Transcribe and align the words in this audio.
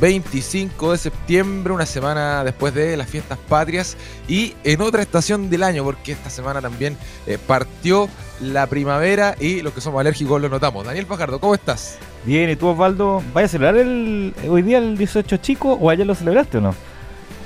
25 0.00 0.92
de 0.92 0.98
septiembre, 0.98 1.72
una 1.72 1.86
semana 1.86 2.44
después 2.44 2.74
de 2.74 2.96
las 2.96 3.08
fiestas 3.08 3.38
patrias 3.48 3.96
y 4.28 4.54
en 4.64 4.80
otra 4.80 5.02
estación 5.02 5.48
del 5.48 5.62
año, 5.62 5.84
porque 5.84 6.12
esta 6.12 6.30
semana 6.30 6.60
también 6.60 6.96
eh, 7.26 7.38
partió 7.38 8.08
la 8.40 8.66
primavera 8.66 9.34
y 9.40 9.62
los 9.62 9.72
que 9.72 9.80
somos 9.80 10.00
alérgicos 10.00 10.40
lo 10.40 10.48
notamos. 10.48 10.84
Daniel 10.84 11.06
Fajardo, 11.06 11.40
¿cómo 11.40 11.54
estás? 11.54 11.98
Bien, 12.24 12.50
¿y 12.50 12.56
tú 12.56 12.68
Osvaldo? 12.68 13.22
¿Vaya 13.32 13.46
a 13.46 13.48
celebrar 13.48 13.76
el, 13.76 14.34
hoy 14.48 14.62
día 14.62 14.78
el 14.78 14.98
18 14.98 15.36
chico 15.38 15.72
o 15.72 15.90
ayer 15.90 16.06
lo 16.06 16.14
celebraste 16.14 16.58
o 16.58 16.60
no? 16.60 16.74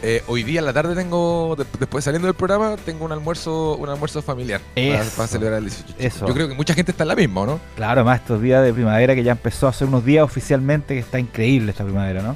Eh, 0.03 0.23
hoy 0.29 0.45
día 0.45 0.61
en 0.61 0.67
la 0.67 0.73
tarde 0.73 0.95
tengo, 0.95 1.57
después 1.79 2.05
saliendo 2.05 2.27
del 2.27 2.35
programa, 2.35 2.77
tengo 2.85 3.05
un 3.05 3.13
almuerzo, 3.13 3.77
un 3.77 3.89
almuerzo 3.89 4.23
familiar 4.23 4.63
para, 4.75 5.27
celebrar 5.27 5.59
el 5.59 5.65
18. 5.65 5.95
Eso. 5.99 6.27
Yo 6.27 6.33
creo 6.33 6.49
que 6.49 6.55
mucha 6.55 6.73
gente 6.73 6.93
está 6.93 7.05
en 7.05 7.09
la 7.09 7.17
misma, 7.17 7.45
¿no? 7.45 7.61
Claro, 7.77 8.03
más 8.05 8.21
estos 8.21 8.41
días 8.41 8.65
de 8.65 8.73
primavera 8.73 9.15
que 9.15 9.23
ya 9.23 9.33
empezó 9.33 9.69
hace 9.69 9.85
unos 9.85 10.05
días 10.05 10.25
oficialmente, 10.25 10.95
que 10.95 11.01
está 11.01 11.19
increíble 11.19 11.71
esta 11.73 11.85
primavera, 11.85 12.23
¿no? 12.23 12.35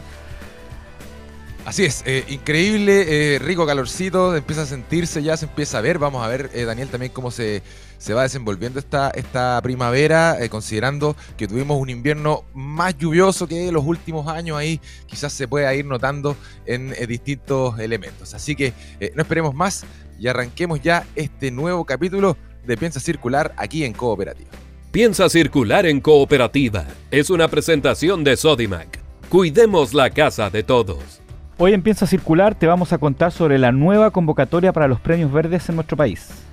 Así 1.64 1.86
es, 1.86 2.02
eh, 2.04 2.24
increíble, 2.28 3.36
eh, 3.36 3.38
rico 3.38 3.64
calorcito, 3.66 4.36
empieza 4.36 4.62
a 4.62 4.66
sentirse, 4.66 5.22
ya 5.22 5.34
se 5.38 5.46
empieza 5.46 5.78
a 5.78 5.80
ver. 5.80 5.98
Vamos 5.98 6.22
a 6.22 6.28
ver, 6.28 6.50
Daniel, 6.66 6.88
también 6.88 7.12
cómo 7.12 7.30
se, 7.30 7.62
se, 8.04 8.14
va 8.14 8.22
desenvolviendo 8.22 8.78
esta, 8.78 9.10
esta 9.10 9.60
primavera, 9.62 10.36
considerando 10.50 11.16
que 11.36 11.48
tuvimos 11.48 11.80
un 11.80 11.90
invierno 11.90 12.44
más 12.54 12.96
lluvioso 12.98 13.46
que 13.46 13.72
los 13.72 13.84
últimos 13.84 14.28
años 14.28 14.58
ahí, 14.58 14.80
quizás 15.06 15.32
se 15.32 15.48
pueda 15.48 15.74
ir 15.74 15.86
notando 15.86 16.36
en 16.66 16.92
distintos 17.08 17.78
elementos. 17.78 18.34
Así 18.34 18.54
que 18.54 18.72
no 19.14 19.22
esperemos 19.22 19.54
más 19.54 19.84
y 20.18 20.28
arranquemos 20.28 20.80
ya 20.82 21.04
este 21.14 21.50
nuevo 21.50 21.84
capítulo 21.84 22.36
de 22.66 22.76
Piensa 22.76 23.00
Circular 23.00 23.54
aquí 23.56 23.84
en 23.84 23.92
Cooperativa. 23.92 24.50
Piensa 24.90 25.28
Circular 25.28 25.86
en 25.86 26.00
Cooperativa 26.00 26.84
es 27.10 27.30
una 27.30 27.48
presentación 27.48 28.22
de 28.22 28.36
Sodimac. 28.36 29.00
Cuidemos 29.28 29.92
la 29.92 30.10
casa 30.10 30.50
de 30.50 30.62
todos. 30.62 31.20
Hoy 31.58 31.72
en 31.72 31.82
Piensa 31.82 32.06
Circular 32.06 32.54
te 32.54 32.66
vamos 32.66 32.92
a 32.92 32.98
contar 32.98 33.32
sobre 33.32 33.58
la 33.58 33.72
nueva 33.72 34.10
convocatoria 34.10 34.72
para 34.72 34.86
los 34.88 35.00
premios 35.00 35.32
verdes 35.32 35.68
en 35.68 35.74
nuestro 35.74 35.96
país. 35.96 36.43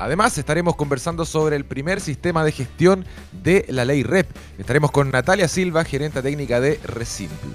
Además, 0.00 0.38
estaremos 0.38 0.76
conversando 0.76 1.26
sobre 1.26 1.56
el 1.56 1.66
primer 1.66 2.00
sistema 2.00 2.42
de 2.42 2.52
gestión 2.52 3.04
de 3.32 3.66
la 3.68 3.84
ley 3.84 4.02
REP. 4.02 4.26
Estaremos 4.58 4.90
con 4.90 5.10
Natalia 5.10 5.46
Silva, 5.46 5.84
gerente 5.84 6.22
técnica 6.22 6.58
de 6.58 6.80
Resimple. 6.82 7.50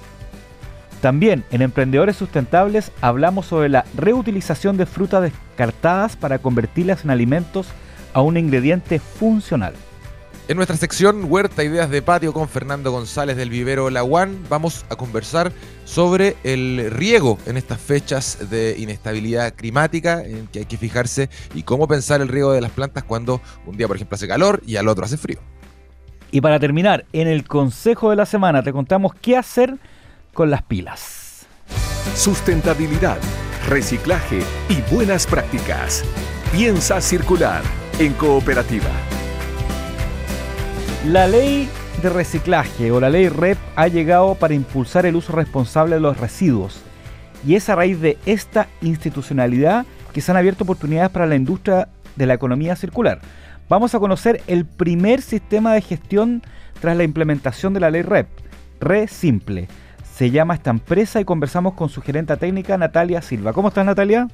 También 1.01 1.43
en 1.49 1.63
Emprendedores 1.63 2.17
Sustentables 2.17 2.91
hablamos 3.01 3.47
sobre 3.47 3.69
la 3.69 3.83
reutilización 3.97 4.77
de 4.77 4.85
frutas 4.85 5.23
descartadas 5.23 6.16
para 6.16 6.38
convertirlas 6.38 7.03
en 7.03 7.09
alimentos 7.09 7.66
a 8.13 8.21
un 8.21 8.38
ingrediente 8.38 8.99
funcional. 8.99 9.73
En 10.47 10.57
nuestra 10.57 10.77
sección 10.77 11.25
Huerta 11.27 11.63
Ideas 11.63 11.89
de 11.89 12.03
Patio 12.03 12.31
con 12.31 12.47
Fernando 12.47 12.91
González 12.91 13.35
del 13.35 13.49
Vivero 13.49 13.89
Laguán 13.89 14.43
vamos 14.47 14.85
a 14.89 14.95
conversar 14.95 15.51
sobre 15.85 16.35
el 16.43 16.91
riego 16.91 17.39
en 17.47 17.57
estas 17.57 17.81
fechas 17.81 18.51
de 18.51 18.75
inestabilidad 18.77 19.55
climática 19.55 20.23
en 20.23 20.45
que 20.45 20.59
hay 20.59 20.66
que 20.66 20.77
fijarse 20.77 21.31
y 21.55 21.63
cómo 21.63 21.88
pensar 21.88 22.21
el 22.21 22.27
riego 22.27 22.53
de 22.53 22.61
las 22.61 22.69
plantas 22.69 23.03
cuando 23.03 23.41
un 23.66 23.75
día 23.75 23.88
por 23.88 23.95
ejemplo 23.95 24.13
hace 24.13 24.28
calor 24.28 24.61
y 24.67 24.75
al 24.75 24.88
otro 24.88 25.05
hace 25.05 25.17
frío. 25.17 25.39
Y 26.29 26.41
para 26.41 26.59
terminar, 26.59 27.05
en 27.11 27.28
el 27.28 27.47
consejo 27.47 28.11
de 28.11 28.16
la 28.16 28.28
semana 28.28 28.61
te 28.61 28.72
contamos 28.72 29.16
qué 29.16 29.38
hacer 29.38 29.79
con 30.31 30.51
las 30.51 30.61
pilas. 30.61 31.47
Sustentabilidad, 32.16 33.17
reciclaje 33.67 34.41
y 34.69 34.94
buenas 34.94 35.25
prácticas. 35.25 36.03
Piensa 36.51 37.01
circular 37.01 37.63
en 37.97 38.13
cooperativa. 38.13 38.91
La 41.05 41.27
ley 41.27 41.69
de 42.01 42.09
reciclaje 42.09 42.91
o 42.91 42.99
la 42.99 43.11
ley 43.11 43.29
REP 43.29 43.59
ha 43.75 43.88
llegado 43.88 44.33
para 44.33 44.55
impulsar 44.55 45.05
el 45.05 45.16
uso 45.16 45.33
responsable 45.33 45.95
de 45.95 46.01
los 46.01 46.19
residuos. 46.19 46.81
Y 47.45 47.53
es 47.53 47.69
a 47.69 47.75
raíz 47.75 48.01
de 48.01 48.17
esta 48.25 48.67
institucionalidad 48.81 49.85
que 50.13 50.21
se 50.21 50.31
han 50.31 50.38
abierto 50.38 50.63
oportunidades 50.63 51.11
para 51.11 51.27
la 51.27 51.35
industria 51.35 51.89
de 52.16 52.25
la 52.25 52.33
economía 52.33 52.75
circular. 52.75 53.19
Vamos 53.69 53.93
a 53.93 53.99
conocer 53.99 54.41
el 54.47 54.66
primer 54.66 55.21
sistema 55.21 55.75
de 55.75 55.81
gestión 55.81 56.41
tras 56.81 56.97
la 56.97 57.03
implementación 57.03 57.75
de 57.75 57.81
la 57.81 57.91
ley 57.91 58.01
REP, 58.01 58.27
Re 58.79 59.07
Simple. 59.07 59.67
Se 60.11 60.31
llama 60.31 60.55
esta 60.55 60.72
empresa 60.72 61.22
y 61.22 61.25
conversamos 61.25 61.75
con 61.75 61.89
su 61.89 62.01
gerente 62.01 62.35
técnica 62.35 62.79
Natalia 62.79 63.22
Silva. 63.22 63.53
¿Cómo 63.53 63.67
estás 63.67 63.85
Natalia? 63.85 64.27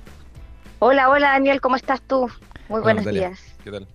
Hola, 0.80 1.10
hola 1.10 1.32
Daniel, 1.32 1.60
¿cómo 1.60 1.76
estás 1.76 2.02
tú? 2.02 2.30
Muy 2.70 2.80
buenos 2.80 3.04
días. 3.04 3.42
¿Qué 3.62 3.72
tal? 3.72 3.90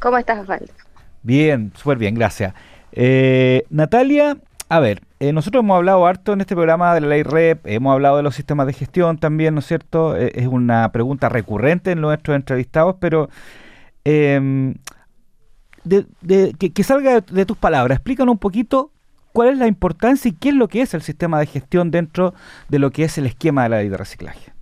¿Cómo 0.00 0.18
estás, 0.18 0.40
Osvaldo? 0.40 0.85
Bien, 1.26 1.72
súper 1.74 1.98
bien, 1.98 2.14
gracias. 2.14 2.54
Eh, 2.92 3.64
Natalia, 3.68 4.36
a 4.68 4.78
ver, 4.78 5.02
eh, 5.18 5.32
nosotros 5.32 5.64
hemos 5.64 5.76
hablado 5.76 6.06
harto 6.06 6.32
en 6.32 6.40
este 6.40 6.54
programa 6.54 6.94
de 6.94 7.00
la 7.00 7.08
ley 7.08 7.24
REP, 7.24 7.66
hemos 7.66 7.92
hablado 7.92 8.18
de 8.18 8.22
los 8.22 8.36
sistemas 8.36 8.68
de 8.68 8.72
gestión 8.72 9.18
también, 9.18 9.54
¿no 9.54 9.58
es 9.58 9.66
cierto? 9.66 10.16
Eh, 10.16 10.30
es 10.36 10.46
una 10.46 10.92
pregunta 10.92 11.28
recurrente 11.28 11.90
en 11.90 12.00
nuestros 12.00 12.36
entrevistados, 12.36 12.94
pero 13.00 13.28
em, 14.04 14.74
que, 15.84 16.84
salga 16.84 17.20
de, 17.20 17.44
tus 17.44 17.56
palabras, 17.56 17.96
explícanos 17.96 18.32
un 18.34 18.38
poquito 18.38 18.92
cuál 19.32 19.48
es 19.48 19.58
la 19.58 19.66
importancia 19.66 20.28
y 20.28 20.32
qué 20.32 20.50
es 20.50 20.54
lo 20.54 20.68
que 20.68 20.82
es 20.82 20.94
el 20.94 21.02
sistema 21.02 21.40
de 21.40 21.46
gestión 21.46 21.90
dentro 21.90 22.34
de 22.68 22.78
lo 22.78 22.92
que 22.92 23.02
es 23.02 23.18
el 23.18 23.26
esquema 23.26 23.64
de 23.64 23.68
la 23.70 23.78
ley 23.78 23.88
de 23.88 23.96
reciclaje. 23.96 24.55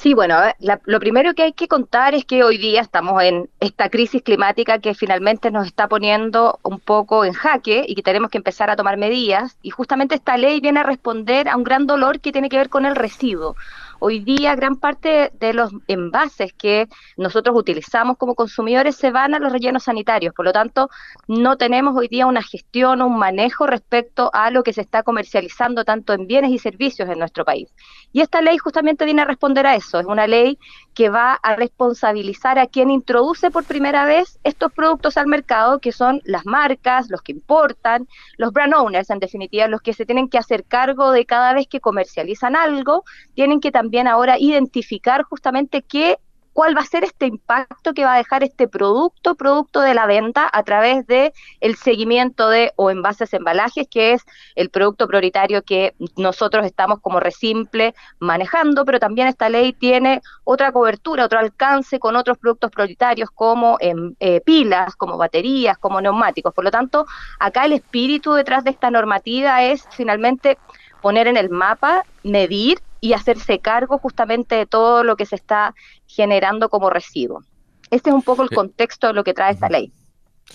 Sí, 0.00 0.14
bueno, 0.14 0.36
lo 0.84 1.00
primero 1.00 1.34
que 1.34 1.42
hay 1.42 1.52
que 1.52 1.66
contar 1.66 2.14
es 2.14 2.24
que 2.24 2.44
hoy 2.44 2.56
día 2.56 2.80
estamos 2.80 3.20
en 3.20 3.50
esta 3.58 3.90
crisis 3.90 4.22
climática 4.22 4.78
que 4.78 4.94
finalmente 4.94 5.50
nos 5.50 5.66
está 5.66 5.88
poniendo 5.88 6.60
un 6.62 6.78
poco 6.78 7.24
en 7.24 7.32
jaque 7.32 7.84
y 7.86 7.96
que 7.96 8.04
tenemos 8.04 8.30
que 8.30 8.38
empezar 8.38 8.70
a 8.70 8.76
tomar 8.76 8.96
medidas. 8.96 9.56
Y 9.60 9.70
justamente 9.70 10.14
esta 10.14 10.36
ley 10.36 10.60
viene 10.60 10.78
a 10.80 10.84
responder 10.84 11.48
a 11.48 11.56
un 11.56 11.64
gran 11.64 11.88
dolor 11.88 12.20
que 12.20 12.30
tiene 12.30 12.48
que 12.48 12.58
ver 12.58 12.68
con 12.68 12.86
el 12.86 12.94
residuo. 12.94 13.56
Hoy 14.00 14.20
día 14.20 14.54
gran 14.54 14.76
parte 14.76 15.32
de 15.40 15.52
los 15.52 15.72
envases 15.88 16.52
que 16.52 16.86
nosotros 17.16 17.56
utilizamos 17.56 18.16
como 18.16 18.36
consumidores 18.36 18.94
se 18.94 19.10
van 19.10 19.34
a 19.34 19.40
los 19.40 19.50
rellenos 19.50 19.84
sanitarios, 19.84 20.32
por 20.34 20.44
lo 20.44 20.52
tanto 20.52 20.88
no 21.26 21.56
tenemos 21.56 21.96
hoy 21.96 22.06
día 22.06 22.26
una 22.26 22.42
gestión 22.42 23.02
o 23.02 23.08
un 23.08 23.18
manejo 23.18 23.66
respecto 23.66 24.30
a 24.32 24.52
lo 24.52 24.62
que 24.62 24.72
se 24.72 24.82
está 24.82 25.02
comercializando 25.02 25.84
tanto 25.84 26.12
en 26.12 26.28
bienes 26.28 26.52
y 26.52 26.58
servicios 26.58 27.08
en 27.08 27.18
nuestro 27.18 27.44
país. 27.44 27.68
Y 28.12 28.20
esta 28.20 28.40
ley 28.40 28.56
justamente 28.56 29.04
viene 29.04 29.22
a 29.22 29.24
responder 29.24 29.66
a 29.66 29.74
eso, 29.74 29.98
es 29.98 30.06
una 30.06 30.28
ley 30.28 30.60
que 30.94 31.08
va 31.08 31.34
a 31.34 31.56
responsabilizar 31.56 32.58
a 32.58 32.68
quien 32.68 32.90
introduce 32.90 33.50
por 33.50 33.64
primera 33.64 34.04
vez 34.04 34.38
estos 34.44 34.72
productos 34.72 35.16
al 35.16 35.26
mercado, 35.26 35.80
que 35.80 35.90
son 35.90 36.20
las 36.24 36.46
marcas, 36.46 37.10
los 37.10 37.22
que 37.22 37.32
importan, 37.32 38.06
los 38.36 38.52
brand 38.52 38.74
owners, 38.74 39.10
en 39.10 39.18
definitiva, 39.18 39.66
los 39.66 39.80
que 39.80 39.92
se 39.92 40.06
tienen 40.06 40.28
que 40.28 40.38
hacer 40.38 40.64
cargo 40.64 41.10
de 41.10 41.26
cada 41.26 41.52
vez 41.52 41.66
que 41.66 41.80
comercializan 41.80 42.54
algo, 42.54 43.04
tienen 43.34 43.60
que 43.60 43.72
también 43.72 43.87
también 43.88 44.06
ahora 44.06 44.38
identificar 44.38 45.22
justamente 45.22 45.80
qué 45.80 46.18
cuál 46.52 46.76
va 46.76 46.80
a 46.82 46.84
ser 46.84 47.04
este 47.04 47.24
impacto 47.24 47.94
que 47.94 48.04
va 48.04 48.14
a 48.14 48.18
dejar 48.18 48.42
este 48.42 48.68
producto, 48.68 49.34
producto 49.34 49.80
de 49.80 49.94
la 49.94 50.06
venta 50.06 50.46
a 50.52 50.62
través 50.64 51.06
de 51.06 51.32
el 51.60 51.76
seguimiento 51.76 52.50
de 52.50 52.72
o 52.76 52.90
envases 52.90 53.32
embalajes, 53.32 53.86
que 53.88 54.12
es 54.12 54.26
el 54.56 54.68
producto 54.68 55.06
prioritario 55.06 55.62
que 55.62 55.94
nosotros 56.16 56.66
estamos 56.66 57.00
como 57.00 57.20
Resimple 57.20 57.94
manejando, 58.18 58.84
pero 58.84 58.98
también 58.98 59.28
esta 59.28 59.48
ley 59.48 59.72
tiene 59.72 60.20
otra 60.44 60.70
cobertura, 60.72 61.24
otro 61.24 61.38
alcance 61.38 61.98
con 61.98 62.14
otros 62.14 62.36
productos 62.36 62.72
prioritarios 62.72 63.30
como 63.30 63.78
en, 63.80 64.16
eh, 64.20 64.42
pilas, 64.42 64.96
como 64.96 65.16
baterías, 65.16 65.78
como 65.78 66.00
neumáticos. 66.00 66.52
Por 66.52 66.64
lo 66.64 66.70
tanto, 66.70 67.06
acá 67.38 67.64
el 67.64 67.72
espíritu 67.72 68.32
detrás 68.32 68.64
de 68.64 68.70
esta 68.70 68.90
normativa 68.90 69.62
es 69.62 69.86
finalmente 69.92 70.58
poner 71.00 71.28
en 71.28 71.36
el 71.36 71.50
mapa, 71.50 72.04
medir 72.24 72.80
y 73.00 73.12
hacerse 73.12 73.60
cargo 73.60 73.98
justamente 73.98 74.54
de 74.54 74.66
todo 74.66 75.04
lo 75.04 75.16
que 75.16 75.26
se 75.26 75.36
está 75.36 75.74
generando 76.06 76.68
como 76.68 76.90
residuo. 76.90 77.42
Este 77.90 78.10
es 78.10 78.14
un 78.14 78.22
poco 78.22 78.42
el 78.42 78.50
contexto 78.50 79.06
de 79.06 79.12
lo 79.14 79.24
que 79.24 79.34
trae 79.34 79.52
esta 79.52 79.68
ley. 79.68 79.92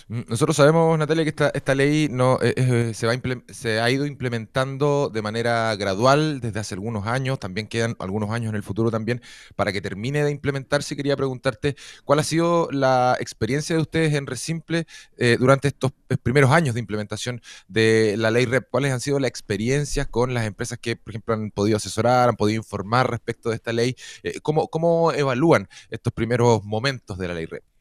Mm, 0.08 0.22
nosotros 0.28 0.56
sabemos, 0.56 0.98
Natalia, 0.98 1.24
que 1.24 1.52
esta, 1.54 1.76
ley 1.76 2.08
no 2.10 2.40
eh, 2.42 2.54
eh, 2.58 2.94
se, 2.94 3.08
va 3.08 3.14
se 3.50 3.80
ha 3.80 3.90
ido 3.90 4.06
implementando 4.06 5.10
de 5.14 5.22
manera 5.22 5.76
gradual 5.76 6.40
desde 6.42 6.60
hace 6.60 6.76
algunos 6.76 7.08
años, 7.08 7.40
también 7.40 7.68
quedan 7.68 7.96
algunos 8.00 8.32
años 8.32 8.50
en 8.50 8.56
el 8.56 8.64
futuro 8.64 8.92
también 8.92 9.22
para 9.56 9.72
que 9.72 9.82
termine 9.82 10.24
de 10.24 10.32
implementarse. 10.32 10.96
Quería 10.96 11.16
preguntarte 11.16 11.76
cuál 12.06 12.20
ha 12.20 12.24
sido 12.24 12.70
la 12.72 13.18
experiencia 13.20 13.76
de 13.76 13.82
ustedes 13.82 14.14
en 14.14 14.28
Resimple 14.28 14.86
eh, 15.18 15.38
durante 15.40 15.70
estos 15.70 15.92
primeros 16.24 16.52
años 16.52 16.74
de 16.74 16.80
implementación 16.80 17.42
de 17.68 18.16
la 18.18 18.32
ley 18.32 18.46
REP. 18.46 18.70
¿Cuáles 18.70 18.92
han 18.92 19.00
sido 19.00 19.20
las 19.20 19.30
experiencias 19.30 20.08
con 20.08 20.34
las 20.34 20.46
empresas 20.46 20.80
que, 20.80 20.96
por 20.96 21.12
ejemplo, 21.12 21.34
han 21.34 21.52
podido 21.52 21.78
asesorar, 21.78 22.30
han 22.30 22.36
podido 22.36 22.58
informar 22.58 23.10
respecto 23.10 23.50
de 23.50 23.56
esta 23.56 23.74
ley? 23.74 23.96
¿cómo, 24.42 24.68
¿Cómo 24.68 25.12
evalúan 25.12 25.68
estos 25.90 26.14
primeros 26.14 26.64
momentos 26.64 27.18
de 27.18 27.28
la 27.28 27.34
ley 27.34 27.46
REP? 27.46 27.73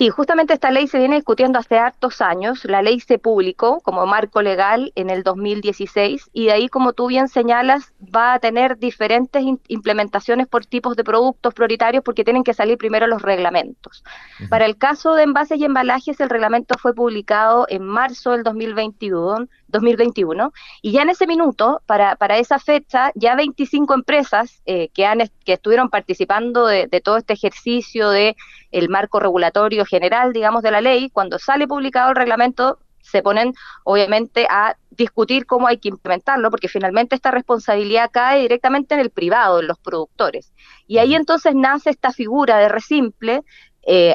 Sí, 0.00 0.08
justamente 0.08 0.54
esta 0.54 0.70
ley 0.70 0.88
se 0.88 0.96
viene 0.96 1.16
discutiendo 1.16 1.58
hace 1.58 1.76
hartos 1.76 2.22
años. 2.22 2.64
La 2.64 2.80
ley 2.80 3.00
se 3.00 3.18
publicó 3.18 3.80
como 3.80 4.06
marco 4.06 4.40
legal 4.40 4.92
en 4.94 5.10
el 5.10 5.22
2016 5.22 6.30
y 6.32 6.46
de 6.46 6.52
ahí, 6.52 6.68
como 6.70 6.94
tú 6.94 7.08
bien 7.08 7.28
señalas, 7.28 7.92
va 8.00 8.32
a 8.32 8.38
tener 8.38 8.78
diferentes 8.78 9.44
implementaciones 9.68 10.46
por 10.46 10.64
tipos 10.64 10.96
de 10.96 11.04
productos 11.04 11.52
prioritarios 11.52 12.02
porque 12.02 12.24
tienen 12.24 12.44
que 12.44 12.54
salir 12.54 12.78
primero 12.78 13.06
los 13.08 13.20
reglamentos. 13.20 14.02
Para 14.48 14.64
el 14.64 14.78
caso 14.78 15.12
de 15.12 15.24
envases 15.24 15.58
y 15.58 15.66
embalajes, 15.66 16.18
el 16.18 16.30
reglamento 16.30 16.78
fue 16.78 16.94
publicado 16.94 17.66
en 17.68 17.84
marzo 17.84 18.30
del 18.30 18.42
2021 18.42 19.48
2021. 19.70 20.52
Y 20.82 20.92
ya 20.92 21.02
en 21.02 21.10
ese 21.10 21.26
minuto, 21.26 21.82
para, 21.86 22.16
para 22.16 22.38
esa 22.38 22.58
fecha, 22.58 23.12
ya 23.14 23.34
25 23.34 23.94
empresas 23.94 24.62
eh, 24.66 24.88
que, 24.94 25.06
han, 25.06 25.20
que 25.44 25.54
estuvieron 25.54 25.90
participando 25.90 26.66
de, 26.66 26.88
todo 27.02 27.16
este 27.16 27.32
ejercicio 27.32 28.10
de 28.10 28.36
el 28.70 28.88
marco 28.88 29.20
regulatorio 29.20 29.84
general, 29.84 30.32
digamos, 30.32 30.62
de 30.62 30.70
la 30.70 30.80
ley, 30.80 31.10
cuando 31.10 31.38
sale 31.38 31.66
publicado 31.66 32.10
el 32.10 32.16
reglamento, 32.16 32.78
se 33.00 33.22
ponen 33.22 33.54
obviamente 33.84 34.46
a 34.50 34.76
discutir 34.90 35.46
cómo 35.46 35.66
hay 35.66 35.78
que 35.78 35.88
implementarlo, 35.88 36.50
porque 36.50 36.68
finalmente 36.68 37.14
esta 37.14 37.30
responsabilidad 37.30 38.10
cae 38.12 38.42
directamente 38.42 38.94
en 38.94 39.00
el 39.00 39.10
privado, 39.10 39.60
en 39.60 39.66
los 39.66 39.78
productores. 39.78 40.52
Y 40.86 40.98
ahí 40.98 41.14
entonces 41.14 41.54
nace 41.54 41.90
esta 41.90 42.12
figura 42.12 42.58
de 42.58 42.68
resimple, 42.68 43.42
eh, 43.86 44.14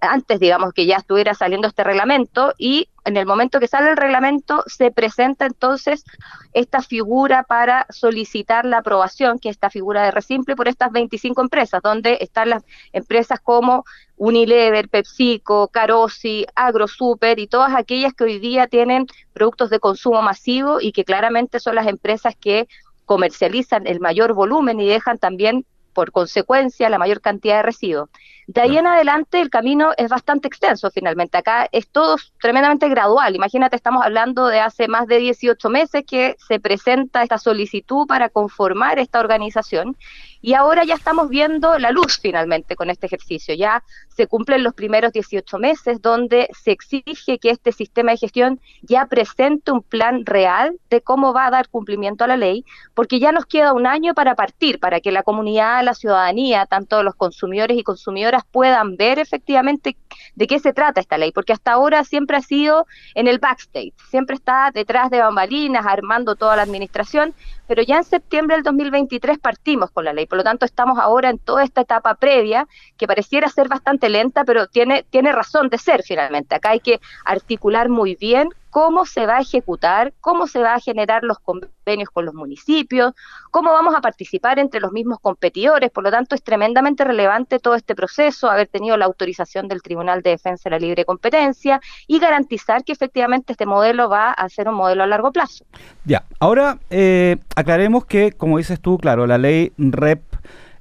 antes, 0.00 0.38
digamos, 0.38 0.72
que 0.72 0.86
ya 0.86 0.96
estuviera 0.96 1.34
saliendo 1.34 1.66
este 1.66 1.82
reglamento 1.82 2.54
y 2.56 2.88
en 3.04 3.16
el 3.16 3.26
momento 3.26 3.58
que 3.58 3.68
sale 3.68 3.90
el 3.90 3.96
reglamento 3.96 4.62
se 4.66 4.90
presenta 4.90 5.46
entonces 5.46 6.04
esta 6.52 6.82
figura 6.82 7.42
para 7.42 7.86
solicitar 7.90 8.64
la 8.64 8.78
aprobación, 8.78 9.38
que 9.38 9.48
es 9.48 9.56
esta 9.56 9.70
figura 9.70 10.02
de 10.04 10.10
resimple 10.10 10.56
por 10.56 10.68
estas 10.68 10.92
25 10.92 11.40
empresas, 11.40 11.82
donde 11.82 12.18
están 12.20 12.50
las 12.50 12.64
empresas 12.92 13.40
como 13.40 13.84
Unilever, 14.16 14.88
PepsiCo, 14.88 15.68
Carosi, 15.68 16.46
AgroSuper 16.54 17.38
y 17.38 17.48
todas 17.48 17.74
aquellas 17.74 18.12
que 18.14 18.24
hoy 18.24 18.38
día 18.38 18.68
tienen 18.68 19.06
productos 19.32 19.70
de 19.70 19.80
consumo 19.80 20.22
masivo 20.22 20.80
y 20.80 20.92
que 20.92 21.04
claramente 21.04 21.58
son 21.58 21.74
las 21.74 21.88
empresas 21.88 22.36
que 22.36 22.68
comercializan 23.04 23.86
el 23.86 24.00
mayor 24.00 24.32
volumen 24.32 24.78
y 24.80 24.86
dejan 24.86 25.18
también 25.18 25.66
por 25.92 26.12
consecuencia 26.12 26.88
la 26.88 26.98
mayor 26.98 27.20
cantidad 27.20 27.56
de 27.56 27.62
residuos. 27.62 28.08
De 28.46 28.60
ahí 28.60 28.76
en 28.76 28.86
adelante 28.86 29.40
el 29.40 29.50
camino 29.50 29.92
es 29.96 30.08
bastante 30.08 30.48
extenso 30.48 30.90
finalmente. 30.90 31.38
Acá 31.38 31.68
es 31.70 31.88
todo 31.88 32.16
tremendamente 32.40 32.88
gradual. 32.88 33.34
Imagínate, 33.36 33.76
estamos 33.76 34.04
hablando 34.04 34.46
de 34.46 34.60
hace 34.60 34.88
más 34.88 35.06
de 35.06 35.18
18 35.18 35.70
meses 35.70 36.04
que 36.06 36.36
se 36.38 36.58
presenta 36.60 37.22
esta 37.22 37.38
solicitud 37.38 38.06
para 38.06 38.28
conformar 38.28 38.98
esta 38.98 39.20
organización 39.20 39.96
y 40.42 40.54
ahora 40.54 40.84
ya 40.84 40.94
estamos 40.94 41.28
viendo 41.28 41.78
la 41.78 41.92
luz 41.92 42.18
finalmente 42.20 42.74
con 42.74 42.90
este 42.90 43.06
ejercicio. 43.06 43.54
Ya 43.54 43.84
se 44.08 44.26
cumplen 44.26 44.64
los 44.64 44.74
primeros 44.74 45.12
18 45.12 45.58
meses 45.58 46.02
donde 46.02 46.48
se 46.52 46.72
exige 46.72 47.38
que 47.38 47.50
este 47.50 47.70
sistema 47.70 48.10
de 48.10 48.18
gestión 48.18 48.60
ya 48.82 49.06
presente 49.06 49.70
un 49.70 49.82
plan 49.82 50.26
real 50.26 50.78
de 50.90 51.00
cómo 51.00 51.32
va 51.32 51.46
a 51.46 51.50
dar 51.50 51.68
cumplimiento 51.68 52.24
a 52.24 52.26
la 52.26 52.36
ley, 52.36 52.64
porque 52.92 53.20
ya 53.20 53.30
nos 53.30 53.46
queda 53.46 53.72
un 53.72 53.86
año 53.86 54.14
para 54.14 54.34
partir, 54.34 54.80
para 54.80 55.00
que 55.00 55.12
la 55.12 55.22
comunidad, 55.22 55.84
la 55.84 55.94
ciudadanía, 55.94 56.66
tanto 56.66 57.02
los 57.04 57.14
consumidores 57.14 57.78
y 57.78 57.84
consumidoras 57.84 58.42
puedan 58.50 58.96
ver 58.96 59.20
efectivamente 59.20 59.96
de 60.34 60.46
qué 60.46 60.58
se 60.58 60.72
trata 60.72 61.00
esta 61.00 61.18
ley, 61.18 61.30
porque 61.30 61.52
hasta 61.52 61.72
ahora 61.72 62.02
siempre 62.02 62.36
ha 62.36 62.42
sido 62.42 62.86
en 63.14 63.28
el 63.28 63.38
backstage, 63.38 63.94
siempre 64.10 64.34
está 64.34 64.70
detrás 64.74 65.10
de 65.10 65.20
bambalinas, 65.20 65.86
armando 65.86 66.34
toda 66.34 66.56
la 66.56 66.62
administración, 66.62 67.34
pero 67.72 67.84
ya 67.84 67.96
en 67.96 68.04
septiembre 68.04 68.56
del 68.56 68.64
2023 68.64 69.38
partimos 69.38 69.90
con 69.90 70.04
la 70.04 70.12
ley. 70.12 70.26
Por 70.26 70.36
lo 70.36 70.44
tanto, 70.44 70.66
estamos 70.66 70.98
ahora 70.98 71.30
en 71.30 71.38
toda 71.38 71.64
esta 71.64 71.80
etapa 71.80 72.16
previa 72.16 72.68
que 72.98 73.06
pareciera 73.06 73.48
ser 73.48 73.68
bastante 73.68 74.10
lenta, 74.10 74.44
pero 74.44 74.66
tiene, 74.66 75.06
tiene 75.08 75.32
razón 75.32 75.70
de 75.70 75.78
ser 75.78 76.02
finalmente. 76.02 76.54
Acá 76.54 76.72
hay 76.72 76.80
que 76.80 77.00
articular 77.24 77.88
muy 77.88 78.14
bien 78.14 78.50
cómo 78.72 79.04
se 79.04 79.26
va 79.26 79.36
a 79.36 79.40
ejecutar, 79.42 80.14
cómo 80.22 80.46
se 80.46 80.60
va 80.60 80.74
a 80.74 80.80
generar 80.80 81.24
los 81.24 81.38
convenios 81.40 82.08
con 82.10 82.24
los 82.24 82.32
municipios, 82.32 83.12
cómo 83.50 83.70
vamos 83.70 83.94
a 83.94 84.00
participar 84.00 84.58
entre 84.58 84.80
los 84.80 84.92
mismos 84.92 85.18
competidores. 85.20 85.90
Por 85.90 86.04
lo 86.04 86.10
tanto, 86.10 86.34
es 86.34 86.42
tremendamente 86.42 87.04
relevante 87.04 87.58
todo 87.58 87.74
este 87.74 87.94
proceso, 87.94 88.50
haber 88.50 88.68
tenido 88.68 88.96
la 88.96 89.04
autorización 89.04 89.68
del 89.68 89.82
Tribunal 89.82 90.22
de 90.22 90.30
Defensa 90.30 90.62
de 90.64 90.70
la 90.70 90.78
Libre 90.78 91.04
Competencia 91.04 91.82
y 92.06 92.18
garantizar 92.18 92.82
que 92.82 92.92
efectivamente 92.92 93.52
este 93.52 93.66
modelo 93.66 94.08
va 94.08 94.32
a 94.32 94.48
ser 94.48 94.68
un 94.68 94.76
modelo 94.76 95.02
a 95.02 95.06
largo 95.06 95.32
plazo. 95.32 95.66
Ya, 96.06 96.24
ahora 96.40 96.78
eh, 96.88 97.36
aclaremos 97.54 98.06
que, 98.06 98.32
como 98.32 98.56
dices 98.56 98.80
tú, 98.80 98.96
claro, 98.96 99.26
la 99.26 99.36
ley 99.36 99.74
REP 99.76 100.22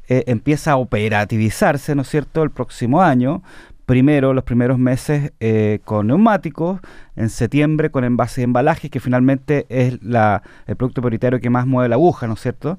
eh, 0.07 0.23
empieza 0.27 0.71
a 0.71 0.77
operativizarse, 0.77 1.93
¿no 1.93 2.03
es 2.03 2.07
cierto?, 2.07 2.41
el 2.43 2.51
próximo 2.51 3.01
año, 3.01 3.43
primero, 3.91 4.33
los 4.33 4.45
primeros 4.45 4.79
meses 4.79 5.33
eh, 5.41 5.81
con 5.83 6.07
neumáticos, 6.07 6.79
en 7.17 7.29
septiembre 7.29 7.91
con 7.91 8.05
envases 8.05 8.37
y 8.37 8.43
embalajes, 8.43 8.89
que 8.89 9.01
finalmente 9.01 9.65
es 9.67 10.01
la, 10.01 10.43
el 10.65 10.77
producto 10.77 11.01
prioritario 11.01 11.41
que 11.41 11.49
más 11.49 11.67
mueve 11.67 11.89
la 11.89 11.95
aguja, 11.95 12.25
¿no 12.25 12.35
es 12.35 12.39
cierto? 12.39 12.77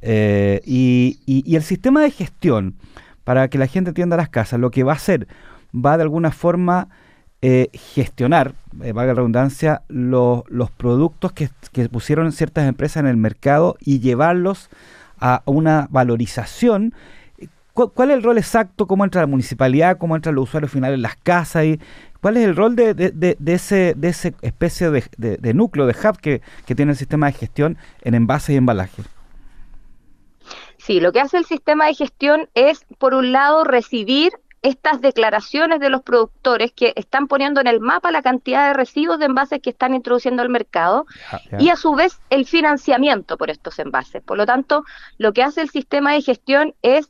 Eh, 0.00 0.62
y, 0.64 1.54
el 1.54 1.62
sistema 1.62 2.00
de 2.00 2.10
gestión, 2.10 2.74
para 3.22 3.48
que 3.48 3.58
la 3.58 3.66
gente 3.66 3.90
entienda 3.90 4.16
las 4.16 4.30
casas, 4.30 4.58
lo 4.58 4.70
que 4.70 4.82
va 4.82 4.92
a 4.92 4.96
hacer, 4.96 5.28
va 5.74 5.98
de 5.98 6.04
alguna 6.04 6.30
forma 6.30 6.88
eh, 7.42 7.68
gestionar, 7.74 8.54
valga 8.72 9.08
la 9.08 9.14
redundancia, 9.14 9.82
los 9.88 10.70
productos 10.78 11.34
que, 11.34 11.50
que 11.70 11.90
pusieron 11.90 12.32
ciertas 12.32 12.66
empresas 12.66 13.02
en 13.02 13.08
el 13.08 13.18
mercado 13.18 13.76
y 13.78 14.00
llevarlos 14.00 14.70
a 15.20 15.42
una 15.44 15.86
valorización 15.90 16.94
¿Cuál 17.76 18.10
es 18.10 18.16
el 18.16 18.22
rol 18.22 18.38
exacto? 18.38 18.86
¿Cómo 18.86 19.04
entra 19.04 19.20
la 19.20 19.26
municipalidad? 19.26 19.98
¿Cómo 19.98 20.16
entra 20.16 20.32
el 20.32 20.38
usuario 20.38 20.66
final 20.66 20.94
en 20.94 21.02
las 21.02 21.16
casas? 21.16 21.66
Y 21.66 21.80
¿Cuál 22.22 22.38
es 22.38 22.44
el 22.44 22.56
rol 22.56 22.74
de, 22.74 22.94
de, 22.94 23.36
ese, 23.46 23.94
de 23.96 24.08
ese 24.08 24.34
especie 24.42 24.90
de, 24.90 25.54
núcleo, 25.54 25.86
de 25.86 25.92
hub 25.92 26.18
que, 26.18 26.42
tiene 26.74 26.92
el 26.92 26.98
sistema 26.98 27.26
de 27.26 27.32
gestión 27.34 27.78
en 28.02 28.14
envases 28.14 28.50
y 28.50 28.56
embalajes? 28.56 29.06
Sí, 30.78 31.00
lo 31.00 31.12
que 31.12 31.20
hace 31.20 31.36
el 31.36 31.44
sistema 31.44 31.86
de 31.86 31.94
gestión 31.94 32.48
es, 32.54 32.86
por 32.98 33.14
un 33.14 33.32
lado, 33.32 33.64
recibir 33.64 34.32
estas 34.62 35.00
declaraciones 35.00 35.78
de 35.78 35.90
los 35.90 36.02
productores 36.02 36.72
que 36.72 36.94
están 36.96 37.28
poniendo 37.28 37.60
en 37.60 37.66
el 37.66 37.78
mapa 37.78 38.10
la 38.10 38.22
cantidad 38.22 38.68
de 38.68 38.74
residuos 38.74 39.18
de 39.18 39.26
envases 39.26 39.60
que 39.60 39.70
están 39.70 39.94
introduciendo 39.94 40.42
al 40.42 40.48
mercado 40.48 41.06
y 41.60 41.68
a 41.68 41.76
su 41.76 41.94
vez 41.94 42.20
el 42.30 42.46
financiamiento 42.46 43.36
por 43.36 43.50
estos 43.50 43.78
envases. 43.78 44.22
Por 44.22 44.38
lo 44.38 44.46
tanto, 44.46 44.82
lo 45.18 45.32
que 45.32 45.44
hace 45.44 45.60
el 45.60 45.70
sistema 45.70 46.14
de 46.14 46.22
gestión 46.22 46.74
es 46.82 47.08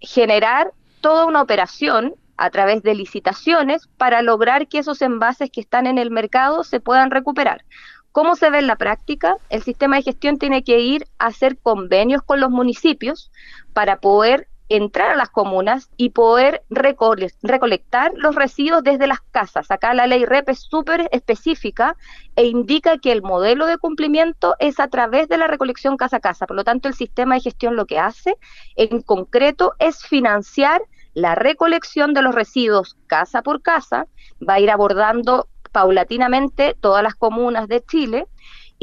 generar 0.00 0.72
toda 1.00 1.26
una 1.26 1.42
operación 1.42 2.14
a 2.36 2.50
través 2.50 2.82
de 2.82 2.94
licitaciones 2.94 3.88
para 3.98 4.22
lograr 4.22 4.66
que 4.66 4.78
esos 4.78 5.02
envases 5.02 5.50
que 5.50 5.60
están 5.60 5.86
en 5.86 5.98
el 5.98 6.10
mercado 6.10 6.64
se 6.64 6.80
puedan 6.80 7.10
recuperar. 7.10 7.64
¿Cómo 8.12 8.34
se 8.34 8.50
ve 8.50 8.58
en 8.58 8.66
la 8.66 8.76
práctica? 8.76 9.36
El 9.50 9.62
sistema 9.62 9.96
de 9.96 10.02
gestión 10.02 10.38
tiene 10.38 10.64
que 10.64 10.80
ir 10.80 11.06
a 11.18 11.26
hacer 11.26 11.58
convenios 11.58 12.22
con 12.22 12.40
los 12.40 12.50
municipios 12.50 13.30
para 13.72 14.00
poder 14.00 14.48
entrar 14.70 15.10
a 15.10 15.16
las 15.16 15.28
comunas 15.28 15.90
y 15.96 16.10
poder 16.10 16.62
recolectar 16.70 18.12
los 18.14 18.36
residuos 18.36 18.84
desde 18.84 19.08
las 19.08 19.20
casas. 19.20 19.70
Acá 19.70 19.92
la 19.94 20.06
ley 20.06 20.24
REP 20.24 20.48
es 20.48 20.60
súper 20.60 21.08
específica 21.10 21.96
e 22.36 22.46
indica 22.46 22.96
que 22.98 23.10
el 23.10 23.20
modelo 23.20 23.66
de 23.66 23.78
cumplimiento 23.78 24.54
es 24.60 24.78
a 24.78 24.88
través 24.88 25.28
de 25.28 25.38
la 25.38 25.48
recolección 25.48 25.96
casa 25.96 26.18
a 26.18 26.20
casa. 26.20 26.46
Por 26.46 26.56
lo 26.56 26.64
tanto, 26.64 26.88
el 26.88 26.94
sistema 26.94 27.34
de 27.34 27.40
gestión 27.40 27.74
lo 27.74 27.84
que 27.84 27.98
hace 27.98 28.36
en 28.76 29.02
concreto 29.02 29.74
es 29.80 30.04
financiar 30.04 30.80
la 31.14 31.34
recolección 31.34 32.14
de 32.14 32.22
los 32.22 32.34
residuos 32.34 32.96
casa 33.08 33.42
por 33.42 33.62
casa, 33.62 34.06
va 34.48 34.54
a 34.54 34.60
ir 34.60 34.70
abordando 34.70 35.48
paulatinamente 35.72 36.76
todas 36.80 37.02
las 37.02 37.16
comunas 37.16 37.66
de 37.68 37.82
Chile 37.84 38.26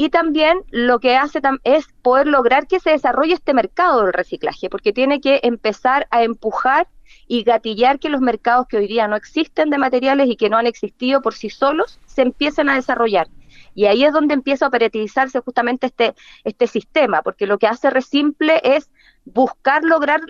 y 0.00 0.10
también 0.10 0.62
lo 0.70 1.00
que 1.00 1.16
hace 1.16 1.40
es 1.64 1.88
poder 2.02 2.28
lograr 2.28 2.68
que 2.68 2.78
se 2.78 2.90
desarrolle 2.90 3.34
este 3.34 3.52
mercado 3.52 4.04
del 4.04 4.12
reciclaje, 4.12 4.70
porque 4.70 4.92
tiene 4.92 5.20
que 5.20 5.40
empezar 5.42 6.06
a 6.12 6.22
empujar 6.22 6.86
y 7.26 7.42
gatillar 7.42 7.98
que 7.98 8.08
los 8.08 8.20
mercados 8.20 8.68
que 8.68 8.76
hoy 8.76 8.86
día 8.86 9.08
no 9.08 9.16
existen 9.16 9.70
de 9.70 9.76
materiales 9.76 10.28
y 10.28 10.36
que 10.36 10.48
no 10.48 10.56
han 10.56 10.68
existido 10.68 11.20
por 11.20 11.34
sí 11.34 11.50
solos 11.50 11.98
se 12.06 12.22
empiecen 12.22 12.68
a 12.68 12.76
desarrollar. 12.76 13.26
Y 13.74 13.86
ahí 13.86 14.04
es 14.04 14.12
donde 14.12 14.34
empieza 14.34 14.66
a 14.66 14.68
operativizarse 14.68 15.40
justamente 15.40 15.88
este, 15.88 16.14
este 16.44 16.68
sistema, 16.68 17.22
porque 17.22 17.46
lo 17.46 17.58
que 17.58 17.66
hace 17.66 17.90
Resimple 17.90 18.60
es 18.62 18.90
buscar 19.34 19.84
lograr 19.84 20.20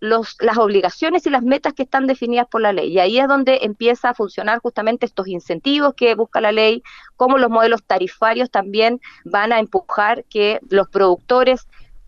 los, 0.00 0.36
las 0.40 0.58
obligaciones 0.58 1.26
y 1.26 1.30
las 1.30 1.42
metas 1.42 1.72
que 1.72 1.82
están 1.82 2.06
definidas 2.06 2.46
por 2.48 2.60
la 2.60 2.72
ley. 2.72 2.92
Y 2.92 2.98
ahí 2.98 3.18
es 3.18 3.28
donde 3.28 3.60
empieza 3.62 4.10
a 4.10 4.14
funcionar 4.14 4.60
justamente 4.60 5.06
estos 5.06 5.28
incentivos 5.28 5.94
que 5.94 6.14
busca 6.14 6.40
la 6.40 6.52
ley, 6.52 6.82
como 7.16 7.38
los 7.38 7.50
modelos 7.50 7.82
tarifarios 7.84 8.50
también 8.50 9.00
van 9.24 9.52
a 9.52 9.58
empujar 9.58 10.24
que 10.24 10.60
los 10.68 10.88
productores 10.88 11.66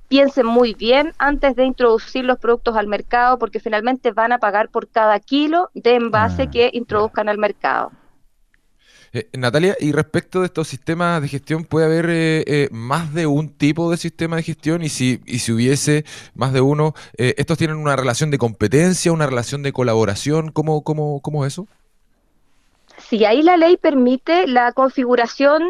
piensen 0.08 0.46
muy 0.46 0.74
bien 0.74 1.12
antes 1.18 1.56
de 1.56 1.64
introducir 1.64 2.24
los 2.24 2.38
productos 2.38 2.76
al 2.76 2.86
mercado, 2.86 3.38
porque 3.38 3.60
finalmente 3.60 4.12
van 4.12 4.32
a 4.32 4.38
pagar 4.38 4.68
por 4.68 4.88
cada 4.88 5.18
kilo 5.20 5.70
de 5.74 5.94
envase 5.94 6.42
ah, 6.42 6.50
que 6.50 6.70
introduzcan 6.72 7.28
al 7.28 7.38
mercado. 7.38 7.90
Eh, 9.14 9.28
Natalia, 9.38 9.76
y 9.78 9.92
respecto 9.92 10.40
de 10.40 10.46
estos 10.46 10.66
sistemas 10.66 11.22
de 11.22 11.28
gestión, 11.28 11.64
¿puede 11.64 11.86
haber 11.86 12.06
eh, 12.10 12.44
eh, 12.48 12.68
más 12.72 13.14
de 13.14 13.28
un 13.28 13.48
tipo 13.48 13.88
de 13.88 13.96
sistema 13.96 14.34
de 14.34 14.42
gestión? 14.42 14.82
Y 14.82 14.88
si, 14.88 15.20
y 15.24 15.38
si 15.38 15.52
hubiese 15.52 16.04
más 16.34 16.52
de 16.52 16.60
uno, 16.60 16.94
¿estos 17.16 17.56
tienen 17.56 17.76
una 17.76 17.94
relación 17.94 18.32
de 18.32 18.38
competencia, 18.38 19.12
una 19.12 19.26
relación 19.26 19.62
de 19.62 19.72
colaboración? 19.72 20.50
¿Cómo, 20.50 20.82
cómo, 20.82 21.20
cómo 21.20 21.46
es 21.46 21.52
eso? 21.52 21.68
Sí, 22.98 23.24
ahí 23.24 23.42
la 23.42 23.56
ley 23.56 23.76
permite 23.76 24.48
la 24.48 24.72
configuración 24.72 25.62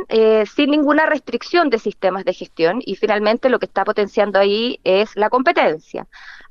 sin 0.54 0.70
ninguna 0.70 1.04
restricción 1.04 1.68
de 1.68 1.78
sistemas 1.78 2.24
de 2.24 2.32
gestión 2.32 2.80
y 2.84 2.96
finalmente 2.96 3.50
lo 3.50 3.58
que 3.58 3.66
está 3.66 3.84
potenciando 3.84 4.38
ahí 4.38 4.80
es 4.84 5.10
la 5.16 5.28
competencia. 5.28 6.06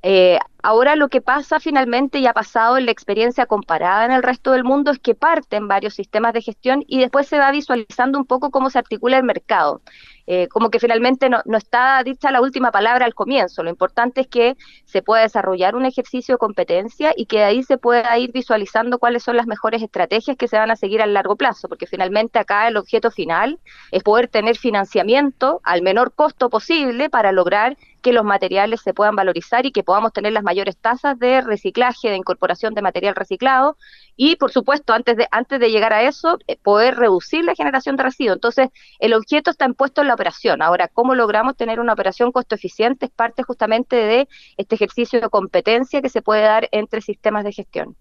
Eh, 0.06 0.38
ahora 0.62 0.98
lo 0.98 1.08
que 1.08 1.22
pasa 1.22 1.62
finalmente 1.62 2.20
y 2.20 2.28
ha 2.28 2.34
pasado 2.34 2.78
en 2.78 2.86
la 2.86 2.92
experiencia 2.92 3.46
comparada 3.46 4.04
en 4.04 4.12
el 4.12 4.22
resto 4.22 4.52
del 4.52 4.66
mundo 4.66 4.92
es 4.92 5.00
que 5.00 5.16
parten 5.16 5.70
varios 5.70 5.94
sistemas 5.94 6.34
de 6.34 6.42
gestión 6.42 6.84
y 6.88 7.00
después 7.00 7.26
se 7.26 7.40
va 7.40 7.50
visualizando 7.52 8.20
un 8.20 8.26
poco 8.26 8.52
cómo 8.52 8.70
se 8.70 8.80
articula 8.80 9.18
el 9.18 9.24
mercado. 9.24 9.82
Eh, 10.26 10.48
como 10.48 10.70
que 10.70 10.80
finalmente 10.80 11.30
no, 11.30 11.42
no, 11.46 11.58
está 11.58 12.02
dicha 12.04 12.32
la 12.32 12.42
última 12.42 12.72
palabra 12.72 13.06
al 13.06 13.14
comienzo. 13.14 13.64
Lo 13.64 13.70
importante 13.70 14.22
es 14.22 14.28
que 14.28 14.58
se 14.86 15.02
pueda 15.02 15.24
desarrollar 15.24 15.76
un 15.76 15.86
ejercicio 15.86 16.36
de 16.36 16.40
competencia 16.40 17.14
y 17.16 17.26
que 17.26 17.40
de 17.40 17.44
ahí 17.44 17.64
se 17.64 17.78
pueda 17.78 18.18
ir 18.18 18.32
visualizando 18.34 19.00
cuáles 19.00 19.24
son 19.24 19.38
las 19.38 19.48
mejores 19.48 19.82
estrategias 19.82 20.38
que 20.38 20.48
se 20.50 20.58
van 20.58 20.72
a 20.72 20.76
seguir 20.76 21.02
a 21.02 21.06
largo 21.08 21.36
plazo, 21.38 21.68
porque 21.70 21.88
finalmente 21.88 22.40
acá 22.40 22.68
el 22.68 22.78
objeto 22.78 23.12
final 23.12 23.60
es 23.92 24.04
poder 24.04 24.28
tener 24.28 24.58
financiamiento 24.58 25.62
al 25.64 25.82
menor 25.82 26.14
costo 26.14 26.50
posible 26.50 27.10
para 27.10 27.32
lograr 27.32 27.78
que 28.04 28.14
los 28.14 28.24
materiales 28.24 28.82
se 28.82 28.94
puedan 28.94 29.16
valorizar 29.16 29.66
y 29.66 29.72
que 29.72 29.82
podamos 29.82 30.14
tener 30.14 30.34
las 30.34 30.44
mayores 30.44 30.78
tasas 30.78 31.18
de 31.18 31.42
reciclaje, 31.42 32.10
de 32.10 32.18
incorporación 32.18 32.76
de 32.76 32.84
material 32.84 33.16
reciclado 33.16 33.78
y, 34.16 34.36
por 34.36 34.52
supuesto, 34.52 34.94
antes 34.94 35.18
de, 35.18 35.28
antes 35.32 35.60
de 35.60 35.72
llegar 35.72 35.94
a 35.94 36.04
eso, 36.04 36.38
eh, 36.48 36.58
poder 36.62 36.98
reducir 36.98 37.44
la 37.44 37.56
generación 37.56 37.96
de 37.96 38.04
residuos. 38.04 38.36
Entonces, 38.36 38.70
el 39.00 39.14
objeto 39.16 39.50
está 39.50 39.66
impuesto 39.66 40.02
en 40.02 40.08
la 40.10 40.14
operación. 40.14 40.62
Ahora, 40.62 40.88
¿cómo 40.88 41.16
logramos 41.16 41.58
tener 41.58 41.80
una 41.80 41.94
operación 41.94 42.32
costo 42.32 42.54
eficiente? 42.54 43.08
Es 43.08 43.12
parte 43.12 43.42
justamente 43.42 43.96
de 43.96 44.28
este 44.58 44.76
ejercicio 44.76 45.20
de 45.20 45.30
competencia 45.30 46.02
que 46.02 46.10
se 46.10 46.22
puede 46.22 46.44
dar 46.44 46.70
entre 46.72 47.02
sistemas 47.02 47.44
de 47.44 47.54
gestión. 47.54 47.96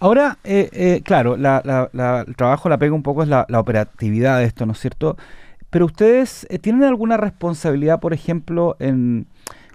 Ahora, 0.00 0.38
eh, 0.44 0.70
eh, 0.72 1.02
claro, 1.04 1.34
el 1.34 2.36
trabajo 2.36 2.68
la 2.68 2.78
pega 2.78 2.94
un 2.94 3.02
poco 3.02 3.24
es 3.24 3.28
la, 3.28 3.46
operatividad 3.52 4.38
de 4.38 4.44
esto, 4.44 4.64
¿no 4.64 4.72
es 4.72 4.78
cierto? 4.78 5.16
Pero 5.70 5.86
ustedes 5.86 6.46
eh, 6.50 6.58
tienen 6.58 6.84
alguna 6.84 7.16
responsabilidad, 7.16 8.00
por 8.00 8.12
ejemplo, 8.12 8.76
en 8.78 9.26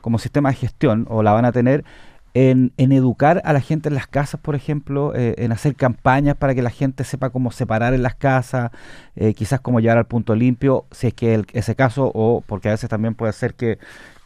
como 0.01 0.19
sistema 0.19 0.49
de 0.49 0.55
gestión, 0.55 1.07
o 1.09 1.23
la 1.23 1.31
van 1.31 1.45
a 1.45 1.53
tener, 1.53 1.85
en, 2.33 2.73
educar 2.77 3.41
a 3.45 3.53
la 3.53 3.61
gente 3.61 3.89
en 3.89 3.95
las 3.95 4.07
casas, 4.07 4.39
por 4.41 4.55
ejemplo, 4.55 5.13
eh, 5.15 5.35
en 5.37 5.51
hacer 5.51 5.75
campañas 5.75 6.35
para 6.35 6.55
que 6.55 6.61
la 6.61 6.71
gente 6.71 7.03
sepa 7.03 7.29
cómo 7.29 7.51
separar 7.51 7.93
en 7.93 8.03
las 8.03 8.15
casas, 8.15 8.71
eh, 9.15 9.33
quizás 9.33 9.61
cómo 9.61 9.79
llegar 9.79 9.97
al 9.97 10.07
punto 10.07 10.35
limpio, 10.35 10.85
si 10.91 11.07
es 11.07 11.13
que 11.13 11.45
ese 11.53 11.75
caso, 11.75 12.11
o 12.13 12.43
porque 12.45 12.69
a 12.69 12.71
veces 12.71 12.89
también 12.89 13.15
puede 13.15 13.33
ser 13.33 13.53
que, 13.53 13.77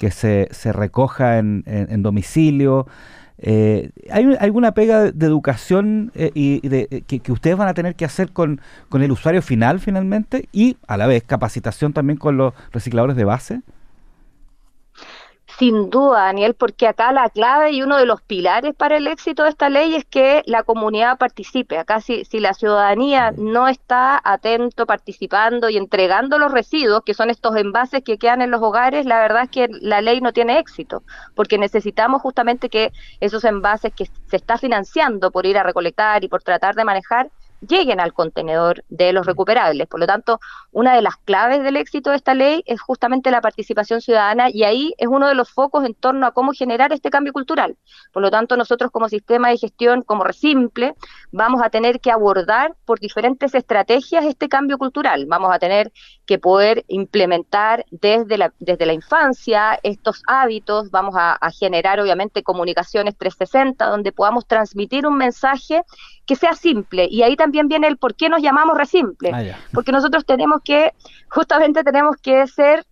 se, 0.09 0.47
se, 0.51 0.71
recoja 0.71 1.37
en, 1.37 1.63
en, 1.65 2.01
domicilio. 2.01 2.87
¿Hay 3.39 4.35
alguna 4.39 4.73
pega 4.73 5.11
de, 5.11 5.25
educación 5.25 6.11
y 6.15 6.67
de, 6.67 7.03
que, 7.07 7.19
que, 7.19 7.31
ustedes 7.31 7.55
van 7.55 7.67
a 7.67 7.73
tener 7.73 7.95
que 7.95 8.05
hacer 8.05 8.31
con 8.31 8.59
el 8.93 9.11
usuario 9.11 9.41
final 9.41 9.79
finalmente 9.79 10.49
y 10.51 10.77
a 10.87 10.97
la 10.97 11.07
vez 11.07 11.23
capacitación 11.23 11.93
también 11.93 12.17
con 12.17 12.37
los 12.37 12.53
recicladores 12.71 13.15
de 13.15 13.25
base? 13.25 13.61
Sin 15.57 15.89
duda, 15.89 16.25
Daniel, 16.25 16.53
porque 16.53 16.85
acá 16.87 17.11
la 17.11 17.31
clave 17.31 17.71
y 17.71 17.81
uno 17.81 17.97
de 17.97 18.05
los 18.05 18.21
pilares 18.21 18.75
para 18.75 18.97
el 18.97 19.07
éxito 19.07 19.41
de 19.41 19.49
esta 19.49 19.69
ley 19.69 19.95
es 19.95 20.05
que 20.05 20.43
la 20.45 20.61
comunidad 20.61 21.17
participe. 21.17 21.79
Acá 21.79 21.99
si, 21.99 22.25
si 22.25 22.39
la 22.39 22.53
ciudadanía 22.53 23.31
no 23.35 23.67
está 23.67 24.21
atento, 24.23 24.85
participando 24.85 25.67
y 25.69 25.77
entregando 25.77 26.37
los 26.37 26.51
residuos, 26.51 27.01
que 27.03 27.15
son 27.15 27.31
estos 27.31 27.55
envases 27.55 28.03
que 28.03 28.19
quedan 28.19 28.43
en 28.43 28.51
los 28.51 28.61
hogares, 28.61 29.07
la 29.07 29.19
verdad 29.19 29.45
es 29.45 29.49
que 29.49 29.67
la 29.81 30.01
ley 30.01 30.21
no 30.21 30.31
tiene 30.31 30.59
éxito, 30.59 31.01
porque 31.33 31.57
necesitamos 31.57 32.21
justamente 32.21 32.69
que 32.69 32.91
esos 33.19 33.43
envases 33.43 33.91
que 33.95 34.05
se 34.05 34.35
está 34.35 34.59
financiando 34.59 35.31
por 35.31 35.47
ir 35.47 35.57
a 35.57 35.63
recolectar 35.63 36.23
y 36.23 36.27
por 36.27 36.43
tratar 36.43 36.75
de 36.75 36.85
manejar, 36.85 37.31
lleguen 37.61 37.99
al 37.99 38.13
contenedor 38.13 38.83
de 38.89 39.13
los 39.13 39.25
recuperables. 39.25 39.87
Por 39.87 39.99
lo 39.99 40.07
tanto, 40.07 40.39
una 40.71 40.95
de 40.95 41.01
las 41.01 41.17
claves 41.17 41.63
del 41.63 41.77
éxito 41.77 42.11
de 42.11 42.17
esta 42.17 42.33
ley 42.33 42.63
es 42.65 42.81
justamente 42.81 43.31
la 43.31 43.41
participación 43.41 44.01
ciudadana 44.01 44.49
y 44.49 44.63
ahí 44.63 44.93
es 44.97 45.07
uno 45.07 45.27
de 45.27 45.35
los 45.35 45.49
focos 45.49 45.85
en 45.85 45.93
torno 45.93 46.25
a 46.27 46.31
cómo 46.31 46.51
generar 46.53 46.93
este 46.93 47.09
cambio 47.09 47.33
cultural. 47.33 47.77
Por 48.13 48.21
lo 48.21 48.31
tanto, 48.31 48.57
nosotros 48.57 48.91
como 48.91 49.09
sistema 49.09 49.49
de 49.49 49.57
gestión, 49.57 50.03
como 50.03 50.23
Resimple, 50.23 50.95
vamos 51.31 51.61
a 51.63 51.69
tener 51.69 51.99
que 51.99 52.11
abordar 52.11 52.75
por 52.85 52.99
diferentes 52.99 53.55
estrategias 53.55 54.25
este 54.25 54.49
cambio 54.49 54.77
cultural. 54.77 55.25
Vamos 55.27 55.53
a 55.53 55.59
tener 55.59 55.91
que 56.25 56.37
poder 56.39 56.85
implementar 56.87 57.85
desde 57.89 58.37
la, 58.37 58.53
desde 58.59 58.85
la 58.85 58.93
infancia 58.93 59.79
estos 59.83 60.21
hábitos, 60.27 60.91
vamos 60.91 61.15
a, 61.17 61.33
a 61.33 61.51
generar 61.51 61.99
obviamente 61.99 62.43
comunicaciones 62.43 63.17
360 63.17 63.85
donde 63.85 64.11
podamos 64.11 64.45
transmitir 64.45 65.07
un 65.07 65.17
mensaje 65.17 65.83
que 66.25 66.35
sea 66.35 66.53
simple. 66.53 67.07
Y 67.09 67.23
ahí 67.23 67.35
también 67.35 67.46
viene 67.51 67.87
el 67.87 67.97
por 67.97 68.15
qué 68.15 68.29
nos 68.29 68.41
llamamos 68.41 68.77
Resimple. 68.77 69.31
Ah, 69.33 69.57
Porque 69.73 69.91
nosotros 69.91 70.25
tenemos 70.25 70.61
que, 70.63 70.93
justamente 71.29 71.83
tenemos 71.83 72.15
que 72.17 72.45
ser 72.47 72.85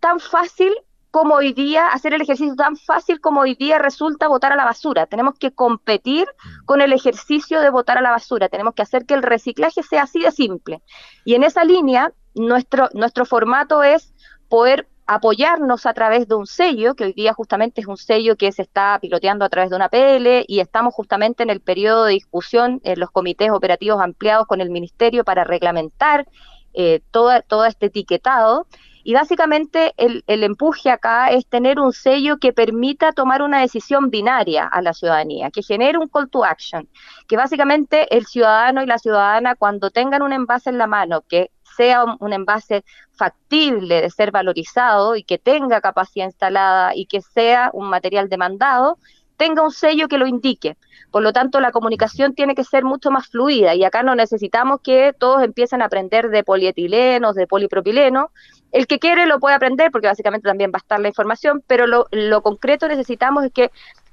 tan 0.00 0.20
fácil 0.20 0.72
como 1.10 1.34
hoy 1.34 1.52
día, 1.52 1.88
hacer 1.88 2.14
el 2.14 2.22
ejercicio 2.22 2.54
tan 2.54 2.76
fácil 2.76 3.20
como 3.20 3.40
hoy 3.40 3.56
día 3.56 3.78
resulta 3.78 4.28
votar 4.28 4.52
a 4.52 4.56
la 4.56 4.64
basura. 4.64 5.06
Tenemos 5.06 5.34
que 5.38 5.50
competir 5.50 6.26
mm. 6.26 6.64
con 6.66 6.80
el 6.80 6.92
ejercicio 6.92 7.60
de 7.60 7.70
votar 7.70 7.98
a 7.98 8.00
la 8.00 8.10
basura. 8.10 8.48
Tenemos 8.48 8.74
que 8.74 8.82
hacer 8.82 9.06
que 9.06 9.14
el 9.14 9.22
reciclaje 9.22 9.82
sea 9.82 10.04
así 10.04 10.20
de 10.20 10.30
simple. 10.30 10.82
Y 11.24 11.34
en 11.34 11.42
esa 11.42 11.64
línea, 11.64 12.12
nuestro, 12.34 12.88
nuestro 12.94 13.24
formato 13.24 13.82
es 13.82 14.14
poder 14.48 14.88
apoyarnos 15.10 15.86
a 15.86 15.92
través 15.92 16.28
de 16.28 16.36
un 16.36 16.46
sello, 16.46 16.94
que 16.94 17.02
hoy 17.02 17.12
día 17.12 17.32
justamente 17.32 17.80
es 17.80 17.88
un 17.88 17.96
sello 17.96 18.36
que 18.36 18.52
se 18.52 18.62
está 18.62 18.96
piloteando 19.00 19.44
a 19.44 19.48
través 19.48 19.68
de 19.70 19.74
una 19.74 19.88
PL 19.88 20.44
y 20.46 20.60
estamos 20.60 20.94
justamente 20.94 21.42
en 21.42 21.50
el 21.50 21.60
periodo 21.60 22.04
de 22.04 22.12
discusión 22.12 22.80
en 22.84 23.00
los 23.00 23.10
comités 23.10 23.50
operativos 23.50 24.00
ampliados 24.00 24.46
con 24.46 24.60
el 24.60 24.70
Ministerio 24.70 25.24
para 25.24 25.42
reglamentar 25.42 26.28
eh, 26.74 27.00
todo, 27.10 27.32
todo 27.42 27.64
este 27.64 27.86
etiquetado. 27.86 28.68
Y 29.02 29.14
básicamente 29.14 29.94
el, 29.96 30.22
el, 30.28 30.44
empuje 30.44 30.90
acá 30.90 31.30
es 31.30 31.44
tener 31.46 31.80
un 31.80 31.92
sello 31.92 32.36
que 32.36 32.52
permita 32.52 33.10
tomar 33.10 33.42
una 33.42 33.62
decisión 33.62 34.10
binaria 34.10 34.64
a 34.66 34.80
la 34.80 34.92
ciudadanía, 34.92 35.50
que 35.50 35.62
genere 35.62 35.98
un 35.98 36.06
call 36.06 36.30
to 36.30 36.44
action, 36.44 36.88
que 37.26 37.36
básicamente 37.36 38.14
el 38.14 38.26
ciudadano 38.26 38.80
y 38.82 38.86
la 38.86 38.98
ciudadana 38.98 39.56
cuando 39.56 39.90
tengan 39.90 40.22
un 40.22 40.32
envase 40.32 40.70
en 40.70 40.78
la 40.78 40.86
mano, 40.86 41.22
que 41.22 41.50
sea 41.76 42.04
un, 42.04 42.32
envase 42.32 42.84
factible 43.12 44.02
de 44.02 44.10
ser 44.10 44.30
valorizado 44.30 45.16
y 45.16 45.24
que 45.24 45.38
tenga 45.38 45.80
capacidad 45.80 46.26
instalada 46.26 46.94
y 46.94 47.06
que 47.06 47.20
sea 47.20 47.70
un 47.72 47.88
material 47.88 48.28
demandado, 48.28 48.98
tenga 49.40 49.62
un 49.62 49.70
sello 49.70 50.06
que 50.06 50.18
lo 50.18 50.26
indique. 50.26 50.76
Por 51.10 51.22
lo 51.22 51.32
tanto, 51.32 51.60
la 51.60 51.72
comunicación 51.72 52.34
tiene 52.34 52.54
que 52.54 52.62
ser 52.62 52.84
mucho 52.84 53.10
más 53.10 53.28
fluida 53.28 53.74
y 53.74 53.84
acá 53.84 54.02
no 54.02 54.14
necesitamos 54.14 54.80
que 54.82 55.14
todos 55.18 55.42
empiecen 55.42 55.80
a 55.80 55.86
aprender 55.86 56.28
de 56.28 56.44
polietilenos, 56.44 57.34
de 57.34 57.46
polipropileno. 57.46 58.30
El 58.70 58.86
que 58.86 58.98
quiere 58.98 59.24
lo 59.24 59.40
puede 59.40 59.56
aprender 59.56 59.90
porque 59.90 60.06
básicamente 60.06 60.46
también 60.46 60.70
va 60.70 60.76
a 60.76 60.84
estar 60.84 61.00
la 61.00 61.08
información, 61.08 61.64
pero 61.66 61.86
lo, 61.86 62.42
concreto 62.42 62.86
necesitamos 62.86 63.44
es 63.44 63.52
que 63.52 63.70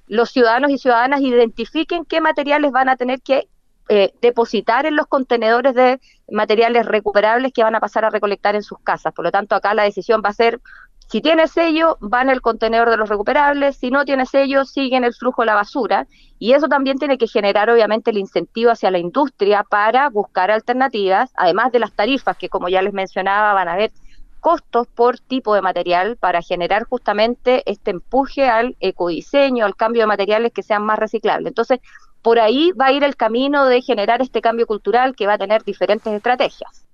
los 0.07 0.31
ciudadanos 0.31 0.71
y 0.71 0.77
ciudadanas 0.77 1.19
identifiquen 1.19 2.05
qué 2.05 2.21
materiales 2.21 2.71
van 2.71 2.87
a 2.87 2.95
tener 2.95 3.21
que 3.21 3.49
eh, 3.89 4.13
depositar 4.21 4.85
en 4.85 4.95
los 4.95 5.07
contenedores 5.07 5.75
de 5.75 5.99
materiales 6.31 6.85
recuperables 6.85 7.51
que 7.53 7.63
van 7.63 7.75
a 7.75 7.79
pasar 7.79 8.05
a 8.05 8.09
recolectar 8.09 8.55
en 8.55 8.63
sus 8.63 8.79
casas. 8.79 9.13
Por 9.13 9.25
lo 9.25 9.31
tanto, 9.31 9.55
acá 9.55 9.73
la 9.73 9.83
decisión 9.83 10.21
va 10.23 10.29
a 10.29 10.33
ser, 10.33 10.59
si 11.07 11.21
tiene 11.21 11.47
sello, 11.47 11.97
va 12.01 12.21
en 12.21 12.29
el 12.29 12.41
contenedor 12.41 12.89
de 12.89 12.97
los 12.97 13.09
recuperables, 13.09 13.77
si 13.77 13.91
no 13.91 14.03
tiene 14.05 14.25
sello, 14.25 14.65
sigue 14.65 14.97
en 14.97 15.03
el 15.03 15.13
flujo 15.13 15.41
de 15.41 15.47
la 15.47 15.55
basura. 15.55 16.07
Y 16.39 16.53
eso 16.53 16.67
también 16.67 16.97
tiene 16.97 17.17
que 17.17 17.27
generar, 17.27 17.69
obviamente, 17.69 18.11
el 18.11 18.17
incentivo 18.17 18.71
hacia 18.71 18.91
la 18.91 18.99
industria 18.99 19.63
para 19.63 20.09
buscar 20.09 20.51
alternativas, 20.51 21.31
además 21.35 21.71
de 21.71 21.79
las 21.79 21.93
tarifas 21.93 22.37
que, 22.37 22.49
como 22.49 22.69
ya 22.69 22.81
les 22.81 22.93
mencionaba, 22.93 23.53
van 23.53 23.69
a 23.69 23.73
haber 23.73 23.91
costos 24.39 24.87
por 24.87 25.19
tipo 25.19 25.55
de 25.55 25.61
material 25.61 26.15
para 26.17 26.41
generar 26.41 26.83
justamente 26.83 27.63
este 27.65 27.91
empuje 27.91 28.47
al 28.47 28.75
ecodiseño, 28.79 29.65
al 29.65 29.75
cambio 29.75 30.03
de 30.03 30.07
materiales 30.07 30.53
que 30.53 30.63
sean 30.63 30.83
más 30.83 30.99
reciclables. 30.99 31.47
Entonces, 31.47 31.79
por 32.27 32.41
ahí 32.41 32.73
va 32.73 32.87
a 32.87 32.91
ir 32.91 33.05
el 33.05 33.15
camino 33.15 33.67
de 33.67 33.81
generar 33.81 34.21
este 34.21 34.41
cambio 34.41 34.67
cultural 34.67 35.15
que 35.15 35.25
va 35.25 35.35
a 35.35 35.37
tener 35.37 35.63
diferentes 35.63 36.11
estrategias. 36.11 36.85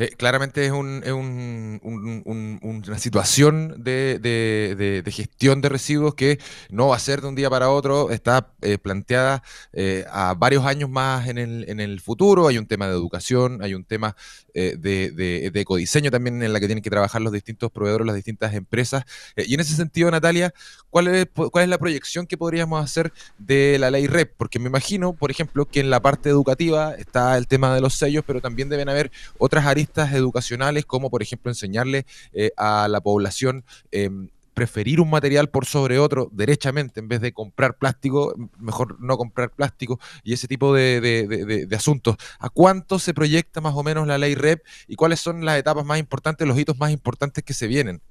Eh, 0.00 0.14
claramente 0.16 0.64
es, 0.64 0.72
un, 0.72 1.02
es 1.04 1.12
un, 1.12 2.58
una 2.62 2.98
situación 2.98 3.84
de, 3.84 5.02
gestión 5.12 5.60
de 5.60 5.68
residuos 5.68 6.14
que 6.14 6.38
no 6.70 6.88
va 6.88 6.96
a 6.96 6.98
ser 6.98 7.20
de 7.20 7.28
un 7.28 7.34
día 7.34 7.50
para 7.50 7.68
otro, 7.68 8.10
está 8.10 8.50
eh, 8.62 8.78
planteada 8.78 9.42
eh, 9.74 10.06
a 10.10 10.32
varios 10.32 10.64
años 10.64 10.88
más 10.88 11.28
en 11.28 11.36
el, 11.36 11.68
en 11.68 11.80
el 11.80 12.00
futuro. 12.00 12.48
Hay 12.48 12.56
un 12.56 12.66
tema 12.66 12.86
de 12.86 12.92
educación, 12.94 13.62
hay 13.62 13.74
un 13.74 13.84
tema 13.84 14.16
de, 14.54 15.52
ecodiseño 15.54 16.10
también 16.10 16.42
en 16.42 16.52
la 16.52 16.60
que 16.60 16.66
tienen 16.66 16.82
que 16.82 16.90
trabajar 16.90 17.20
los 17.20 17.32
distintos 17.32 17.70
proveedores, 17.70 18.06
las 18.06 18.16
distintas 18.16 18.54
empresas. 18.54 19.04
y 19.36 19.52
en 19.52 19.60
ese 19.60 19.76
sentido, 19.76 20.10
Natalia, 20.10 20.54
¿cuál 20.88 21.08
es, 21.08 21.26
¿cuál 21.34 21.64
es 21.64 21.68
la 21.68 21.76
proyección 21.76 22.26
que 22.26 22.38
podríamos 22.38 22.82
hacer 22.82 23.12
de 23.36 23.78
la 23.78 23.90
ley 23.90 24.06
REP? 24.06 24.34
Porque 24.38 24.58
me 24.58 24.68
imagino, 24.68 25.12
por 25.12 25.30
ejemplo, 25.30 25.66
que 25.66 25.80
en 25.80 25.90
la 25.90 26.00
parte 26.00 26.30
educativa 26.30 26.94
está 26.94 27.36
el 27.36 27.46
tema 27.46 27.74
de 27.74 27.82
los 27.82 27.94
sellos, 27.94 28.24
pero 28.26 28.40
también 28.40 28.70
deben 28.70 28.88
haber 28.88 29.12
otras 29.38 29.66
aristas 29.66 29.89
educacionales, 29.98 30.86
como 30.86 31.10
por 31.10 31.22
ejemplo 31.22 31.50
enseñarle 31.50 32.06
eh, 32.32 32.50
a 32.56 32.88
la 32.88 33.00
población 33.00 33.64
em, 33.90 34.28
preferir 34.54 35.00
un 35.00 35.08
material 35.08 35.48
por 35.48 35.64
sobre 35.64 35.98
otro 35.98 36.28
derechamente 36.32 37.00
en 37.00 37.08
vez 37.08 37.20
de 37.20 37.32
comprar 37.32 37.78
plástico, 37.78 38.34
mejor 38.58 39.00
no 39.00 39.16
comprar 39.16 39.50
plástico 39.50 39.98
y 40.22 40.32
ese 40.34 40.48
tipo 40.48 40.74
de, 40.74 41.66
asuntos. 41.74 42.16
¿A 42.38 42.50
cuánto 42.50 42.98
se 42.98 43.14
proyecta 43.14 43.60
más 43.60 43.74
o 43.74 43.82
menos 43.82 44.06
la 44.06 44.18
ley 44.18 44.34
REP 44.34 44.62
y 44.86 44.96
cuáles 44.96 45.20
son 45.20 45.44
las 45.44 45.58
etapas 45.58 45.84
más 45.84 45.98
importantes, 45.98 46.46
los 46.46 46.58
hitos 46.58 46.78
más 46.78 46.90
importantes 46.90 47.42
que 47.44 47.54
se 47.54 47.68
vienen? 47.68 48.02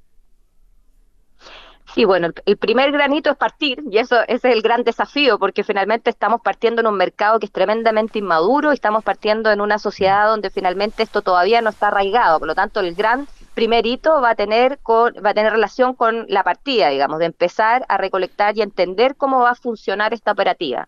Sí, 1.95 2.05
bueno, 2.05 2.29
el 2.45 2.57
primer 2.57 2.91
granito 2.91 3.31
es 3.31 3.37
partir 3.37 3.81
y 3.89 3.97
eso 3.97 4.21
ese 4.27 4.49
es 4.49 4.55
el 4.55 4.61
gran 4.61 4.83
desafío 4.83 5.39
porque 5.39 5.63
finalmente 5.63 6.11
estamos 6.11 6.39
partiendo 6.41 6.81
en 6.81 6.87
un 6.87 6.95
mercado 6.95 7.39
que 7.39 7.47
es 7.47 7.51
tremendamente 7.51 8.19
inmaduro 8.19 8.71
y 8.71 8.75
estamos 8.75 9.03
partiendo 9.03 9.51
en 9.51 9.59
una 9.59 9.79
sociedad 9.79 10.27
donde 10.27 10.51
finalmente 10.51 11.01
esto 11.01 11.23
todavía 11.23 11.61
no 11.61 11.71
está 11.71 11.87
arraigado, 11.87 12.37
por 12.37 12.47
lo 12.47 12.53
tanto 12.53 12.79
el 12.79 12.93
gran 12.93 13.27
primer 13.55 13.87
hito 13.87 14.21
va 14.21 14.31
a 14.31 14.35
tener 14.35 14.79
con, 14.83 15.13
va 15.25 15.31
a 15.31 15.33
tener 15.33 15.51
relación 15.51 15.95
con 15.95 16.25
la 16.29 16.43
partida, 16.43 16.89
digamos, 16.89 17.19
de 17.19 17.25
empezar 17.25 17.85
a 17.89 17.97
recolectar 17.97 18.55
y 18.55 18.61
entender 18.61 19.15
cómo 19.15 19.39
va 19.39 19.51
a 19.51 19.55
funcionar 19.55 20.13
esta 20.13 20.31
operativa. 20.31 20.87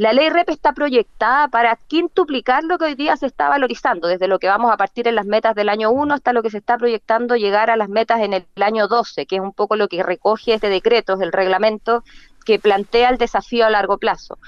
La 0.00 0.14
ley 0.14 0.30
REP 0.30 0.48
está 0.48 0.72
proyectada 0.72 1.48
para 1.48 1.76
quintuplicar 1.76 2.64
lo 2.64 2.78
que 2.78 2.86
hoy 2.86 2.94
día 2.94 3.18
se 3.18 3.26
está 3.26 3.50
valorizando, 3.50 4.08
desde 4.08 4.28
lo 4.28 4.38
que 4.38 4.48
vamos 4.48 4.72
a 4.72 4.78
partir 4.78 5.06
en 5.06 5.14
las 5.14 5.26
metas 5.26 5.54
del 5.54 5.68
año 5.68 5.90
1 5.90 6.14
hasta 6.14 6.32
lo 6.32 6.42
que 6.42 6.48
se 6.48 6.56
está 6.56 6.78
proyectando 6.78 7.36
llegar 7.36 7.68
a 7.68 7.76
las 7.76 7.90
metas 7.90 8.20
en 8.20 8.32
el 8.32 8.46
año 8.62 8.88
12, 8.88 9.26
que 9.26 9.36
es 9.36 9.42
un 9.42 9.52
poco 9.52 9.76
lo 9.76 9.88
que 9.88 10.02
recoge 10.02 10.54
este 10.54 10.70
decreto, 10.70 11.20
el 11.20 11.32
reglamento 11.32 12.02
que 12.46 12.58
plantea 12.58 13.10
el 13.10 13.18
desafío 13.18 13.66
a 13.66 13.68
largo 13.68 13.98
plazo. 13.98 14.38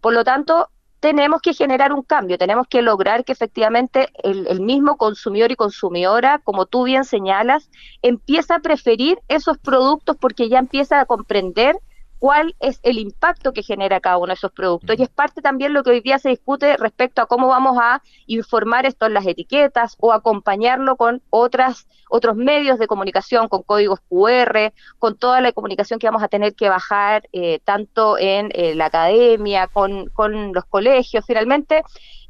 Por 0.00 0.12
lo 0.12 0.24
tanto, 0.24 0.70
tenemos 0.98 1.40
que 1.40 1.54
generar 1.54 1.92
un 1.92 2.02
cambio, 2.02 2.36
tenemos 2.36 2.66
que 2.66 2.82
lograr 2.82 3.24
que 3.24 3.30
efectivamente 3.30 4.08
el, 4.24 4.48
el, 4.48 4.60
mismo 4.60 4.96
consumidor 4.96 5.52
y 5.52 5.54
consumidora, 5.54 6.40
como 6.42 6.66
tú 6.66 6.82
bien 6.82 7.04
señalas, 7.04 7.70
empiece 8.02 8.52
a 8.54 8.58
preferir 8.58 9.20
esos 9.28 9.56
productos 9.56 10.16
porque 10.16 10.48
ya 10.48 10.58
empieza 10.58 10.98
a 10.98 11.06
comprender 11.06 11.76
cuál 12.18 12.54
es 12.60 12.80
el 12.82 12.98
impacto 12.98 13.52
que 13.52 13.62
genera 13.62 14.00
cada 14.00 14.18
uno 14.18 14.28
de 14.28 14.34
esos 14.34 14.52
productos. 14.52 14.98
Y 14.98 15.02
es 15.02 15.08
parte 15.08 15.42
también 15.42 15.72
lo 15.72 15.82
que 15.82 15.90
hoy 15.90 16.00
día 16.00 16.18
se 16.18 16.30
discute 16.30 16.76
respecto 16.76 17.22
a 17.22 17.26
cómo 17.26 17.48
vamos 17.48 17.76
a 17.80 18.02
informar 18.26 18.86
esto 18.86 19.06
en 19.06 19.14
las 19.14 19.26
etiquetas 19.26 19.96
o 20.00 20.12
acompañarlo 20.12 20.96
con 20.96 21.22
otras, 21.30 21.86
otros 22.08 22.36
medios 22.36 22.78
de 22.78 22.86
comunicación, 22.86 23.48
con 23.48 23.62
códigos 23.62 24.00
QR, 24.08 24.72
con 24.98 25.16
toda 25.16 25.40
la 25.40 25.52
comunicación 25.52 25.98
que 25.98 26.06
vamos 26.06 26.22
a 26.22 26.28
tener 26.28 26.54
que 26.54 26.68
bajar, 26.68 27.28
eh, 27.32 27.60
tanto 27.64 28.18
en 28.18 28.50
eh, 28.54 28.74
la 28.74 28.86
academia, 28.86 29.66
con, 29.68 30.08
con 30.10 30.52
los 30.52 30.64
colegios. 30.64 31.24
Finalmente, 31.26 31.82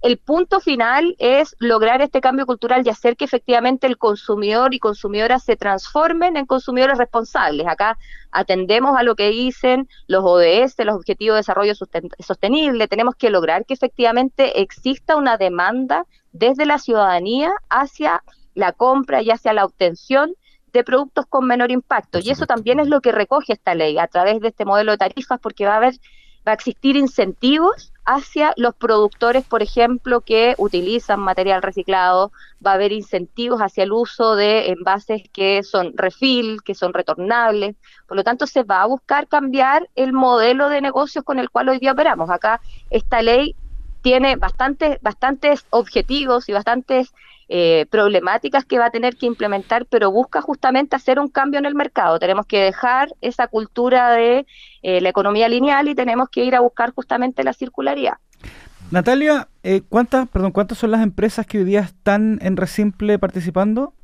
el 0.06 0.18
punto 0.18 0.60
final 0.60 1.16
es 1.18 1.56
lograr 1.58 2.00
este 2.00 2.20
cambio 2.20 2.46
cultural 2.46 2.86
y 2.86 2.90
hacer 2.90 3.16
que 3.16 3.24
efectivamente 3.24 3.88
el 3.88 3.98
consumidor 3.98 4.72
y 4.72 4.78
consumidora 4.78 5.40
se 5.40 5.56
transformen 5.56 6.36
en 6.36 6.46
consumidores 6.46 6.96
responsables. 6.96 7.66
Acá 7.66 7.98
atendemos 8.30 8.96
a 8.96 9.02
lo 9.02 9.16
que 9.16 9.30
dicen 9.30 9.88
los 10.06 10.22
ODS, 10.24 10.76
los 10.84 10.94
Objetivos 10.94 11.34
de 11.34 11.38
Desarrollo 11.40 11.74
Sostenible. 11.74 12.86
Tenemos 12.86 13.16
que 13.16 13.30
lograr 13.30 13.66
que 13.66 13.74
efectivamente 13.74 14.60
exista 14.60 15.16
una 15.16 15.38
demanda 15.38 16.06
desde 16.30 16.66
la 16.66 16.78
ciudadanía 16.78 17.52
hacia 17.68 18.22
la 18.54 18.70
compra 18.70 19.22
y 19.22 19.32
hacia 19.32 19.54
la 19.54 19.64
obtención 19.64 20.34
de 20.72 20.84
productos 20.84 21.26
con 21.26 21.48
menor 21.48 21.72
impacto. 21.72 22.20
Y 22.22 22.30
eso 22.30 22.46
también 22.46 22.78
es 22.78 22.86
lo 22.86 23.00
que 23.00 23.10
recoge 23.10 23.54
esta 23.54 23.74
ley 23.74 23.98
a 23.98 24.06
través 24.06 24.40
de 24.40 24.48
este 24.48 24.64
modelo 24.64 24.92
de 24.92 24.98
tarifas, 24.98 25.40
porque 25.40 25.66
va 25.66 25.74
a 25.74 25.78
haber, 25.78 25.94
va 26.46 26.52
a 26.52 26.54
existir 26.54 26.94
incentivos 26.94 27.92
hacia 28.06 28.54
los 28.56 28.74
productores, 28.74 29.44
por 29.44 29.62
ejemplo, 29.62 30.20
que 30.20 30.54
utilizan 30.58 31.20
material 31.20 31.60
reciclado, 31.60 32.30
va 32.64 32.70
a 32.70 32.74
haber 32.74 32.92
incentivos 32.92 33.60
hacia 33.60 33.82
el 33.82 33.92
uso 33.92 34.36
de 34.36 34.70
envases 34.70 35.22
que 35.32 35.62
son 35.64 35.92
refill, 35.96 36.62
que 36.62 36.76
son 36.76 36.94
retornables. 36.94 37.74
Por 38.06 38.16
lo 38.16 38.24
tanto, 38.24 38.46
se 38.46 38.62
va 38.62 38.82
a 38.82 38.86
buscar 38.86 39.26
cambiar 39.26 39.88
el 39.96 40.12
modelo 40.12 40.68
de 40.68 40.80
negocios 40.80 41.24
con 41.24 41.40
el 41.40 41.50
cual 41.50 41.68
hoy 41.68 41.78
día 41.78 41.92
operamos. 41.92 42.30
Acá 42.30 42.60
esta 42.90 43.20
ley 43.22 43.56
tiene 44.02 44.36
bastantes, 44.36 45.02
bastantes 45.02 45.66
objetivos 45.70 46.48
y 46.48 46.52
bastantes 46.52 47.12
eh, 47.48 47.86
problemáticas 47.90 48.64
que 48.64 48.76
va 48.76 48.86
a 48.86 48.90
tener 48.90 49.14
que 49.14 49.26
implementar, 49.26 49.86
pero 49.86 50.10
busca 50.10 50.40
justamente 50.40 50.96
hacer 50.96 51.20
un 51.20 51.28
cambio 51.28 51.60
en 51.60 51.66
el 51.66 51.76
mercado. 51.76 52.18
Tenemos 52.18 52.44
que 52.44 52.58
dejar 52.58 53.14
esa 53.20 53.46
cultura 53.46 54.10
de 54.10 54.46
eh, 54.82 55.00
la 55.00 55.10
economía 55.10 55.48
lineal 55.48 55.86
y 55.86 55.94
tenemos 55.94 56.28
que 56.28 56.44
ir 56.44 56.56
a 56.56 56.60
buscar 56.60 56.92
justamente 56.92 57.44
la 57.44 57.52
circularidad. 57.52 58.14
Natalia, 58.90 59.46
eh, 59.62 59.82
¿cuántas, 59.88 60.28
perdón, 60.28 60.50
¿cuántas 60.50 60.78
son 60.78 60.90
las 60.90 61.02
empresas 61.02 61.46
que 61.46 61.58
hoy 61.58 61.64
día 61.64 61.82
están 61.82 62.40
en 62.42 62.56
Resimple 62.56 63.16
participando? 63.20 63.94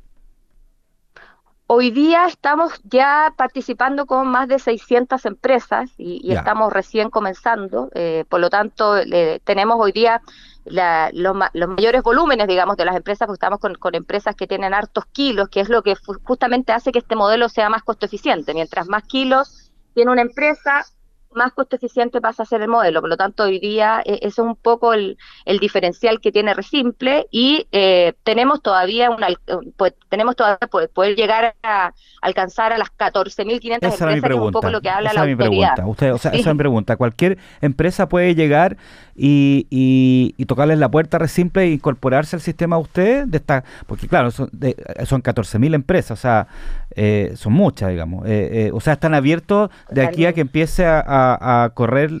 Hoy 1.67 1.91
día 1.91 2.27
estamos 2.27 2.79
ya 2.85 3.33
participando 3.35 4.05
con 4.05 4.27
más 4.27 4.47
de 4.47 4.57
600 4.57 5.25
empresas 5.25 5.91
y, 5.97 6.31
estamos 6.31 6.71
recién 6.71 7.09
comenzando, 7.09 7.89
por 8.29 8.39
lo 8.39 8.49
tanto 8.49 8.95
tenemos 9.43 9.77
hoy 9.79 9.91
día 9.91 10.21
los, 10.65 11.35
mayores 11.67 12.03
volúmenes, 12.03 12.47
digamos, 12.47 12.77
de 12.77 12.85
las 12.85 12.95
empresas, 12.95 13.25
porque 13.25 13.35
estamos 13.35 13.59
con, 13.59 13.75
con, 13.75 13.95
empresas 13.95 14.35
que 14.35 14.47
tienen 14.47 14.73
hartos 14.73 15.05
kilos, 15.07 15.49
que 15.49 15.59
es 15.59 15.69
lo 15.69 15.83
que 15.83 15.95
justamente 16.23 16.71
hace 16.71 16.91
que 16.91 16.99
este 16.99 17.15
modelo 17.15 17.49
sea 17.49 17.69
más 17.69 17.83
costo 17.83 18.05
eficiente. 18.05 18.53
Mientras 18.53 18.87
más 18.87 19.03
kilos 19.03 19.71
tiene 19.93 20.11
una 20.11 20.21
empresa, 20.21 20.85
más 21.35 21.53
costo 21.53 21.75
eficiente 21.75 22.21
pasa 22.21 22.43
a 22.43 22.45
ser 22.45 22.61
el 22.61 22.67
modelo. 22.67 23.01
Por 23.01 23.09
lo 23.09 23.17
tanto, 23.17 23.43
hoy 23.43 23.59
día 23.59 24.01
eh, 24.05 24.19
eso 24.21 24.43
es 24.43 24.47
un 24.47 24.55
poco 24.55 24.93
el, 24.93 25.17
diferencial 25.59 26.19
que 26.19 26.31
tiene 26.31 26.53
Resimple 26.53 27.27
y 27.31 27.67
eh, 27.71 28.13
tenemos 28.23 28.61
todavía 28.61 29.09
una, 29.09 29.27
pues, 29.77 29.93
tenemos 30.09 30.35
todavía 30.35 30.67
poder, 30.93 31.15
llegar 31.15 31.55
a 31.63 31.93
alcanzar 32.21 32.73
a 32.73 32.77
las 32.77 32.89
14.500 32.97 33.73
empresas, 33.73 34.21
que 34.21 34.27
es 34.27 34.35
un 34.35 34.51
poco 34.51 34.69
lo 34.69 34.81
que 34.81 34.89
habla 34.89 35.13
la 35.13 35.25
mi 35.25 35.35
Pregunta. 35.35 35.85
Usted, 35.85 36.13
o 36.13 36.17
sea, 36.17 36.31
Esa 36.31 36.49
es 36.49 36.55
mi 36.55 36.57
pregunta. 36.57 36.95
Cualquier 36.97 37.37
empresa 37.61 38.07
puede 38.09 38.35
llegar 38.35 38.77
y, 39.15 39.67
y, 39.69 40.45
tocarles 40.45 40.77
la 40.77 40.89
puerta 40.89 41.17
a 41.17 41.19
Resimple 41.19 41.63
e 41.63 41.71
incorporarse 41.71 42.35
al 42.35 42.41
sistema 42.41 42.75
de 42.75 42.81
ustedes, 42.81 43.31
de 43.31 43.37
esta, 43.37 43.63
porque 43.87 44.07
claro, 44.07 44.31
son, 44.31 44.49
son 45.05 45.23
14.000 45.23 45.75
empresas, 45.75 46.19
o 46.19 46.21
sea, 46.21 46.47
eh, 46.95 47.33
son 47.35 47.53
muchas, 47.53 47.89
digamos. 47.89 48.23
o 48.73 48.81
sea, 48.81 48.93
están 48.93 49.13
abiertos 49.13 49.69
de 49.89 50.05
aquí 50.05 50.25
a 50.25 50.33
que 50.33 50.41
empiece 50.41 50.85
a 50.85 51.03
a, 51.03 51.69
correr 51.73 52.11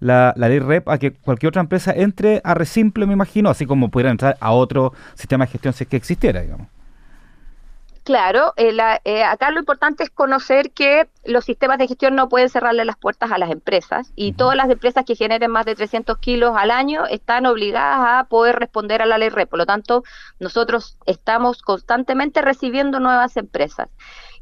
la, 0.00 0.34
ley 0.36 0.58
REP 0.58 0.88
a 0.88 0.98
que 0.98 1.12
cualquier 1.12 1.48
otra 1.48 1.60
empresa 1.60 1.92
entre 1.94 2.40
a 2.44 2.54
Resimple, 2.54 3.06
me 3.06 3.12
imagino, 3.12 3.50
así 3.50 3.66
como 3.66 3.90
pudiera 3.90 4.10
entrar 4.10 4.36
a 4.40 4.52
otro 4.52 4.92
sistema 5.14 5.44
de 5.44 5.52
gestión 5.52 5.74
si 5.74 5.84
es 5.84 5.90
que 5.90 5.96
existiera, 5.96 6.40
digamos. 6.40 6.68
Claro, 8.02 8.54
eh, 8.56 8.74
eh, 9.04 9.22
acá 9.22 9.50
lo 9.50 9.60
importante 9.60 10.02
es 10.02 10.10
conocer 10.10 10.70
que 10.70 11.06
los 11.24 11.44
sistemas 11.44 11.78
de 11.78 11.88
gestión 11.88 12.14
no 12.14 12.28
pueden 12.28 12.48
cerrarle 12.48 12.84
las 12.84 12.96
puertas 12.96 13.30
a 13.30 13.38
las 13.38 13.50
empresas 13.50 14.12
y 14.16 14.32
todas 14.32 14.56
las 14.56 14.70
empresas 14.70 15.04
que 15.04 15.16
generen 15.16 15.50
más 15.50 15.66
de 15.66 15.74
300 15.74 16.18
kilos 16.18 16.54
al 16.56 16.70
año 16.70 17.06
están 17.06 17.46
obligadas 17.46 17.98
a 18.00 18.28
poder 18.28 18.56
responder 18.56 19.02
a 19.02 19.06
la 19.06 19.18
ley 19.18 19.28
REP. 19.28 19.50
Por 19.50 19.58
lo 19.58 19.66
tanto, 19.66 20.02
nosotros 20.38 20.96
estamos 21.06 21.62
constantemente 21.62 22.40
recibiendo 22.42 23.00
nuevas 23.00 23.36
empresas. 23.36 23.88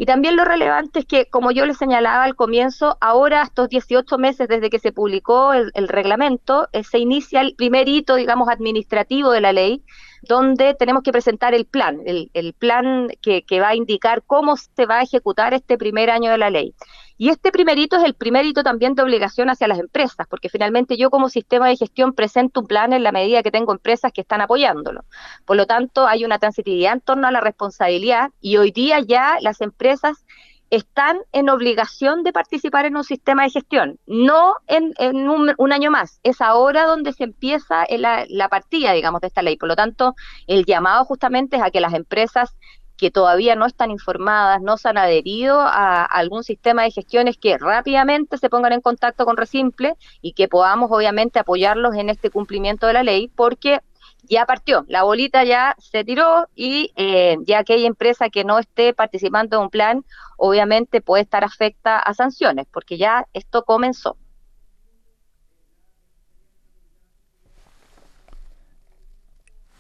Y 0.00 0.06
también 0.06 0.36
lo 0.36 0.44
relevante 0.44 1.00
es 1.00 1.06
que, 1.06 1.26
como 1.26 1.50
yo 1.50 1.66
les 1.66 1.76
señalaba 1.76 2.22
al 2.22 2.36
comienzo, 2.36 2.96
ahora, 3.00 3.42
estos 3.42 3.68
18 3.68 4.16
meses 4.16 4.46
desde 4.46 4.70
que 4.70 4.78
se 4.78 4.92
publicó 4.92 5.52
el, 5.52 5.88
reglamento, 5.88 6.68
eh, 6.72 6.84
se 6.84 7.00
inicia 7.00 7.40
el 7.40 7.56
primer 7.56 7.88
hito, 7.88 8.14
digamos, 8.14 8.48
administrativo 8.48 9.32
de 9.32 9.40
la 9.40 9.52
ley, 9.52 9.82
donde 10.22 10.74
tenemos 10.74 11.02
que 11.02 11.10
presentar 11.10 11.52
el 11.52 11.66
plan, 11.66 12.00
el, 12.04 12.54
plan 12.54 13.08
que, 13.20 13.42
que, 13.42 13.60
va 13.60 13.70
a 13.70 13.74
indicar 13.74 14.22
cómo 14.24 14.56
se 14.56 14.86
va 14.86 14.98
a 14.98 15.02
ejecutar 15.02 15.52
este 15.52 15.76
primer 15.76 16.10
año 16.10 16.30
de 16.30 16.38
la 16.38 16.50
ley. 16.50 16.67
Y 17.16 17.30
este 17.30 17.50
primer 17.50 17.78
hito 17.78 17.96
es 17.96 18.04
el 18.04 18.14
primer 18.14 18.46
hito 18.46 18.62
también 18.62 18.94
de 18.94 19.02
obligación 19.02 19.50
hacia 19.50 19.68
las 19.68 19.78
empresas, 19.78 20.26
porque 20.28 20.48
finalmente 20.48 20.96
yo 20.96 21.10
como 21.10 21.28
sistema 21.28 21.68
de 21.68 21.76
gestión 21.76 22.12
presento 22.12 22.60
un 22.60 22.66
plan 22.66 22.92
en 22.92 23.02
la 23.02 23.12
medida 23.12 23.42
que 23.42 23.50
tengo 23.50 23.72
empresas 23.72 24.12
que 24.12 24.20
están 24.20 24.40
apoyándolo. 24.40 25.04
Por 25.44 25.56
lo 25.56 25.66
tanto, 25.66 26.06
hay 26.06 26.24
una 26.24 26.38
transitividad 26.38 26.92
en 26.92 27.00
torno 27.00 27.26
a 27.26 27.32
la 27.32 27.40
responsabilidad 27.40 28.30
y 28.40 28.56
hoy 28.56 28.70
día 28.70 29.00
ya 29.00 29.38
las 29.40 29.60
empresas 29.60 30.24
están 30.70 31.18
en 31.32 31.48
obligación 31.48 32.22
de 32.22 32.32
participar 32.32 32.84
en 32.84 32.96
un 32.96 33.04
sistema 33.04 33.44
de 33.44 33.50
gestión, 33.50 33.98
no 34.06 34.54
en, 34.66 34.92
un, 35.28 35.72
año 35.72 35.90
más. 35.90 36.20
Es 36.22 36.40
ahora 36.40 36.84
donde 36.84 37.12
se 37.12 37.24
empieza 37.24 37.86
la 37.88 38.48
partida, 38.48 38.92
digamos, 38.92 39.20
de 39.20 39.28
esta 39.28 39.42
ley. 39.42 39.56
Por 39.56 39.68
lo 39.68 39.76
tanto, 39.76 40.14
el 40.46 40.64
llamado 40.64 41.04
justamente 41.04 41.56
es 41.56 41.62
a 41.62 41.70
que 41.70 41.80
las 41.80 41.94
empresas 41.94 42.56
que 42.98 43.10
todavía 43.10 43.54
no 43.54 43.64
están 43.64 43.90
informadas, 43.90 44.60
no 44.60 44.76
se 44.76 44.88
han 44.88 44.98
adherido 44.98 45.60
a, 45.60 46.04
algún 46.04 46.42
sistema 46.42 46.82
de 46.82 46.90
gestiones 46.90 47.38
que 47.38 47.56
rápidamente 47.56 48.36
se 48.36 48.50
pongan 48.50 48.72
en 48.72 48.80
contacto 48.80 49.24
con 49.24 49.36
Resimple 49.36 49.94
y 50.20 50.32
que 50.32 50.48
podamos 50.48 50.90
obviamente 50.90 51.38
apoyarlos 51.38 51.94
en 51.94 52.10
este 52.10 52.28
cumplimiento 52.28 52.88
de 52.88 52.92
la 52.92 53.04
ley, 53.04 53.30
porque 53.34 53.80
ya 54.24 54.44
partió, 54.46 54.84
la 54.88 55.04
bolita 55.04 55.44
ya 55.44 55.76
se 55.78 56.04
tiró 56.04 56.48
y 56.56 56.92
eh, 56.96 57.36
ya 57.46 57.60
aquella 57.60 57.86
empresa 57.86 58.30
que 58.30 58.44
no 58.44 58.58
esté 58.58 58.92
participando 58.92 59.56
en 59.56 59.62
un 59.62 59.70
plan, 59.70 60.04
obviamente 60.36 61.00
puede 61.00 61.22
estar 61.22 61.44
afecta 61.44 62.00
a 62.00 62.12
sanciones, 62.14 62.66
porque 62.70 62.98
ya 62.98 63.26
esto 63.32 63.64
comenzó. 63.64 64.16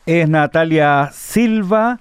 Es 0.06 0.26
Natalia 0.28 1.10
Silva 1.12 1.98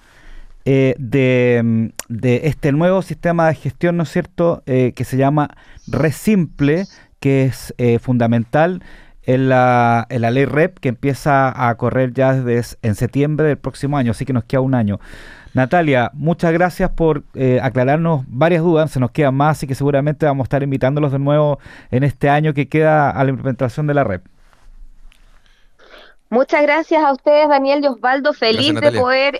eh, 0.69 0.95
de, 0.99 1.93
de, 2.09 2.41
este 2.43 2.73
nuevo 2.73 3.01
sistema 3.01 3.47
de 3.47 3.55
gestión, 3.55 3.95
¿no 3.95 4.03
es 4.03 4.09
cierto?, 4.09 4.63
eh, 4.65 4.91
que 4.97 5.05
se 5.05 5.15
llama 5.15 5.55
Resimple, 5.87 6.87
que 7.21 7.45
es 7.45 7.73
eh, 7.77 7.99
fundamental 7.99 8.83
en 9.23 9.47
la, 9.47 10.05
en 10.09 10.23
la 10.23 10.29
ley 10.29 10.43
REP, 10.43 10.77
que 10.79 10.89
empieza 10.89 11.69
a 11.69 11.73
correr 11.75 12.11
ya 12.11 12.33
desde 12.33 12.77
en 12.81 12.95
septiembre 12.95 13.47
del 13.47 13.57
próximo 13.57 13.97
año, 13.97 14.11
así 14.11 14.25
que 14.25 14.33
nos 14.33 14.43
queda 14.43 14.59
un 14.59 14.75
año. 14.75 14.99
Natalia, 15.53 16.11
muchas 16.13 16.51
gracias 16.51 16.89
por 16.89 17.23
aclararnos 17.61 18.25
varias 18.27 18.61
dudas, 18.61 18.91
se 18.91 18.99
nos 18.99 19.11
quedan 19.11 19.35
más, 19.35 19.59
así 19.59 19.67
que 19.67 19.73
seguramente 19.75 20.25
vamos 20.25 20.43
a 20.43 20.47
estar 20.47 20.63
invitándolos 20.63 21.13
de 21.13 21.19
nuevo 21.19 21.59
en 21.91 22.03
este 22.03 22.29
año 22.29 22.53
que 22.53 22.67
queda 22.67 23.09
a 23.09 23.23
la 23.23 23.29
implementación 23.29 23.87
de 23.87 23.93
la 23.93 24.03
REP. 24.03 24.25
Muchas 26.29 26.61
gracias 26.61 27.01
a 27.01 27.13
ustedes, 27.13 27.47
Daniel 27.47 27.85
y 27.85 27.87
Osvaldo. 27.87 28.33
Feliz 28.33 28.73
de 28.73 28.91
poder 28.91 29.39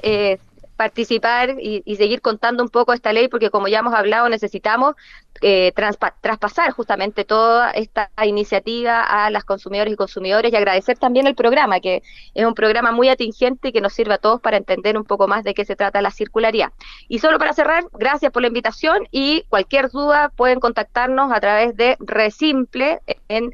participar 0.78 1.56
y, 1.60 1.96
seguir 1.98 2.22
contando 2.22 2.64
un 2.64 2.70
poco 2.70 2.94
esta 2.94 3.12
ley, 3.12 3.28
porque 3.28 3.50
como 3.50 3.68
ya 3.68 3.80
hemos 3.80 3.96
hablado, 3.96 4.30
necesitamos 4.30 4.96
eh, 5.42 5.74
traspasar 6.22 6.72
justamente 6.72 7.26
toda 7.26 7.72
esta 7.72 8.12
iniciativa 8.24 9.04
a 9.04 9.30
las 9.32 9.44
consumidores 9.44 9.94
y 9.94 9.98
consumidores 9.98 10.54
y 10.54 10.56
agradecer 10.56 10.98
también 10.98 11.26
el 11.26 11.36
programa, 11.36 11.80
que 11.80 12.04
es 12.34 12.46
un 12.46 12.54
programa 12.54 12.92
muy 12.92 13.10
atingente 13.10 13.70
y 13.70 13.72
que 13.72 13.82
nos 13.82 13.94
sirve 13.94 14.14
a 14.14 14.18
todos 14.20 14.40
para 14.40 14.58
entender 14.58 14.98
un 14.98 15.04
poco 15.04 15.28
más 15.28 15.44
de 15.44 15.56
qué 15.56 15.66
se 15.66 15.76
trata 15.76 16.02
la 16.02 16.12
circularidad. 16.12 16.72
Y 17.08 17.20
solo 17.20 17.40
para 17.40 17.54
cerrar, 17.54 17.86
gracias 17.94 18.32
por 18.32 18.44
la 18.44 18.50
invitación 18.50 19.08
y 19.12 19.44
cualquier 19.50 19.90
duda 19.90 20.30
pueden 20.30 20.60
contactarnos 20.60 21.32
a 21.32 21.40
través 21.40 21.76
de 21.76 21.98
Resimple 22.00 23.02
en 23.28 23.52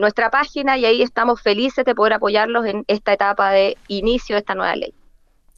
nuestra 0.00 0.30
página 0.30 0.76
y 0.78 0.84
ahí 0.84 1.02
estamos 1.02 1.40
felices 1.40 1.84
de 1.84 1.94
poder 1.94 2.14
apoyarlos 2.14 2.66
en 2.66 2.84
esta 2.88 3.12
etapa 3.12 3.52
de 3.52 3.76
inicio 3.86 4.34
de 4.34 4.40
esta 4.40 4.56
nueva 4.56 4.74
ley. 4.74 4.95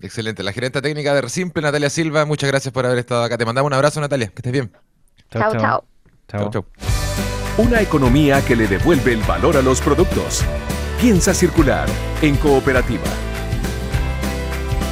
Excelente. 0.01 0.43
La 0.43 0.53
gerente 0.53 0.81
técnica 0.81 1.15
de 1.15 1.21
Resimple, 1.23 1.63
Natalia 1.63 1.91
Silva, 1.91 2.25
muchas 2.25 2.49
gracias 2.49 2.73
por 2.73 2.87
haber 2.87 2.99
estado 2.99 3.23
acá. 3.23 3.37
Te 3.37 3.45
mandamos 3.45 3.69
un 3.69 3.75
abrazo, 3.75 4.01
Natalia. 4.01 4.29
Que 4.29 4.37
estés 4.37 4.53
bien. 4.53 4.71
Chao, 5.31 5.53
chao. 5.53 5.85
Chao, 6.29 6.51
chao. 6.51 6.67
Una 7.59 7.81
economía 7.81 8.45
que 8.45 8.55
le 8.55 8.69
devuelve 8.69 9.13
el 9.13 9.23
valor 9.23 9.57
a 9.57 9.63
los 9.63 9.81
productos. 9.81 10.45
Piensa 11.01 11.35
circular 11.35 11.89
en 12.23 12.37
cooperativa. 12.37 13.05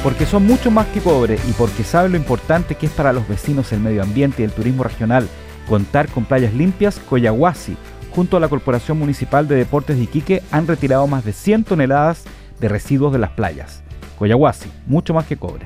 Porque 0.03 0.25
son 0.25 0.45
mucho 0.45 0.69
más 0.71 0.87
que 0.87 1.01
pobres 1.01 1.41
y 1.47 1.53
porque 1.53 1.83
saben 1.83 2.11
lo 2.11 2.17
importante 2.17 2.75
que 2.75 2.87
es 2.87 2.91
para 2.91 3.13
los 3.13 3.27
vecinos 3.27 3.71
el 3.71 3.79
medio 3.79 4.03
ambiente 4.03 4.41
y 4.41 4.45
el 4.45 4.51
turismo 4.51 4.83
regional 4.83 5.27
contar 5.67 6.07
con 6.09 6.25
playas 6.25 6.53
limpias, 6.53 6.99
Coyahuasi, 6.99 7.77
junto 8.11 8.37
a 8.37 8.39
la 8.39 8.47
Corporación 8.47 8.97
Municipal 8.97 9.47
de 9.47 9.55
Deportes 9.55 9.97
de 9.97 10.03
Iquique, 10.03 10.43
han 10.51 10.65
retirado 10.65 11.05
más 11.07 11.25
de 11.25 11.33
100 11.33 11.65
toneladas 11.65 12.23
de 12.59 12.69
residuos 12.69 13.11
de 13.13 13.19
las 13.19 13.31
playas. 13.31 13.83
Coyahuasi, 14.17 14.69
mucho 14.85 15.13
más 15.13 15.25
que 15.25 15.37
cobre. 15.37 15.65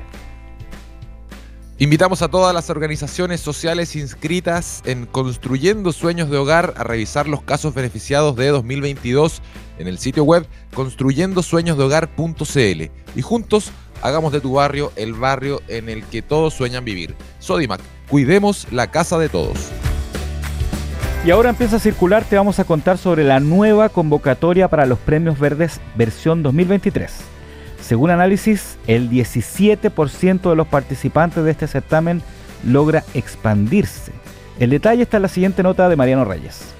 Invitamos 1.78 2.20
a 2.22 2.28
todas 2.28 2.54
las 2.54 2.70
organizaciones 2.70 3.40
sociales 3.40 3.96
inscritas 3.96 4.82
en 4.84 5.06
Construyendo 5.06 5.90
Sueños 5.90 6.30
de 6.30 6.36
Hogar 6.36 6.74
a 6.76 6.84
revisar 6.84 7.26
los 7.26 7.42
casos 7.42 7.74
beneficiados 7.74 8.36
de 8.36 8.46
2022 8.48 9.42
en 9.78 9.88
el 9.88 9.98
sitio 9.98 10.22
web 10.22 10.46
construyendosueñosdehogar.cl 10.74 12.90
y 13.16 13.22
juntos 13.22 13.72
hagamos 14.00 14.32
de 14.32 14.40
tu 14.40 14.52
barrio 14.52 14.92
el 14.94 15.14
barrio 15.14 15.60
en 15.66 15.88
el 15.88 16.04
que 16.04 16.22
todos 16.22 16.54
sueñan 16.54 16.84
vivir. 16.84 17.16
Sodimac, 17.40 17.80
cuidemos 18.08 18.68
la 18.70 18.92
casa 18.92 19.18
de 19.18 19.28
todos. 19.28 19.58
Y 21.24 21.30
ahora 21.30 21.50
empieza 21.50 21.76
a 21.76 21.80
circular, 21.80 22.24
te 22.24 22.36
vamos 22.36 22.58
a 22.58 22.64
contar 22.64 22.98
sobre 22.98 23.22
la 23.24 23.40
nueva 23.40 23.88
convocatoria 23.88 24.68
para 24.68 24.86
los 24.86 24.98
Premios 24.98 25.38
Verdes 25.38 25.80
versión 25.96 26.42
2023. 26.44 27.12
Según 27.92 28.08
análisis, 28.08 28.78
el 28.86 29.10
17% 29.10 30.48
de 30.48 30.56
los 30.56 30.66
participantes 30.66 31.44
de 31.44 31.50
este 31.50 31.66
certamen 31.66 32.22
logra 32.64 33.04
expandirse. 33.12 34.12
El 34.58 34.70
detalle 34.70 35.02
está 35.02 35.18
en 35.18 35.24
la 35.24 35.28
siguiente 35.28 35.62
nota 35.62 35.90
de 35.90 35.96
Mariano 35.96 36.24
Reyes. 36.24 36.72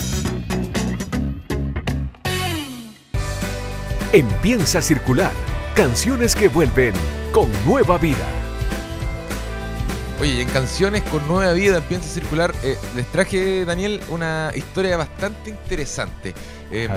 Empieza 4.13 4.79
a 4.79 4.83
circular 4.83 5.33
canciones 5.75 6.37
que 6.37 6.49
vuelven 6.49 6.95
con 7.33 7.49
nueva 7.67 7.99
vida. 7.99 8.44
Oye, 10.25 10.41
en 10.41 10.49
canciones 10.49 11.03
con 11.03 11.29
nueva 11.29 11.53
vida 11.53 11.77
empieza 11.77 12.07
a 12.07 12.09
circular. 12.09 12.55
Eh, 12.63 12.79
les 12.97 13.07
traje, 13.13 13.67
Daniel, 13.67 14.01
una 14.09 14.53
historia 14.55 14.97
bastante 14.97 15.51
interesante. 15.51 16.33
Em, 16.75 16.91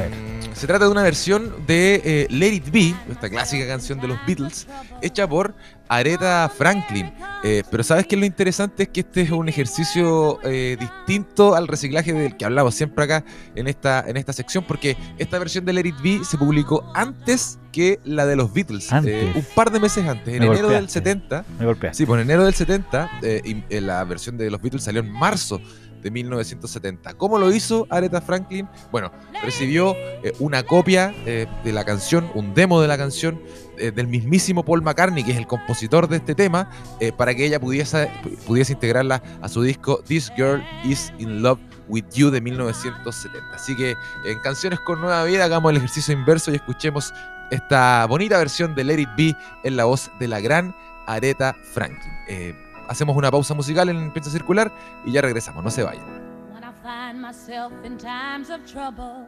se 0.56 0.66
trata 0.66 0.86
de 0.86 0.92
una 0.92 1.04
versión 1.04 1.54
de 1.68 2.02
eh, 2.04 2.28
Let 2.32 2.54
It 2.54 2.72
Be, 2.72 2.96
esta 3.12 3.30
clásica 3.30 3.68
canción 3.68 4.00
de 4.00 4.08
los 4.08 4.18
Beatles, 4.26 4.68
hecha 5.04 5.30
por 5.30 5.54
Aretha 5.88 6.50
Franklin. 6.50 7.14
Eh, 7.44 7.62
pero 7.70 7.84
¿sabes 7.84 8.08
qué 8.08 8.16
es 8.16 8.20
lo 8.20 8.26
interesante? 8.26 8.84
Es 8.84 8.90
que 8.90 9.02
este 9.02 9.22
es 9.22 9.30
un 9.30 9.48
ejercicio 9.48 10.40
eh, 10.44 10.78
distinto 10.80 11.54
al 11.54 11.68
reciclaje 11.68 12.12
del 12.12 12.36
que 12.36 12.46
hablamos 12.46 12.74
siempre 12.74 13.04
acá 13.04 13.24
en 13.54 13.68
esta, 13.68 14.04
en 14.08 14.18
esta 14.18 14.34
sección, 14.34 14.64
porque 14.68 14.98
esta 15.20 15.38
versión 15.38 15.64
de 15.64 15.74
Let 15.74 15.86
It 15.86 16.02
Be 16.02 16.26
se 16.26 16.40
publicó 16.40 16.92
antes 16.96 17.60
que 17.72 18.00
la 18.04 18.26
de 18.26 18.36
los 18.36 18.52
Beatles, 18.52 18.92
un 18.92 19.46
par 19.54 19.70
de 19.70 19.80
meses 19.80 20.08
antes, 20.08 20.34
en 20.34 20.42
enero 20.42 20.70
del 20.70 20.90
70. 20.90 21.46
Me 21.60 21.94
sí, 21.94 22.08
pues 22.08 22.20
en 22.20 22.28
enero 22.28 22.46
del 22.46 22.56
70, 22.56 23.12
y, 23.44 23.80
la 23.80 24.04
versión 24.06 24.38
de 24.38 24.50
los 24.50 24.60
Beatles 24.60 24.84
salió 24.84 25.02
en 25.02 25.12
marzo 25.12 25.62
de 26.02 26.12
1970. 26.12 27.14
¿Cómo 27.16 27.38
lo 27.38 27.52
hizo 27.52 27.88
Aretha 27.90 28.22
Franklin? 28.22 28.68
Bueno, 28.92 29.12
recibió 29.44 29.96
eh, 29.96 30.34
una 30.40 30.64
copia 30.64 31.14
eh, 31.26 31.48
de 31.64 31.74
la 31.74 31.86
canción, 31.86 32.30
un 32.34 32.54
demo 32.54 32.82
de 32.82 32.88
la 32.88 32.98
canción 32.98 33.42
eh, 33.78 33.92
del 33.92 34.08
mismísimo 34.08 34.64
Paul 34.64 34.82
McCartney, 34.82 35.24
que 35.24 35.32
es 35.32 35.38
el 35.38 35.48
compositor 35.48 36.08
de 36.08 36.18
este 36.18 36.36
tema, 36.36 36.70
para 37.16 37.36
que 37.36 37.46
ella 37.46 37.60
pudiese, 37.60 38.10
pudiese 38.46 38.74
integrarla 38.74 39.22
a 39.42 39.50
su 39.50 39.62
disco 39.62 40.02
This 40.06 40.32
Girl 40.36 40.64
Is 40.84 41.14
in 41.20 41.42
Love 41.42 41.60
With 41.88 42.06
You 42.14 42.32
de 42.32 42.42
1970. 42.42 43.56
Así 43.56 43.76
que 43.76 43.96
en 44.26 44.40
Canciones 44.40 44.80
con 44.80 45.00
Nueva 45.02 45.24
Vida 45.26 45.46
hagamos 45.46 45.72
el 45.72 45.78
ejercicio 45.78 46.14
inverso 46.14 46.52
y 46.52 46.56
escuchemos 46.56 47.14
esta 47.52 48.06
bonita 48.08 48.38
versión 48.38 48.76
de 48.76 48.84
Let 48.84 49.00
It 49.00 49.10
Be 49.18 49.36
en 49.64 49.78
la 49.78 49.86
voz 49.86 50.12
de 50.20 50.28
la 50.28 50.40
gran 50.40 50.76
Aretha 51.06 51.56
Franklin. 51.74 52.67
Hacemos 52.88 53.16
una 53.18 53.30
pausa 53.30 53.54
musical 53.54 53.90
en 53.90 54.12
Piensa 54.12 54.32
Circular 54.32 54.72
y 55.06 55.12
ya 55.12 55.22
regresamos, 55.22 55.64
no 55.64 55.70
se 55.70 55.84
vayan. 55.84 56.06
When 56.54 56.64
I 56.64 56.72
find 56.82 57.22
myself 57.22 57.74
in 57.84 57.98
times 57.98 58.50
of 58.50 58.66
trouble, 58.66 59.28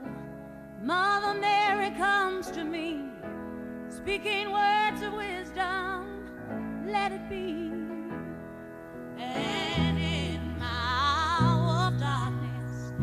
Mother 0.82 1.38
Mary 1.40 1.92
comes 1.98 2.50
to 2.52 2.64
me, 2.64 3.12
speaking 3.90 4.52
words 4.52 5.02
of 5.04 5.14
wisdom, 5.14 6.24
let 6.88 7.12
it 7.12 7.28
be. 7.30 7.70
And 9.22 9.98
in 9.98 10.58
my 10.58 11.40
hour 11.42 11.88
of 11.88 12.00
darkness, 12.00 12.94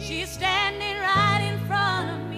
she's 0.00 0.28
standing 0.28 0.98
right 0.98 1.40
in 1.52 1.58
front 1.68 2.10
of 2.10 2.28
me, 2.28 2.29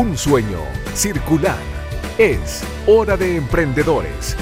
Un 0.00 0.16
sueño 0.16 0.60
circular. 0.94 1.58
Es 2.16 2.64
hora 2.86 3.18
de 3.18 3.36
emprendedores. 3.36 4.34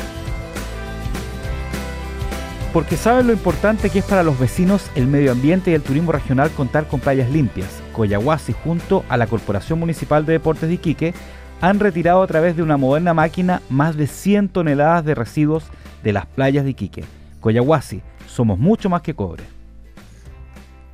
Porque 2.73 2.97
saben 2.97 3.27
lo 3.27 3.33
importante 3.33 3.90
que 3.90 3.99
es 3.99 4.05
para 4.05 4.23
los 4.23 4.38
vecinos, 4.38 4.88
el 4.94 5.09
medio 5.09 5.33
ambiente 5.33 5.73
y 5.73 5.75
el 5.75 5.83
turismo 5.83 6.12
regional 6.12 6.53
contar 6.53 6.87
con 6.87 7.01
playas 7.01 7.29
limpias. 7.31 7.83
Coyahuasi 7.92 8.53
junto 8.53 9.05
a 9.09 9.16
la 9.16 9.27
Corporación 9.27 9.81
Municipal 9.81 10.25
de 10.25 10.35
Deportes 10.35 10.68
de 10.68 10.77
Iquique 10.77 11.12
han 11.61 11.81
retirado 11.81 12.23
a 12.23 12.29
través 12.29 12.55
de 12.55 12.62
una 12.62 12.77
moderna 12.77 13.12
máquina 13.12 13.61
más 13.68 13.97
de 13.97 14.07
100 14.07 14.51
toneladas 14.51 15.05
de 15.05 15.16
residuos 15.16 15.64
de 16.05 16.12
las 16.12 16.27
playas 16.27 16.62
de 16.62 16.71
Iquique. 16.71 17.05
Coyahuasi, 17.40 18.01
somos 18.29 18.61
mucho 18.61 18.88
más 18.88 19.03
que 19.03 19.14
cobre. 19.14 19.58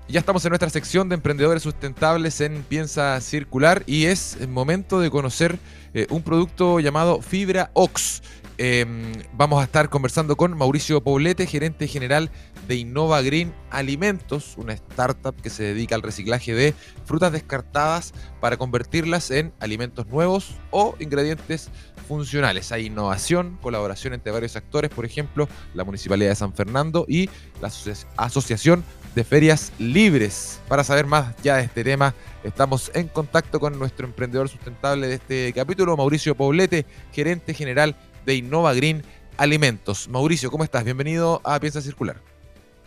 Ya 0.06 0.20
estamos 0.20 0.44
en 0.44 0.50
nuestra 0.50 0.68
sección 0.68 1.08
de 1.08 1.14
emprendedores 1.14 1.62
sustentables 1.62 2.40
en 2.40 2.62
Piensa 2.62 3.20
Circular 3.20 3.82
y 3.86 4.04
es 4.04 4.36
el 4.38 4.48
momento 4.48 5.00
de 5.00 5.10
conocer 5.10 5.58
eh, 5.94 6.06
un 6.10 6.22
producto 6.22 6.78
llamado 6.78 7.22
Fibra 7.22 7.70
Ox. 7.72 8.22
Eh, 8.58 8.86
vamos 9.32 9.60
a 9.60 9.64
estar 9.64 9.88
conversando 9.88 10.36
con 10.36 10.56
Mauricio 10.56 11.02
Poblete, 11.02 11.46
gerente 11.46 11.88
general 11.88 12.30
de 12.68 12.76
Innova 12.76 13.22
Green 13.22 13.52
Alimentos, 13.70 14.54
una 14.58 14.74
startup 14.74 15.34
que 15.40 15.50
se 15.50 15.64
dedica 15.64 15.96
al 15.96 16.02
reciclaje 16.02 16.54
de 16.54 16.74
frutas 17.06 17.32
descartadas 17.32 18.12
para 18.40 18.56
convertirlas 18.58 19.30
en 19.30 19.52
alimentos 19.58 20.06
nuevos 20.06 20.54
o 20.70 20.94
ingredientes 21.00 21.70
funcionales. 22.06 22.70
Hay 22.70 22.86
innovación, 22.86 23.58
colaboración 23.60 24.12
entre 24.12 24.30
varios 24.30 24.54
actores, 24.54 24.90
por 24.90 25.06
ejemplo, 25.06 25.48
la 25.72 25.82
Municipalidad 25.82 26.28
de 26.30 26.36
San 26.36 26.54
Fernando 26.54 27.06
y 27.08 27.28
la 27.60 27.68
Asoci- 27.68 28.06
Asociación 28.16 28.84
de 29.14 29.24
Ferias 29.24 29.72
Libres. 29.78 30.60
Para 30.68 30.84
saber 30.84 31.06
más 31.06 31.34
ya 31.42 31.56
de 31.56 31.62
este 31.64 31.84
tema, 31.84 32.14
estamos 32.42 32.90
en 32.94 33.08
contacto 33.08 33.60
con 33.60 33.78
nuestro 33.78 34.06
emprendedor 34.06 34.48
sustentable 34.48 35.06
de 35.06 35.14
este 35.14 35.52
capítulo, 35.54 35.96
Mauricio 35.96 36.34
Poblete, 36.34 36.84
gerente 37.12 37.54
general 37.54 37.96
de 38.26 38.34
Innova 38.36 38.74
Green 38.74 39.02
Alimentos. 39.36 40.08
Mauricio, 40.08 40.50
¿cómo 40.50 40.64
estás? 40.64 40.84
Bienvenido 40.84 41.40
a 41.44 41.60
Piensa 41.60 41.80
Circular. 41.80 42.16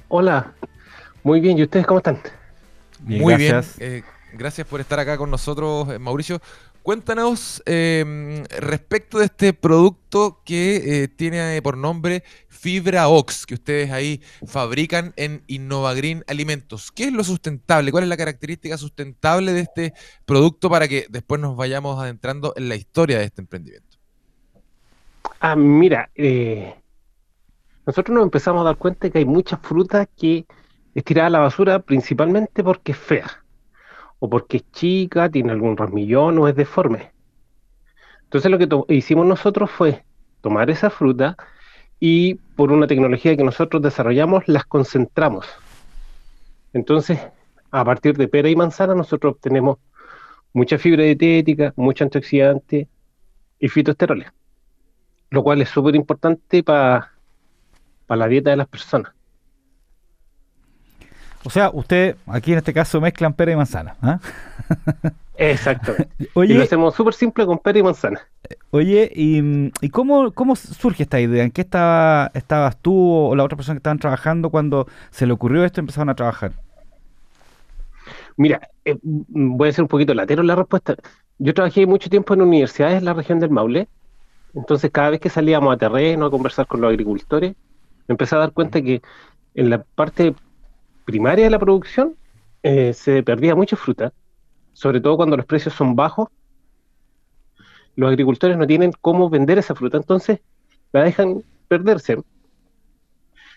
Hola, 0.09 0.53
muy 1.23 1.39
bien, 1.39 1.57
¿y 1.57 1.63
ustedes 1.63 1.85
cómo 1.85 1.99
están? 1.99 2.19
Bien, 2.99 3.21
Muy 3.21 3.33
gracias. 3.33 3.77
bien, 3.77 3.91
eh, 3.93 4.03
gracias 4.33 4.65
por 4.67 4.81
estar 4.81 4.99
acá 4.99 5.17
con 5.17 5.29
nosotros, 5.29 5.89
eh, 5.89 5.99
Mauricio. 5.99 6.41
Cuéntanos 6.87 7.61
eh, 7.65 8.45
respecto 8.61 9.17
de 9.19 9.25
este 9.25 9.51
producto 9.51 10.39
que 10.45 11.03
eh, 11.03 11.07
tiene 11.09 11.61
por 11.61 11.75
nombre 11.75 12.23
Fibra 12.47 13.09
Ox, 13.09 13.45
que 13.45 13.55
ustedes 13.55 13.91
ahí 13.91 14.21
fabrican 14.45 15.11
en 15.17 15.43
Innovagreen 15.47 16.23
Alimentos. 16.29 16.93
¿Qué 16.93 17.03
es 17.03 17.11
lo 17.11 17.25
sustentable? 17.25 17.91
¿Cuál 17.91 18.05
es 18.05 18.09
la 18.09 18.15
característica 18.15 18.77
sustentable 18.77 19.51
de 19.51 19.59
este 19.59 19.93
producto 20.25 20.69
para 20.69 20.87
que 20.87 21.07
después 21.09 21.41
nos 21.41 21.57
vayamos 21.57 22.01
adentrando 22.01 22.53
en 22.55 22.69
la 22.69 22.77
historia 22.77 23.19
de 23.19 23.25
este 23.25 23.41
emprendimiento? 23.41 23.97
Ah, 25.41 25.57
mira, 25.57 26.09
eh, 26.15 26.73
nosotros 27.85 28.15
nos 28.15 28.23
empezamos 28.23 28.61
a 28.61 28.63
dar 28.63 28.77
cuenta 28.77 29.09
que 29.09 29.17
hay 29.17 29.25
muchas 29.25 29.59
frutas 29.59 30.07
que 30.17 30.45
es 30.95 31.03
tirada 31.03 31.27
a 31.27 31.31
la 31.31 31.39
basura 31.39 31.79
principalmente 31.79 32.63
porque 32.63 32.93
es 32.93 32.97
fea, 32.97 33.43
o 34.19 34.29
porque 34.29 34.57
es 34.57 34.71
chica, 34.71 35.29
tiene 35.29 35.51
algún 35.51 35.77
rasmillón 35.77 36.37
o 36.39 36.47
es 36.47 36.55
deforme. 36.55 37.11
Entonces 38.23 38.51
lo 38.51 38.57
que 38.57 38.95
hicimos 38.95 39.25
nosotros 39.25 39.71
fue 39.71 40.03
tomar 40.41 40.69
esa 40.69 40.89
fruta 40.89 41.37
y 41.99 42.35
por 42.55 42.71
una 42.71 42.87
tecnología 42.87 43.35
que 43.35 43.43
nosotros 43.43 43.81
desarrollamos, 43.81 44.47
las 44.47 44.65
concentramos. 44.65 45.47
Entonces, 46.73 47.19
a 47.71 47.83
partir 47.85 48.17
de 48.17 48.27
pera 48.27 48.49
y 48.49 48.55
manzana, 48.55 48.93
nosotros 48.93 49.33
obtenemos 49.33 49.77
mucha 50.53 50.77
fibra 50.77 51.03
dietética, 51.03 51.73
mucho 51.75 52.03
antioxidante 52.03 52.87
y 53.59 53.67
fitoesteroles, 53.67 54.31
lo 55.29 55.43
cual 55.43 55.61
es 55.61 55.69
súper 55.69 55.95
importante 55.95 56.63
para 56.63 57.11
la 58.07 58.27
dieta 58.27 58.51
de 58.51 58.57
las 58.57 58.67
personas. 58.67 59.16
O 61.47 61.49
sea, 61.49 61.71
usted 61.71 62.17
aquí 62.25 62.51
en 62.51 62.57
este 62.57 62.73
caso 62.73 62.99
mezclan 62.99 63.31
pera 63.31 63.53
y 63.53 63.55
manzana. 63.55 63.95
¿ah? 64.01 64.19
Exactamente. 65.37 66.09
y 66.35 66.53
lo 66.53 66.61
hacemos 66.61 66.93
súper 66.93 67.13
simple 67.13 67.45
con 67.45 67.57
pera 67.57 67.79
y 67.79 67.83
manzana. 67.83 68.19
oye, 68.69 69.09
¿y, 69.15 69.71
¿y 69.79 69.89
cómo, 69.89 70.33
cómo 70.33 70.57
surge 70.57 71.03
esta 71.03 71.21
idea? 71.21 71.45
¿En 71.45 71.51
qué 71.51 71.61
estaba, 71.61 72.31
estabas 72.33 72.75
tú 72.81 72.93
o 72.93 73.33
la 73.33 73.45
otra 73.45 73.55
persona 73.55 73.75
que 73.75 73.79
estaban 73.79 73.97
trabajando 73.97 74.49
cuando 74.49 74.87
se 75.09 75.25
le 75.25 75.31
ocurrió 75.31 75.63
esto 75.63 75.79
y 75.79 75.83
empezaron 75.83 76.09
a 76.09 76.15
trabajar? 76.15 76.51
Mira, 78.35 78.67
eh, 78.83 78.97
voy 79.01 79.69
a 79.69 79.71
ser 79.71 79.83
un 79.83 79.87
poquito 79.87 80.13
latero 80.13 80.41
en 80.41 80.47
la 80.47 80.55
respuesta. 80.55 80.97
Yo 81.39 81.53
trabajé 81.53 81.85
mucho 81.85 82.09
tiempo 82.09 82.33
en 82.33 82.41
universidades 82.41 82.97
en 82.97 83.05
la 83.05 83.13
región 83.13 83.39
del 83.39 83.51
Maule, 83.51 83.87
entonces 84.53 84.91
cada 84.91 85.11
vez 85.11 85.21
que 85.21 85.29
salíamos 85.29 85.73
a 85.73 85.77
terreno 85.77 86.25
a 86.25 86.29
conversar 86.29 86.67
con 86.67 86.81
los 86.81 86.89
agricultores, 86.89 87.55
me 88.09 88.13
empecé 88.13 88.35
a 88.35 88.39
dar 88.39 88.51
cuenta 88.51 88.81
que 88.81 89.01
en 89.55 89.69
la 89.69 89.81
parte 89.81 90.35
primaria 91.07 91.45
de 91.45 91.51
la 91.51 91.57
producción 91.57 92.17
eh, 92.63 92.93
se 92.93 93.23
perdía 93.23 93.55
mucha 93.55 93.77
fruta, 93.77 94.11
sobre 94.73 94.99
todo 94.99 95.15
cuando 95.15 95.37
los 95.37 95.45
precios 95.45 95.73
son 95.73 95.95
bajos. 95.95 96.27
Los 97.95 98.09
agricultores 98.09 98.57
no 98.57 98.67
tienen 98.67 98.91
cómo 99.01 99.29
vender 99.29 99.57
esa 99.57 99.73
fruta, 99.73 99.95
entonces 99.95 100.41
la 100.91 101.03
dejan 101.03 101.43
perderse. 101.69 102.17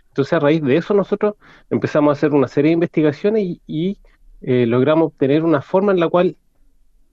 Entonces 0.09 0.33
a 0.33 0.39
raíz 0.39 0.63
de 0.63 0.77
eso 0.77 0.95
nosotros 0.95 1.35
empezamos 1.71 2.11
a 2.11 2.13
hacer 2.13 2.33
una 2.33 2.47
serie 2.47 2.71
de 2.71 2.75
investigaciones 2.75 3.59
y, 3.67 3.99
eh, 4.43 4.65
logramos 4.67 5.09
obtener 5.09 5.45
una 5.45 5.61
forma 5.61 5.91
en 5.93 6.01
la 6.01 6.09
cual 6.09 6.37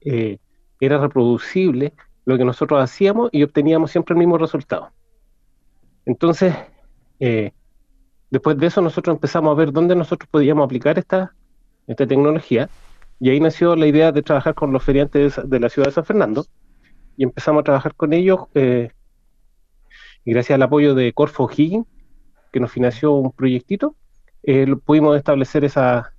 eh, 0.02 0.38
era 0.80 0.98
reproducible 0.98 1.94
lo 2.24 2.38
que 2.38 2.44
nosotros 2.44 2.80
hacíamos 2.80 3.28
y 3.32 3.42
obteníamos 3.42 3.90
siempre 3.90 4.14
el 4.14 4.20
mismo 4.20 4.38
resultado. 4.38 4.92
Entonces, 6.06 6.54
eh, 7.18 7.52
después 8.30 8.56
de 8.58 8.66
eso 8.66 8.80
nosotros 8.80 9.14
empezamos 9.14 9.52
a 9.52 9.54
ver 9.54 9.72
dónde 9.72 9.94
nosotros 9.96 10.28
podíamos 10.30 10.64
aplicar 10.64 10.98
esta, 10.98 11.34
esta 11.86 12.06
tecnología 12.06 12.68
y 13.20 13.30
ahí 13.30 13.40
nació 13.40 13.74
la 13.76 13.86
idea 13.86 14.12
de 14.12 14.22
trabajar 14.22 14.54
con 14.54 14.72
los 14.72 14.82
feriantes 14.82 15.40
de, 15.44 15.60
la 15.60 15.68
ciudad 15.68 15.88
de 15.88 15.92
San 15.92 16.04
Fernando 16.04 16.46
y 17.16 17.24
empezamos 17.24 17.60
a 17.60 17.64
trabajar 17.64 17.94
con 17.94 18.12
ellos 18.12 18.40
eh, 18.54 18.90
y 20.24 20.32
gracias 20.32 20.54
al 20.56 20.62
apoyo 20.62 20.94
de 20.94 21.12
Corfo 21.12 21.44
O'Higgins, 21.44 21.86
que 22.52 22.60
nos 22.60 22.70
financió 22.70 23.12
un 23.12 23.32
proyectito, 23.32 23.96
eh, 24.42 24.66
pudimos 24.84 25.16
establecer 25.16 25.64
esa, 25.64 26.12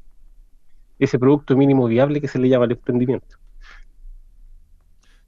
ese 0.98 1.18
producto 1.20 1.56
mínimo 1.56 1.88
viable 1.88 2.20
que 2.20 2.28
se 2.28 2.40
le 2.40 2.50
llama 2.50 2.66
el 2.66 2.72
emprendimiento. 2.72 3.38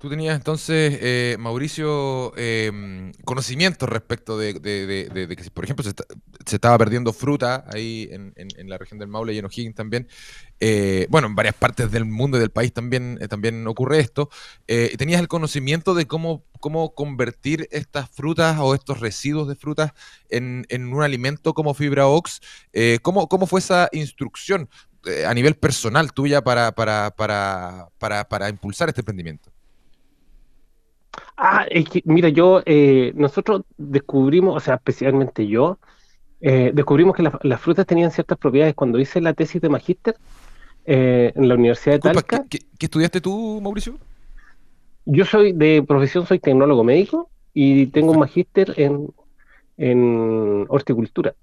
Tú 0.01 0.09
tenías 0.09 0.35
entonces, 0.35 0.97
eh, 0.99 1.35
Mauricio, 1.39 2.33
eh, 2.35 3.11
conocimientos 3.23 3.87
respecto 3.87 4.35
de, 4.35 4.53
de- 4.55 4.87
de- 4.87 5.35
que, 5.35 5.51
por 5.51 5.63
ejemplo, 5.63 5.83
se, 5.83 5.89
está- 5.89 6.05
se 6.43 6.55
estaba 6.55 6.75
perdiendo 6.79 7.13
fruta 7.13 7.65
ahí 7.71 8.09
en, 8.11 8.33
la 8.67 8.79
región 8.79 8.97
del 8.97 9.09
Maule 9.09 9.33
y 9.35 9.37
en 9.37 9.45
O'Higgins 9.45 9.75
también. 9.75 10.07
Eh, 10.59 11.05
bueno, 11.11 11.27
en 11.27 11.35
varias 11.35 11.53
partes 11.53 11.91
del 11.91 12.05
mundo 12.05 12.37
y 12.37 12.39
del 12.39 12.49
país 12.49 12.73
también, 12.73 13.19
eh, 13.21 13.27
también 13.27 13.67
ocurre 13.67 13.99
esto. 13.99 14.31
Eh, 14.67 14.95
tenías 14.97 15.21
el 15.21 15.27
conocimiento 15.27 15.93
de 15.93 16.07
cómo, 16.07 16.45
cómo 16.59 16.95
convertir 16.95 17.67
estas 17.69 18.09
frutas 18.09 18.57
o 18.59 18.73
estos 18.73 19.01
residuos 19.01 19.47
de 19.47 19.55
frutas 19.55 19.91
en, 20.29 20.65
en 20.69 20.91
un 20.91 21.03
alimento 21.03 21.53
como 21.53 21.75
fibra 21.75 22.07
ox. 22.07 22.41
¿cómo, 23.03 23.27
¿Cómo 23.29 23.45
fue 23.45 23.59
esa 23.59 23.87
instrucción 23.91 24.67
a 25.27 25.33
nivel 25.35 25.55
personal 25.57 26.11
tuya 26.11 26.41
para, 26.43 26.71
para, 26.71 27.11
para, 27.15 28.27
para 28.27 28.49
impulsar 28.49 28.89
este 28.89 29.01
emprendimiento? 29.01 29.51
Ah, 31.37 31.65
es 31.69 31.89
que, 31.89 32.01
mira, 32.05 32.29
yo, 32.29 32.61
eh, 32.65 33.11
nosotros 33.15 33.63
descubrimos, 33.77 34.55
o 34.55 34.59
sea, 34.59 34.75
especialmente 34.75 35.47
yo, 35.47 35.79
eh, 36.41 36.71
descubrimos 36.73 37.15
que 37.15 37.23
la- 37.23 37.39
las 37.43 37.61
frutas 37.61 37.85
tenían 37.85 38.11
ciertas 38.11 38.37
propiedades. 38.37 38.75
Cuando 38.75 38.99
hice 38.99 39.21
la 39.21 39.33
tesis 39.33 39.61
de 39.61 39.69
magíster 39.69 40.15
eh, 40.85 41.31
en 41.35 41.47
la 41.47 41.55
Universidad 41.55 41.95
de 41.95 41.99
Talca, 42.01 42.45
¿qué, 42.49 42.59
qué- 42.59 42.65
qué 42.79 42.85
estudiaste 42.87 43.21
tú, 43.21 43.59
Mauricio? 43.61 43.97
yo 45.05 45.25
soy 45.25 45.53
de 45.53 45.83
profesión, 45.87 46.25
soy 46.25 46.39
tecnólogo 46.39 46.83
médico 46.83 47.31
y 47.53 47.87
tengo 47.87 48.11
un 48.11 48.19
magíster 48.19 48.73
en, 48.77 49.07
en 49.77 50.65
horticultura. 50.69 51.35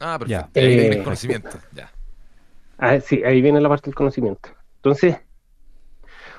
Ah, 0.00 0.18
Ya. 0.26 0.48
perfecto. 0.48 0.60
Ahí 0.60 0.66
Eh, 0.66 0.88
tienes 0.88 1.04
conocimiento. 1.04 1.58
Ya. 1.72 1.90
Ah, 2.78 3.00
sí, 3.00 3.22
ahí 3.24 3.40
viene 3.40 3.60
la 3.60 3.68
parte 3.68 3.86
del 3.86 3.94
conocimiento. 3.94 4.50
Entonces, 4.76 5.16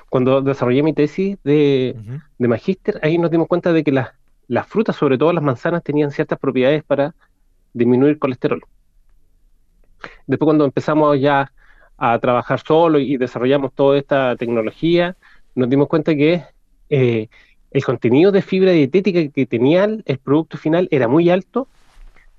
cuando 0.08 0.40
desarrollé 0.40 0.82
mi 0.82 0.92
tesis 0.92 1.36
de, 1.44 1.96
magíster, 2.38 2.98
ahí 3.02 3.18
nos 3.18 3.30
dimos 3.30 3.48
cuenta 3.48 3.72
de 3.72 3.84
que 3.84 3.92
las, 3.92 4.10
las 4.46 4.66
frutas, 4.66 4.96
sobre 4.96 5.18
todo 5.18 5.32
las 5.32 5.44
manzanas, 5.44 5.82
tenían 5.82 6.10
ciertas 6.10 6.38
propiedades 6.38 6.82
para 6.84 7.14
disminuir 7.72 8.18
colesterol. 8.18 8.62
Después 10.26 10.46
cuando 10.46 10.64
empezamos 10.64 11.20
ya 11.20 11.52
a 11.96 12.18
trabajar 12.18 12.60
solo 12.60 12.98
y 12.98 13.16
desarrollamos 13.16 13.72
toda 13.74 13.98
esta 13.98 14.36
tecnología, 14.36 15.16
nos 15.54 15.68
dimos 15.68 15.88
cuenta 15.88 16.14
que 16.14 16.44
eh, 16.88 17.28
el 17.70 17.84
contenido 17.84 18.32
de 18.32 18.42
fibra 18.42 18.70
dietética 18.72 19.28
que 19.28 19.46
tenía 19.46 19.84
el, 19.84 20.02
el 20.06 20.18
producto 20.18 20.56
final 20.56 20.88
era 20.90 21.08
muy 21.08 21.28
alto 21.28 21.68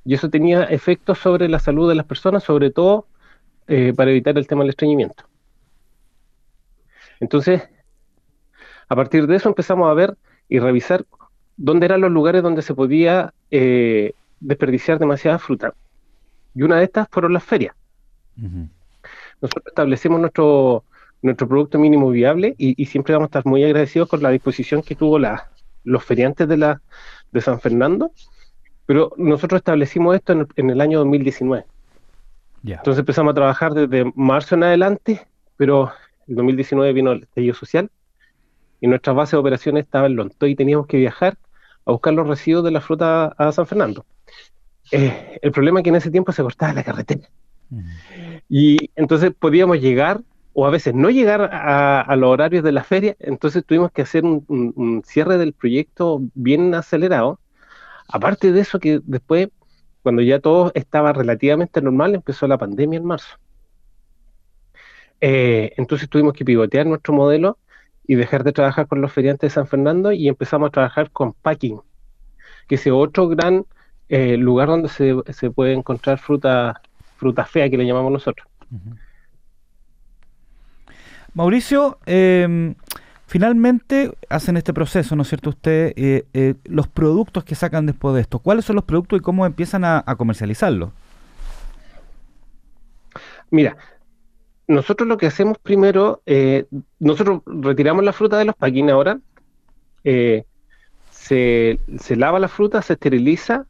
y 0.05 0.13
eso 0.13 0.29
tenía 0.29 0.63
efectos 0.63 1.19
sobre 1.19 1.49
la 1.49 1.59
salud 1.59 1.89
de 1.89 1.95
las 1.95 2.05
personas, 2.05 2.43
sobre 2.43 2.71
todo 2.71 3.05
eh, 3.67 3.93
para 3.95 4.09
evitar 4.09 4.35
el 4.37 4.47
tema 4.47 4.63
del 4.63 4.71
estreñimiento. 4.71 5.28
Entonces, 7.19 7.69
a 8.87 8.95
partir 8.95 9.27
de 9.27 9.35
eso 9.35 9.49
empezamos 9.49 9.89
a 9.89 9.93
ver 9.93 10.17
y 10.47 10.59
revisar 10.59 11.05
dónde 11.57 11.85
eran 11.85 12.01
los 12.01 12.11
lugares 12.11 12.41
donde 12.41 12.61
se 12.61 12.73
podía 12.73 13.33
eh, 13.51 14.13
desperdiciar 14.39 14.97
demasiada 14.97 15.39
fruta. 15.39 15.73
Y 16.55 16.63
una 16.63 16.77
de 16.77 16.85
estas 16.85 17.07
fueron 17.11 17.33
las 17.33 17.43
ferias. 17.43 17.75
Nosotros 19.41 19.67
establecemos 19.67 20.19
nuestro, 20.19 20.83
nuestro 21.21 21.47
producto 21.47 21.77
mínimo 21.77 22.09
viable 22.09 22.55
y, 22.57 22.81
y 22.81 22.85
siempre 22.85 23.13
vamos 23.13 23.27
a 23.27 23.29
estar 23.29 23.45
muy 23.45 23.63
agradecidos 23.63 24.09
con 24.09 24.23
la 24.23 24.29
disposición 24.29 24.81
que 24.81 24.95
tuvo 24.95 25.19
la, 25.19 25.49
los 25.83 26.03
feriantes 26.03 26.47
de, 26.47 26.57
la, 26.57 26.81
de 27.31 27.41
San 27.41 27.59
Fernando, 27.59 28.11
pero 28.85 29.11
nosotros 29.17 29.59
establecimos 29.59 30.15
esto 30.15 30.33
en 30.33 30.39
el, 30.39 30.47
en 30.55 30.69
el 30.69 30.81
año 30.81 30.99
2019. 30.99 31.65
Ya. 32.63 32.75
Entonces 32.75 32.99
empezamos 32.99 33.31
a 33.31 33.35
trabajar 33.35 33.73
desde 33.73 34.11
marzo 34.15 34.55
en 34.55 34.63
adelante, 34.63 35.27
pero 35.57 35.91
el 36.29 36.35
2019 36.35 36.93
vino 36.93 37.11
el 37.13 37.23
estallido 37.23 37.55
social 37.55 37.91
y 38.81 38.87
nuestra 38.87 39.13
base 39.13 39.35
de 39.35 39.41
operaciones 39.41 39.85
estaba 39.85 40.07
en 40.07 40.15
Lontoy 40.15 40.51
y 40.51 40.55
teníamos 40.55 40.87
que 40.87 40.97
viajar 40.97 41.37
a 41.85 41.91
buscar 41.91 42.13
los 42.13 42.27
residuos 42.27 42.63
de 42.63 42.71
la 42.71 42.81
fruta 42.81 43.27
a 43.37 43.51
San 43.51 43.67
Fernando. 43.67 44.05
Eh, 44.91 45.39
el 45.41 45.51
problema 45.51 45.79
es 45.79 45.83
que 45.83 45.89
en 45.89 45.95
ese 45.97 46.11
tiempo 46.11 46.31
se 46.31 46.43
cortaba 46.43 46.73
la 46.73 46.83
carretera. 46.83 47.29
Ujú. 47.71 47.83
Y 48.49 48.91
entonces 48.95 49.31
podíamos 49.37 49.79
llegar 49.79 50.21
o 50.53 50.65
a 50.65 50.69
veces 50.71 50.93
no 50.95 51.09
llegar 51.09 51.41
a, 51.53 52.01
a 52.01 52.15
los 52.15 52.29
horarios 52.31 52.63
de 52.63 52.71
la 52.71 52.83
feria, 52.83 53.15
entonces 53.19 53.65
tuvimos 53.65 53.91
que 53.91 54.01
hacer 54.01 54.25
un, 54.25 54.45
un- 54.47 54.73
un 54.75 55.03
cierre 55.05 55.37
del 55.37 55.53
proyecto 55.53 56.21
bien 56.33 56.73
acelerado. 56.75 57.39
Aparte 58.07 58.51
de 58.51 58.61
eso, 58.61 58.79
que 58.79 59.01
después, 59.05 59.49
cuando 60.03 60.21
ya 60.23 60.39
todo 60.39 60.71
estaba 60.75 61.13
relativamente 61.13 61.81
normal, 61.81 62.15
empezó 62.15 62.47
la 62.47 62.57
pandemia 62.57 62.97
en 62.99 63.05
marzo. 63.05 63.37
Eh, 65.21 65.73
entonces 65.77 66.09
tuvimos 66.09 66.33
que 66.33 66.45
pivotear 66.45 66.85
nuestro 66.85 67.13
modelo 67.13 67.57
y 68.07 68.15
dejar 68.15 68.43
de 68.43 68.51
trabajar 68.51 68.87
con 68.87 69.01
los 69.01 69.11
feriantes 69.11 69.49
de 69.51 69.53
San 69.53 69.67
Fernando 69.67 70.11
y 70.11 70.27
empezamos 70.27 70.67
a 70.67 70.71
trabajar 70.71 71.11
con 71.11 71.33
Packing, 71.33 71.81
que 72.67 72.75
es 72.75 72.87
otro 72.87 73.27
gran 73.27 73.65
eh, 74.07 74.37
lugar 74.37 74.69
donde 74.69 74.89
se, 74.89 75.15
se 75.29 75.51
puede 75.51 75.73
encontrar 75.73 76.17
fruta, 76.19 76.81
fruta 77.17 77.45
fea, 77.45 77.69
que 77.69 77.77
le 77.77 77.85
llamamos 77.85 78.11
nosotros. 78.11 78.47
Mauricio, 81.33 81.99
eh, 82.05 82.73
Finalmente 83.29 84.11
hacen 84.27 84.57
este 84.57 84.73
proceso, 84.73 85.15
¿no 85.15 85.21
es 85.21 85.27
cierto? 85.27 85.51
Usted, 85.51 85.93
eh, 85.95 86.25
eh, 86.33 86.55
los 86.63 86.87
productos 86.87 87.43
que 87.43 87.53
sacan 87.53 87.85
después 87.85 88.15
de 88.15 88.21
esto, 88.21 88.39
¿cuáles 88.39 88.65
son 88.65 88.75
los 88.75 88.85
productos 88.85 89.19
y 89.19 89.21
cómo 89.21 89.45
empiezan 89.45 89.85
a, 89.85 90.03
a 90.03 90.15
comercializarlos? 90.15 90.89
Mira, 93.51 93.77
nosotros 94.69 95.09
lo 95.09 95.17
que 95.17 95.25
hacemos 95.25 95.57
primero, 95.57 96.21
eh, 96.27 96.65
nosotros 96.99 97.41
retiramos 97.45 98.05
la 98.05 98.13
fruta 98.13 98.37
de 98.37 98.45
los 98.45 98.55
paquines 98.55 98.93
ahora, 98.93 99.19
eh, 100.03 100.45
se, 101.09 101.79
se 101.97 102.15
lava 102.15 102.39
la 102.39 102.47
fruta, 102.47 102.81
se 102.83 102.93
esteriliza 102.93 103.65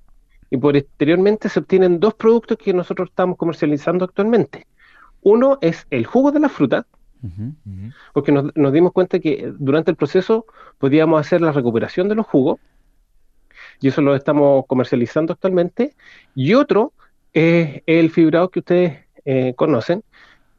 y 0.49 0.57
posteriormente 0.57 1.47
se 1.47 1.59
obtienen 1.61 2.01
dos 2.01 2.15
productos 2.15 2.57
que 2.57 2.73
nosotros 2.73 3.09
estamos 3.09 3.37
comercializando 3.37 4.03
actualmente. 4.03 4.67
Uno 5.21 5.57
es 5.61 5.87
el 5.89 6.05
jugo 6.05 6.31
de 6.31 6.41
la 6.41 6.49
fruta, 6.49 6.85
porque 8.13 8.31
nos, 8.31 8.55
nos 8.55 8.73
dimos 8.73 8.91
cuenta 8.91 9.19
que 9.19 9.53
durante 9.57 9.91
el 9.91 9.97
proceso 9.97 10.45
podíamos 10.77 11.19
hacer 11.21 11.39
la 11.39 11.53
recuperación 11.53 12.09
de 12.09 12.15
los 12.15 12.25
jugos, 12.25 12.59
y 13.79 13.87
eso 13.87 14.01
lo 14.01 14.15
estamos 14.15 14.65
comercializando 14.67 15.31
actualmente. 15.31 15.95
Y 16.35 16.55
otro 16.55 16.91
es 17.31 17.83
el 17.85 18.09
fibrado 18.09 18.49
que 18.49 18.59
ustedes 18.59 19.05
eh, 19.23 19.53
conocen, 19.55 20.03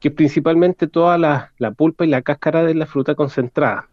que 0.00 0.10
principalmente 0.10 0.88
toda 0.88 1.18
la, 1.18 1.52
pulpa 1.76 2.04
y 2.04 2.08
la 2.08 2.22
cáscara 2.22 2.64
de 2.64 2.74
la 2.74 2.86
fruta 2.86 3.14
concentrada. 3.14 3.88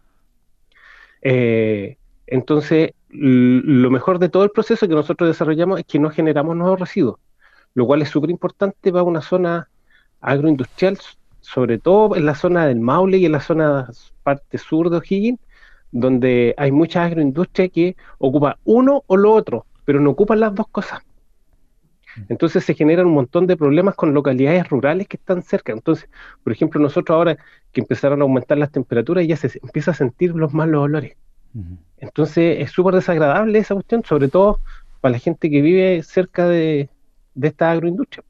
Eh, 1.22 1.96
entonces, 2.26 2.92
lo 3.10 3.90
mejor 3.90 4.18
de 4.18 4.28
todo 4.28 4.44
el 4.44 4.50
proceso 4.50 4.88
que 4.88 4.94
nosotros 4.94 5.28
desarrollamos 5.28 5.80
es 5.80 5.86
que 5.86 5.98
no 5.98 6.10
generamos 6.10 6.56
nuevos 6.56 6.80
residuos, 6.80 7.18
lo 7.74 7.86
cual 7.86 8.02
es 8.02 8.08
súper 8.08 8.30
importante 8.30 8.90
para 8.90 9.02
una 9.02 9.20
zona 9.20 9.68
agroindustrial, 10.20 10.98
sobre 11.40 11.78
todo 11.78 12.16
en 12.16 12.26
la 12.26 12.34
zona 12.34 12.66
del 12.66 12.80
Maule 12.80 13.18
y 13.18 13.26
en 13.26 13.32
la 13.32 13.40
zona 13.40 13.88
parte 14.22 14.58
sur 14.58 14.90
de 14.90 14.98
O'Higgins, 14.98 15.40
donde 15.92 16.54
hay 16.58 16.70
mucha 16.72 17.04
agroindustria 17.04 17.68
que 17.68 17.96
ocupa 18.18 18.58
uno 18.64 19.04
o 19.06 19.16
lo 19.16 19.32
otro, 19.32 19.66
pero 19.84 20.00
no 20.00 20.10
ocupan 20.10 20.40
las 20.40 20.54
dos 20.54 20.68
cosas. 20.68 21.00
Entonces 22.28 22.64
se 22.64 22.74
generan 22.74 23.06
un 23.06 23.14
montón 23.14 23.46
de 23.46 23.56
problemas 23.56 23.94
con 23.94 24.14
localidades 24.14 24.68
rurales 24.68 25.08
que 25.08 25.16
están 25.16 25.42
cerca. 25.42 25.72
Entonces, 25.72 26.08
por 26.42 26.52
ejemplo, 26.52 26.80
nosotros 26.80 27.14
ahora 27.16 27.38
que 27.72 27.80
empezaron 27.80 28.20
a 28.20 28.24
aumentar 28.24 28.58
las 28.58 28.70
temperaturas, 28.72 29.26
ya 29.26 29.36
se 29.36 29.58
empieza 29.62 29.92
a 29.92 29.94
sentir 29.94 30.34
los 30.34 30.52
malos 30.54 30.82
olores. 30.82 31.16
Entonces 31.98 32.58
es 32.60 32.70
súper 32.70 32.94
desagradable 32.94 33.58
esa 33.58 33.74
cuestión, 33.74 34.04
sobre 34.04 34.28
todo 34.28 34.60
para 35.00 35.12
la 35.12 35.18
gente 35.18 35.50
que 35.50 35.60
vive 35.62 36.02
cerca 36.02 36.46
de, 36.48 36.88
de 37.34 37.48
esta 37.48 37.70
agroindustria. 37.70 38.24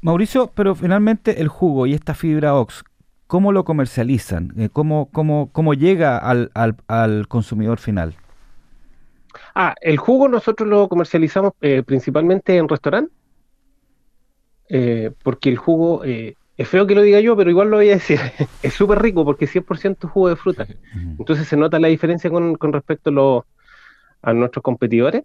Mauricio, 0.00 0.50
pero 0.54 0.74
finalmente 0.74 1.40
el 1.40 1.48
jugo 1.48 1.86
y 1.86 1.94
esta 1.94 2.14
fibra 2.14 2.54
OX, 2.56 2.84
¿cómo 3.26 3.52
lo 3.52 3.64
comercializan? 3.64 4.52
Eh, 4.58 4.68
¿Cómo, 4.72 5.08
cómo, 5.12 5.48
cómo 5.52 5.74
llega 5.74 6.18
al, 6.18 6.50
al- 6.54 6.76
al 6.88 7.28
consumidor 7.28 7.78
final? 7.78 8.14
Ah, 9.54 9.74
el 9.80 9.98
jugo 9.98 10.28
nosotros 10.28 10.68
lo 10.68 10.88
comercializamos 10.88 11.52
eh, 11.60 11.82
principalmente 11.82 12.56
en 12.56 12.68
restaurante, 12.68 13.12
eh, 14.68 15.10
porque 15.22 15.50
el 15.50 15.56
jugo, 15.56 16.04
eh, 16.04 16.34
es 16.56 16.68
feo 16.68 16.86
que 16.86 16.94
lo 16.94 17.02
diga 17.02 17.20
yo, 17.20 17.36
pero 17.36 17.50
igual 17.50 17.68
lo 17.70 17.76
voy 17.76 17.90
a 17.90 17.94
decir, 17.94 18.18
es 18.62 18.72
súper 18.74 19.00
rico 19.02 19.24
porque 19.24 19.44
es 19.44 19.50
100% 19.50 20.08
jugo 20.08 20.28
de 20.28 20.36
fruta. 20.36 20.66
Entonces 21.18 21.46
se 21.48 21.56
nota 21.56 21.78
la 21.78 21.88
diferencia 21.88 22.30
con, 22.30 22.54
con 22.56 22.72
respecto 22.72 23.10
a, 23.10 23.12
los- 23.12 23.44
a 24.22 24.32
nuestros 24.32 24.62
competidores. 24.62 25.24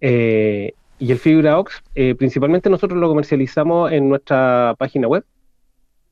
Y 0.00 1.10
el 1.10 1.18
Fibra 1.18 1.58
Ox, 1.58 1.82
principalmente 2.18 2.70
nosotros 2.70 2.98
lo 3.00 3.08
comercializamos 3.08 3.90
en 3.92 4.08
nuestra 4.08 4.74
página 4.78 5.08
web. 5.08 5.24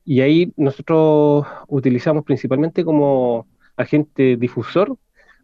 Y 0.05 0.21
ahí 0.21 0.51
nosotros 0.57 1.45
utilizamos 1.67 2.23
principalmente 2.25 2.83
como 2.83 3.47
agente 3.77 4.35
difusor 4.37 4.97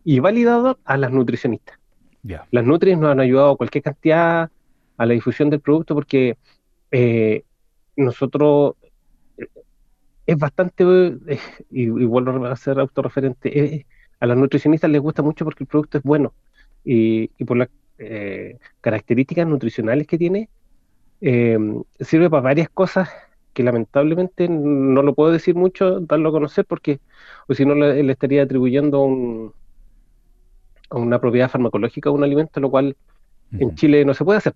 y 0.03 0.19
validador 0.19 0.79
a 0.83 0.97
las 0.97 1.11
nutricionistas. 1.11 1.78
Las 2.23 2.65
Nutris 2.65 2.97
nos 2.97 3.11
han 3.11 3.19
ayudado 3.19 3.57
cualquier 3.57 3.83
cantidad 3.83 4.49
a 4.97 5.05
la 5.05 5.13
difusión 5.13 5.49
del 5.49 5.61
producto 5.61 5.95
porque 5.95 6.37
eh, 6.91 7.43
nosotros 7.95 8.75
eh, 9.37 9.47
es 10.25 10.37
bastante, 10.37 10.83
eh, 11.27 11.89
vuelvo 11.89 12.45
a 12.45 12.55
ser 12.55 12.79
autorreferente, 12.79 13.59
eh, 13.59 13.85
a 14.19 14.25
las 14.25 14.37
nutricionistas 14.37 14.89
les 14.89 15.01
gusta 15.01 15.21
mucho 15.21 15.45
porque 15.45 15.63
el 15.63 15.67
producto 15.67 15.97
es 15.97 16.03
bueno 16.03 16.33
y, 16.83 17.31
y 17.37 17.45
por 17.45 17.57
las 17.57 17.69
eh, 17.97 18.57
características 18.81 19.47
nutricionales 19.47 20.07
que 20.07 20.17
tiene, 20.17 20.49
eh, 21.21 21.57
sirve 21.99 22.29
para 22.29 22.41
varias 22.41 22.69
cosas 22.69 23.09
que 23.53 23.63
lamentablemente 23.63 24.47
no 24.49 25.01
lo 25.01 25.15
puedo 25.15 25.31
decir 25.31 25.55
mucho, 25.55 25.99
darlo 26.01 26.29
a 26.29 26.31
conocer 26.31 26.65
porque 26.65 26.99
o 27.47 27.53
si 27.53 27.65
no 27.65 27.75
le, 27.75 28.03
le 28.03 28.11
estaría 28.11 28.43
atribuyendo 28.43 29.01
un, 29.01 29.53
a 30.89 30.97
una 30.97 31.19
propiedad 31.21 31.49
farmacológica 31.49 32.09
a 32.09 32.13
un 32.13 32.23
alimento, 32.23 32.59
lo 32.59 32.69
cual 32.71 32.97
en. 33.57 33.75
Chile 33.75 34.05
no 34.05 34.13
se 34.13 34.25
puede 34.25 34.39
hacer. 34.39 34.55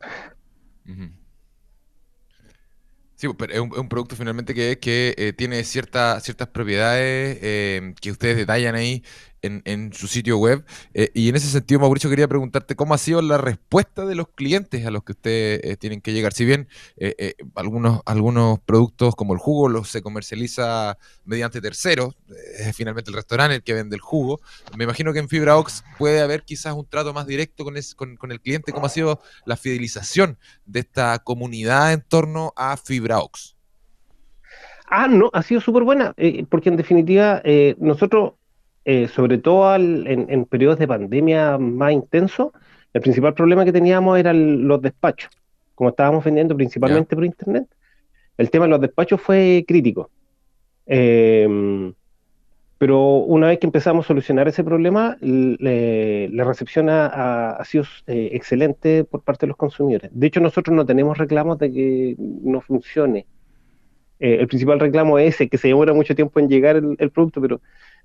Sí, 3.15 3.27
pero 3.37 3.53
es 3.53 3.59
un, 3.59 3.71
es 3.71 3.77
un 3.77 3.89
producto 3.89 4.15
finalmente 4.15 4.53
que, 4.53 4.79
que 4.79 5.13
eh, 5.17 5.33
tiene 5.33 5.63
cierta- 5.63 6.19
ciertas 6.19 6.49
propiedades 6.49 7.37
eh, 7.41 7.93
que 8.01 8.11
ustedes 8.11 8.35
detallan 8.37 8.75
ahí 8.75 9.03
en, 9.43 9.93
su 9.93 10.07
sitio 10.07 10.37
web. 10.37 10.63
Eh, 10.93 11.09
y 11.13 11.29
en 11.29 11.35
ese 11.35 11.47
sentido, 11.47 11.79
Mauricio, 11.79 12.09
quería 12.09 12.27
preguntarte 12.27 12.75
cómo 12.75 12.93
ha 12.93 12.97
sido 12.97 13.21
la 13.21 13.37
respuesta 13.37 14.05
de 14.05 14.15
los 14.15 14.29
clientes 14.29 14.85
a 14.85 14.91
los 14.91 15.03
que 15.03 15.11
ustedes 15.11 15.61
eh, 15.63 15.77
tienen 15.77 16.01
que 16.01 16.13
llegar. 16.13 16.33
Si 16.33 16.45
bien 16.45 16.67
eh, 16.97 17.35
algunos, 17.55 18.01
algunos 18.05 18.59
productos 18.59 19.15
como 19.15 19.33
el 19.33 19.39
jugo 19.39 19.69
los 19.69 19.89
se 19.89 20.01
comercializa 20.01 20.97
mediante 21.25 21.61
terceros, 21.61 22.15
es 22.57 22.75
finalmente 22.75 23.11
el 23.11 23.15
restaurante 23.15 23.55
el 23.55 23.63
que 23.63 23.73
vende 23.73 23.95
el 23.95 24.01
jugo, 24.01 24.39
me 24.77 24.85
imagino 24.85 25.13
que 25.13 25.19
en 25.19 25.27
Fibra 25.27 25.57
Ox 25.57 25.83
puede 25.97 26.21
haber 26.21 26.43
quizás 26.43 26.73
un 26.73 26.87
trato 26.87 27.13
más 27.13 27.27
directo 27.27 27.65
con, 27.65 28.31
el 28.31 28.41
cliente. 28.41 28.71
¿Cómo 28.71 28.85
ha 28.85 28.89
sido 28.89 29.21
la 29.45 29.57
fidelización 29.57 30.37
de 30.65 30.79
esta 30.79 31.19
comunidad 31.19 31.93
en 31.93 32.01
torno 32.01 32.53
a 32.55 32.77
Fibra 32.77 33.19
Ox? 33.19 33.57
Ah, 34.87 35.07
no, 35.07 35.29
ha 35.33 35.41
sido 35.41 35.59
súper 35.59 35.83
buena, 35.83 36.15
porque 36.49 36.69
en 36.69 36.77
definitiva 36.77 37.41
nosotros, 37.77 38.33
eh, 38.85 39.07
sobre 39.07 39.37
todo 39.37 39.67
al- 39.69 40.07
en, 40.07 40.27
en 40.29 40.45
periodos 40.45 40.79
de 40.79 40.87
pandemia 40.87 41.57
más 41.57 41.91
intensos, 41.93 42.51
el 42.93 43.01
principal 43.01 43.33
problema 43.33 43.65
que 43.65 43.71
teníamos 43.71 44.19
eran 44.19 44.67
los 44.67 44.81
despachos. 44.81 45.31
Como 45.75 45.89
estábamos 45.89 46.23
vendiendo 46.23 46.55
principalmente 46.55 47.15
por 47.15 47.25
internet, 47.25 47.67
el 48.37 48.49
tema 48.49 48.65
de 48.65 48.71
los 48.71 48.81
despachos 48.81 49.21
fue 49.21 49.63
crítico. 49.67 50.09
Eh, 50.85 51.93
pero 52.77 52.99
una 53.19 53.47
vez 53.47 53.59
que 53.59 53.67
empezamos 53.67 54.05
a 54.05 54.07
solucionar 54.09 54.47
ese 54.49 54.63
problema, 54.63 55.17
le- 55.21 56.27
la 56.29 56.43
recepción 56.43 56.89
ha, 56.89 57.05
ha- 57.07 57.51
ha 57.51 57.65
sido 57.65 57.85
eh, 58.07 58.31
excelente 58.33 59.05
por 59.05 59.21
parte 59.23 59.45
de 59.45 59.49
los 59.49 59.57
consumidores. 59.57 60.11
De 60.13 60.27
hecho, 60.27 60.41
nosotros 60.41 60.75
no 60.75 60.85
tenemos 60.85 61.17
reclamos 61.17 61.57
de 61.59 61.71
que 61.71 62.15
no 62.19 62.59
funcione. 62.61 63.25
Eh, 64.19 64.37
el 64.39 64.47
principal 64.47 64.79
reclamo 64.79 65.17
es 65.19 65.35
ese, 65.35 65.49
que 65.49 65.57
se 65.57 65.69
demora 65.69 65.93
mucho 65.93 66.15
tiempo 66.15 66.39
en 66.39 66.49
llegar 66.49 66.75
el, 66.77 66.95
el 66.99 67.11
producto, 67.11 67.41
pero 67.41 67.61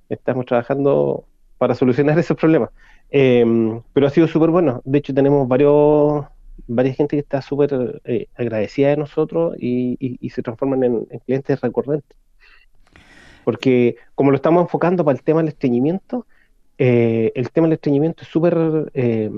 estamos 0.08 0.46
trabajando 0.46 1.24
para 1.58 1.74
solucionar 1.74 2.18
esos 2.18 2.36
problemas. 2.36 2.70
Eh, 3.10 3.44
pero 3.92 4.06
ha 4.06 4.10
sido 4.10 4.28
súper 4.28 4.50
bueno. 4.50 4.82
De 4.84 4.98
hecho, 4.98 5.14
tenemos 5.14 5.46
varios, 5.48 6.24
varias 6.66 6.96
gente 6.96 7.16
que 7.16 7.20
está 7.20 7.42
súper 7.42 8.00
eh, 8.04 8.26
agradecida 8.36 8.88
de 8.88 8.96
nosotros 8.98 9.56
y, 9.58 10.18
se 10.30 10.42
transforman 10.42 10.84
en, 10.84 11.06
en 11.10 11.18
clientes 11.20 11.60
recurrentes. 11.60 12.16
Porque 13.44 13.96
como 14.14 14.30
lo 14.30 14.36
estamos 14.36 14.62
enfocando 14.62 15.04
para 15.04 15.16
el 15.16 15.24
tema 15.24 15.40
del 15.40 15.48
estreñimiento, 15.48 16.26
eh, 16.78 17.32
el 17.34 17.50
tema 17.50 17.66
del 17.66 17.74
estreñimiento 17.74 18.22
es 18.22 18.28
súper 18.28 18.90
eh, 18.94 19.30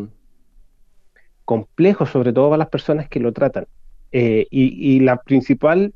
complejo, 1.47 2.05
sobre 2.05 2.33
todo 2.33 2.51
para 2.51 2.59
las 2.59 2.69
personas 2.69 3.09
que 3.09 3.19
lo 3.19 3.33
tratan. 3.33 3.67
Eh, 4.13 4.47
y 4.51 5.01
la 5.01 5.23
principal 5.23 5.95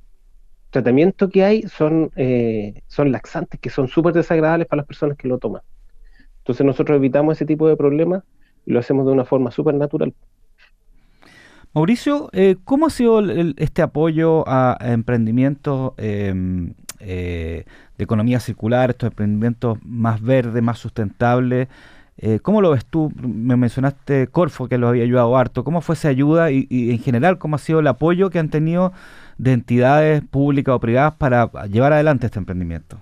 tratamiento 0.74 1.30
que 1.30 1.44
hay 1.44 1.62
son, 1.62 2.10
eh, 2.16 2.82
son 2.88 3.12
laxantes 3.12 3.60
que 3.60 3.70
son 3.70 3.86
súper 3.86 4.12
desagradables 4.12 4.66
para 4.66 4.78
las 4.78 4.86
personas 4.86 5.16
que 5.16 5.28
lo 5.28 5.38
toman. 5.38 5.62
Entonces 6.38 6.66
nosotros 6.66 6.96
evitamos 6.96 7.36
ese 7.36 7.46
tipo 7.46 7.68
de 7.68 7.76
problemas 7.76 8.24
y 8.66 8.72
lo 8.72 8.80
hacemos 8.80 9.06
de 9.06 9.12
una 9.12 9.24
forma 9.24 9.52
súper 9.52 9.76
natural. 9.76 10.12
Mauricio, 11.74 12.28
eh, 12.32 12.56
¿cómo 12.64 12.86
ha 12.86 12.90
sido 12.90 13.20
este 13.56 13.82
apoyo 13.82 14.42
a, 14.48 14.76
emprendimientos 14.80 15.92
em, 15.96 16.74
eh, 16.98 17.64
de 17.96 18.04
economía 18.04 18.40
circular, 18.40 18.90
estos 18.90 19.10
emprendimientos 19.10 19.78
más 19.84 20.20
verdes, 20.20 20.60
más 20.60 20.80
sustentables? 20.80 21.68
Eh, 22.18 22.40
¿Cómo 22.40 22.60
lo 22.60 22.72
ves 22.72 22.84
tú? 22.84 23.12
Me 23.16 23.56
mencionaste 23.56 24.26
Corfo, 24.26 24.68
que 24.68 24.78
los 24.78 24.88
había 24.88 25.04
ayudado 25.04 25.36
harto. 25.36 25.62
¿Cómo 25.62 25.80
fue 25.80 25.94
esa 25.94 26.08
ayuda 26.08 26.50
y 26.50 26.66
en 26.70 26.98
general 26.98 27.38
cómo 27.38 27.56
ha 27.56 27.58
sido 27.60 27.78
el 27.78 27.86
apoyo 27.86 28.30
que 28.30 28.40
han 28.40 28.50
tenido 28.50 28.92
de 29.38 29.52
entidades 29.52 30.22
públicas 30.22 30.74
o 30.74 30.80
privadas 30.80 31.14
para 31.14 31.50
llevar 31.66 31.92
adelante 31.92 32.26
este 32.26 32.38
emprendimiento? 32.38 33.00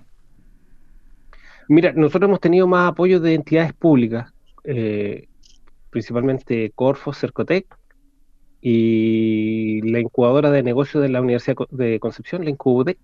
Mira, 1.67 1.93
nosotros 1.93 2.27
hemos 2.27 2.39
tenido 2.39 2.67
más 2.67 2.91
apoyo 2.91 3.19
de 3.19 3.35
entidades 3.35 3.73
públicas, 3.73 4.33
eh, 4.63 5.27
principalmente 5.89 6.71
Corfo, 6.75 7.13
Cercotec 7.13 7.65
y 8.61 9.81
la 9.89 9.99
incubadora 9.99 10.51
de 10.51 10.63
negocios 10.63 11.01
de 11.01 11.09
la 11.09 11.21
Universidad 11.21 11.55
de 11.69 11.99
Concepción, 11.99 12.43
la 12.43 12.49
Incubudec. 12.49 12.97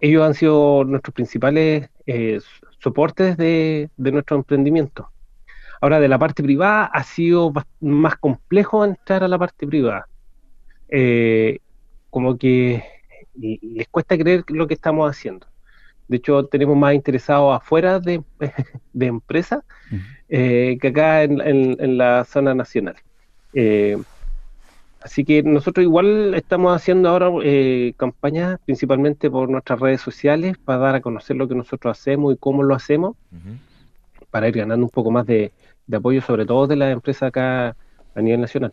ellos 0.00 0.22
han 0.22 0.34
sido 0.34 0.84
nuestros 0.84 1.14
principales 1.14 1.88
eh, 2.04 2.38
soportes 2.78 3.38
de 3.38 3.88
nuestro 3.96 4.36
emprendimiento. 4.36 5.08
Ahora, 5.84 6.00
de 6.00 6.08
la 6.08 6.18
parte 6.18 6.42
privada 6.42 6.86
ha 6.86 7.02
sido 7.04 7.52
más 7.80 8.16
complejo 8.16 8.86
entrar 8.86 9.22
a 9.22 9.28
la 9.28 9.38
parte 9.38 9.66
privada. 9.66 10.06
Eh, 10.88 11.58
como 12.08 12.38
que 12.38 12.82
les 13.34 13.86
cuesta 13.88 14.16
creer 14.16 14.44
lo 14.48 14.66
que 14.66 14.72
estamos 14.72 15.10
haciendo. 15.10 15.46
De 16.08 16.16
hecho, 16.16 16.46
tenemos 16.46 16.74
más 16.74 16.94
interesados 16.94 17.54
afuera 17.54 18.00
de, 18.00 18.22
de 18.94 19.06
empresas 19.06 19.62
eh, 20.30 20.78
que 20.80 20.88
acá 20.88 21.22
en, 21.24 21.38
en- 21.42 21.76
en 21.78 21.98
la 21.98 22.24
zona 22.24 22.54
nacional. 22.54 22.96
Eh, 23.52 23.98
así 25.02 25.22
que 25.22 25.42
nosotros 25.42 25.84
igual 25.84 26.32
estamos 26.34 26.74
haciendo 26.74 27.10
ahora 27.10 27.30
campañas 27.98 28.58
principalmente 28.64 29.30
por 29.30 29.50
nuestras 29.50 29.80
redes 29.80 30.00
sociales 30.00 30.56
para 30.64 30.78
dar 30.78 30.94
a 30.94 31.00
conocer 31.02 31.36
lo 31.36 31.46
que 31.46 31.54
nosotros 31.54 31.98
hacemos 31.98 32.32
y 32.32 32.38
cómo 32.38 32.62
lo 32.62 32.74
hacemos, 32.74 33.16
para 34.30 34.48
ir 34.48 34.56
ganando 34.56 34.86
un 34.86 34.90
poco 34.90 35.10
más 35.10 35.26
de, 35.26 35.52
de 35.86 35.96
apoyo, 35.96 36.20
sobre 36.22 36.46
todo 36.46 36.66
de 36.66 36.76
las 36.76 36.92
empresas 36.92 37.28
acá 37.28 37.76
a 38.14 38.20
nivel 38.20 38.40
nacional. 38.40 38.72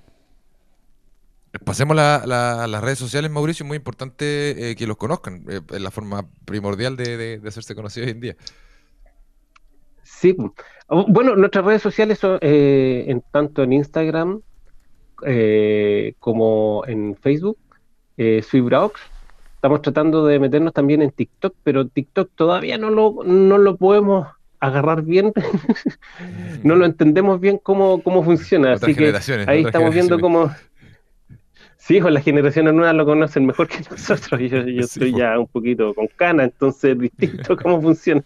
Pasemos 1.65 1.95
la- 1.97 2.23
la- 2.25 2.65
las 2.67 2.81
redes 2.81 2.97
sociales, 2.99 3.29
Mauricio, 3.29 3.63
es 3.65 3.67
muy 3.67 3.77
importante 3.77 4.71
eh, 4.71 4.75
que 4.75 4.87
los 4.87 4.95
conozcan. 4.97 5.43
eh, 5.49 5.59
es 5.71 5.81
la 5.81 5.91
forma 5.91 6.25
primordial 6.45 6.95
de, 6.95 7.17
de- 7.17 7.39
de 7.39 7.47
hacerse 7.49 7.75
conocido 7.75 8.05
hoy 8.05 8.11
en 8.13 8.21
día. 8.21 8.35
Sí, 10.03 10.35
oh, 10.87 11.05
bueno, 11.07 11.35
nuestras 11.35 11.65
redes 11.65 11.81
sociales 11.81 12.19
son 12.19 12.37
eh, 12.41 13.05
en, 13.07 13.21
tanto 13.31 13.63
en 13.63 13.73
Instagram 13.73 14.41
eh, 15.25 16.15
como 16.19 16.83
en 16.87 17.15
Facebook, 17.17 17.57
eh. 18.17 18.41
Estamos 18.43 19.81
tratando 19.83 20.25
de 20.25 20.39
meternos 20.39 20.73
también 20.73 21.01
en 21.01 21.11
TikTok, 21.11 21.53
pero 21.63 21.87
TikTok 21.87 22.31
todavía 22.35 22.77
no 22.77 22.89
lo, 22.89 23.17
no 23.23 23.57
lo 23.57 23.77
podemos 23.77 24.27
agarrar 24.61 25.01
bien, 25.01 25.33
no 26.63 26.75
lo 26.75 26.85
entendemos 26.85 27.41
bien 27.41 27.57
cómo, 27.57 28.01
cómo 28.01 28.23
funciona. 28.23 28.75
Otras 28.75 28.83
Así 28.83 28.95
que 28.95 29.13
ahí 29.47 29.63
estamos 29.65 29.93
viendo 29.93 30.19
cómo... 30.19 30.51
Sí, 31.77 31.99
pues 31.99 32.13
las 32.13 32.23
generaciones 32.23 32.73
nuevas 32.75 32.93
lo 32.93 33.05
conocen 33.05 33.47
mejor 33.47 33.67
que 33.67 33.79
nosotros. 33.91 34.39
Yo, 34.39 34.59
yo 34.59 34.83
Sí, 34.83 35.01
estoy 35.01 35.11
pues. 35.11 35.19
ya 35.19 35.37
un 35.39 35.47
poquito 35.47 35.93
con 35.95 36.07
cana, 36.15 36.43
entonces 36.43 36.91
es 36.91 36.99
distinto 36.99 37.57
cómo 37.61 37.81
funciona. 37.81 38.23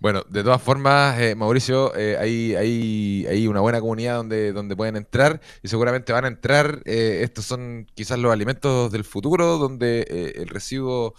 Bueno, 0.00 0.22
de 0.28 0.44
todas 0.44 0.62
formas, 0.62 1.18
eh, 1.20 1.34
Mauricio, 1.34 1.92
eh, 1.96 2.16
hay, 2.16 2.54
hay, 2.54 3.26
hay 3.28 3.48
una 3.48 3.58
buena 3.60 3.80
comunidad 3.80 4.16
donde, 4.18 4.52
donde 4.52 4.76
pueden 4.76 4.94
entrar 4.94 5.40
y 5.60 5.66
seguramente 5.66 6.12
van 6.12 6.24
a 6.24 6.28
entrar. 6.28 6.82
eh, 6.84 7.20
estos 7.24 7.46
son 7.46 7.84
quizás 7.94 8.16
los 8.20 8.32
alimentos 8.32 8.92
del 8.92 9.02
futuro, 9.02 9.58
donde 9.58 10.06
eh, 10.08 10.32
el 10.36 10.48
residuo 10.48 11.14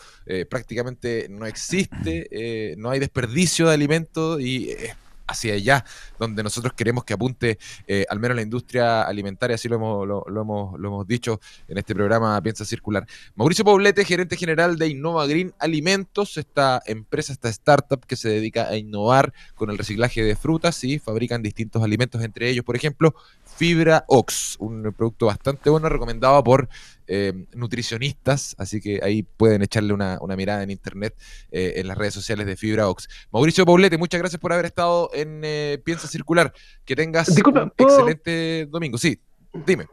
prácticamente 0.49 1.27
no 1.29 1.45
existe, 1.45 2.75
no 2.77 2.91
hay 2.91 2.99
desperdicio 2.99 3.67
de 3.67 3.73
alimentos 3.73 4.39
y 4.39 4.69
es 4.71 4.95
hacia 5.29 5.53
allá 5.53 5.85
donde 6.17 6.43
nosotros 6.43 6.73
queremos 6.73 7.03
que 7.03 7.13
apunte 7.13 7.57
eh, 7.87 8.05
al 8.09 8.19
menos 8.19 8.35
la 8.35 8.41
industria 8.41 9.03
alimentaria, 9.03 9.55
así 9.55 9.67
lo 9.69 9.75
hemos, 9.75 10.07
lo, 10.07 10.25
lo 10.27 10.41
hemos, 10.41 10.79
lo 10.79 10.87
hemos 10.89 11.07
dicho 11.07 11.39
en 11.67 11.77
este 11.77 11.95
programa 11.95 12.41
Piensa 12.41 12.65
Circular. 12.65 13.05
Mauricio 13.35 13.63
Poblete, 13.63 14.03
gerente 14.05 14.35
general 14.35 14.77
de 14.77 14.87
Innova 14.87 15.25
Green 15.27 15.53
Alimentos, 15.59 16.37
esta 16.37 16.81
empresa, 16.85 17.33
esta 17.33 17.49
startup 17.49 18.05
que 18.05 18.15
se 18.15 18.29
dedica 18.29 18.67
a 18.67 18.75
innovar 18.75 19.33
con 19.55 19.69
el 19.69 19.77
reciclaje 19.77 20.23
de 20.23 20.35
frutas 20.35 20.83
y 20.83 20.99
fabrican 20.99 21.41
distintos 21.41 21.83
alimentos, 21.83 22.23
entre 22.23 22.49
ellos, 22.49 22.65
por 22.65 22.75
ejemplo, 22.75 23.15
Fibra 23.57 24.05
Ox, 24.07 24.55
un 24.59 24.93
producto 24.95 25.25
bastante 25.25 25.69
bueno, 25.69 25.89
recomendado 25.89 26.43
por 26.43 26.69
eh, 27.09 27.33
nutricionistas, 27.53 28.55
así 28.57 28.79
que 28.79 28.99
ahí 29.03 29.23
pueden 29.23 29.61
echarle 29.61 29.93
una, 29.93 30.17
una 30.21 30.35
mirada 30.35 30.63
en 30.63 30.69
internet, 30.69 31.15
eh, 31.51 31.73
en 31.77 31.87
las 31.87 31.97
redes 31.97 32.13
sociales 32.13 32.45
de 32.45 32.55
Fibra 32.55 32.87
Ox. 32.87 33.09
Mauricio 33.31 33.65
Poblete, 33.65 33.97
muchas 33.97 34.19
gracias 34.19 34.39
por 34.39 34.53
haber 34.53 34.65
estado 34.65 35.09
en 35.13 35.41
eh, 35.43 35.81
Piensa 35.83 36.07
Circular. 36.07 36.53
Que 36.85 36.95
tengas 36.95 37.33
Disculpa, 37.33 37.63
un 37.63 37.71
¿puedo- 37.71 37.89
excelente 37.97 38.67
domingo. 38.67 38.97
Sí, 38.97 39.19
dime. 39.65 39.87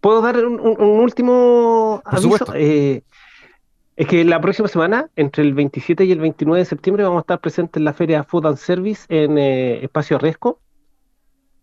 ¿Puedo 0.00 0.20
dar 0.22 0.36
un, 0.44 0.58
último 0.60 2.00
aviso? 2.04 2.46
Eh, 2.54 3.02
es 3.96 4.06
que 4.06 4.24
la 4.24 4.40
próxima 4.40 4.68
semana, 4.68 5.10
entre 5.16 5.42
el 5.42 5.54
27 5.54 6.04
y 6.04 6.12
el 6.12 6.20
29 6.20 6.58
de 6.60 6.64
septiembre, 6.64 7.02
vamos 7.02 7.18
a 7.18 7.20
estar 7.22 7.40
presentes 7.40 7.78
en 7.80 7.84
la 7.84 7.92
Feria 7.94 8.22
Food 8.24 8.46
and 8.46 8.56
Service 8.58 9.04
en 9.08 9.38
eh, 9.38 9.82
Espacio 9.84 10.18
Resco, 10.18 10.60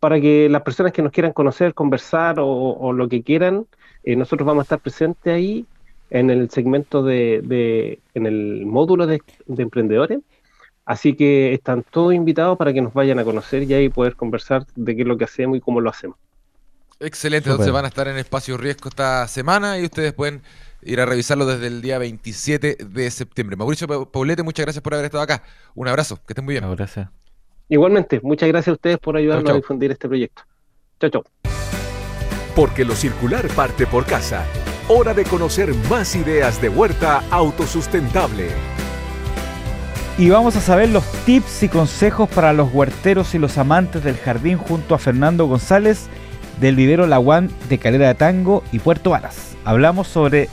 para 0.04 0.20
que 0.22 0.50
las 0.50 0.62
personas 0.64 0.92
que 0.94 1.02
nos 1.02 1.12
quieran 1.14 1.34
conocer, 1.34 1.74
conversar 1.74 2.40
o, 2.40 2.48
o 2.48 2.94
lo 2.94 3.08
que 3.10 3.24
quieran, 3.24 3.66
eh, 4.04 4.16
nosotros 4.16 4.46
vamos 4.46 4.62
a 4.62 4.66
estar 4.68 4.80
presentes 4.82 5.34
ahí 5.34 5.66
en 6.10 6.30
el 6.30 6.50
segmento 6.50 7.04
de, 7.04 7.42
de- 7.44 8.00
en 8.14 8.26
el 8.26 8.66
módulo 8.66 9.08
de, 9.08 9.22
de 9.48 9.64
emprendedores. 9.64 10.20
Así 10.86 11.16
que 11.16 11.54
están 11.54 11.84
todos 11.84 12.14
invitados 12.14 12.58
para 12.58 12.74
que 12.74 12.82
nos 12.82 12.94
vayan 12.94 13.20
a 13.20 13.24
conocer 13.24 13.64
y 13.64 13.74
ahí 13.74 13.90
poder 13.90 14.16
conversar 14.16 14.66
de 14.76 14.96
qué 14.96 15.04
es 15.04 15.08
lo 15.08 15.18
que 15.18 15.26
hacemos 15.26 15.58
y 15.58 15.62
cómo 15.62 15.82
lo 15.82 15.90
hacemos. 15.90 16.18
Excelente, 17.00 17.50
Súper. 17.50 17.52
entonces 17.52 17.74
van 17.74 17.86
a 17.86 17.88
estar 17.90 18.08
en 18.08 18.18
Espacio 18.18 18.58
Riesgo 18.58 18.90
esta 18.90 19.28
semana 19.28 19.80
y 19.80 19.86
ustedes 19.86 20.14
pueden 20.14 20.42
ir 20.82 21.00
a 21.02 21.06
revisarlo 21.06 21.46
desde 21.46 21.68
el 21.68 21.82
día 21.82 21.98
27 21.98 22.78
de 22.80 23.12
septiembre. 23.12 23.56
Mauricio 23.58 23.88
Pa- 23.88 24.10
Paulete, 24.12 24.44
muchas 24.44 24.66
gracias 24.66 24.82
por 24.84 24.94
haber 24.94 25.06
estado 25.06 25.24
acá. 25.24 25.44
Un 25.76 25.88
abrazo, 25.88 26.18
que 26.26 26.34
estén 26.34 26.46
muy 26.46 26.54
bien. 26.56 26.64
No, 26.64 26.72
gracias. 26.76 27.23
Igualmente, 27.74 28.20
muchas 28.22 28.50
gracias 28.50 28.68
a 28.68 28.74
ustedes 28.74 29.00
por 29.00 29.18
ayudarnos 29.18 29.46
Chau, 29.46 29.54
chau. 29.54 29.56
a 29.56 29.62
difundir 29.62 29.90
este 29.90 30.08
proyecto. 30.08 30.44
Chao, 31.00 31.10
chao. 31.10 31.24
Porque 32.56 32.86
lo 32.86 32.94
circular 32.94 33.48
parte 33.48 33.88
por 33.88 34.06
casa. 34.06 34.46
Hora 34.90 35.16
de 35.16 35.24
conocer 35.24 35.74
más 35.90 36.16
ideas 36.16 36.62
de 36.62 36.70
huerta 36.70 37.24
autosustentable. 37.32 38.50
Y 40.20 40.30
vamos 40.30 40.56
a 40.56 40.62
saber 40.62 40.90
los 40.90 41.04
tips 41.26 41.64
y 41.64 41.68
consejos 41.68 42.30
para 42.30 42.54
los 42.54 42.72
huerteros 42.72 43.34
y 43.34 43.40
los 43.40 43.58
amantes 43.58 44.04
del 44.04 44.18
jardín 44.18 44.60
junto 44.60 44.94
a 44.94 45.00
Fernando 45.00 45.48
González 45.48 46.10
del 46.62 46.76
vivero 46.76 47.08
Laguán 47.08 47.50
de 47.70 47.80
Calera 47.80 48.10
de 48.10 48.14
Tango 48.14 48.64
y 48.72 48.78
Puerto 48.78 49.10
Varas. 49.10 49.58
Hablamos 49.66 50.08
sobre 50.08 50.48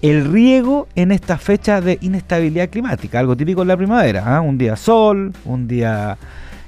el 0.00 0.32
riego 0.32 0.88
en 0.94 1.12
esta 1.12 1.36
fecha 1.36 1.82
de 1.82 1.98
inestabilidad 2.00 2.70
climática, 2.70 3.20
algo 3.20 3.36
típico 3.36 3.60
en 3.60 3.68
la 3.68 3.76
primavera. 3.76 4.22
¿ah? 4.24 4.40
Un 4.40 4.56
día 4.56 4.76
sol, 4.76 5.34
un 5.44 5.68
día 5.68 6.16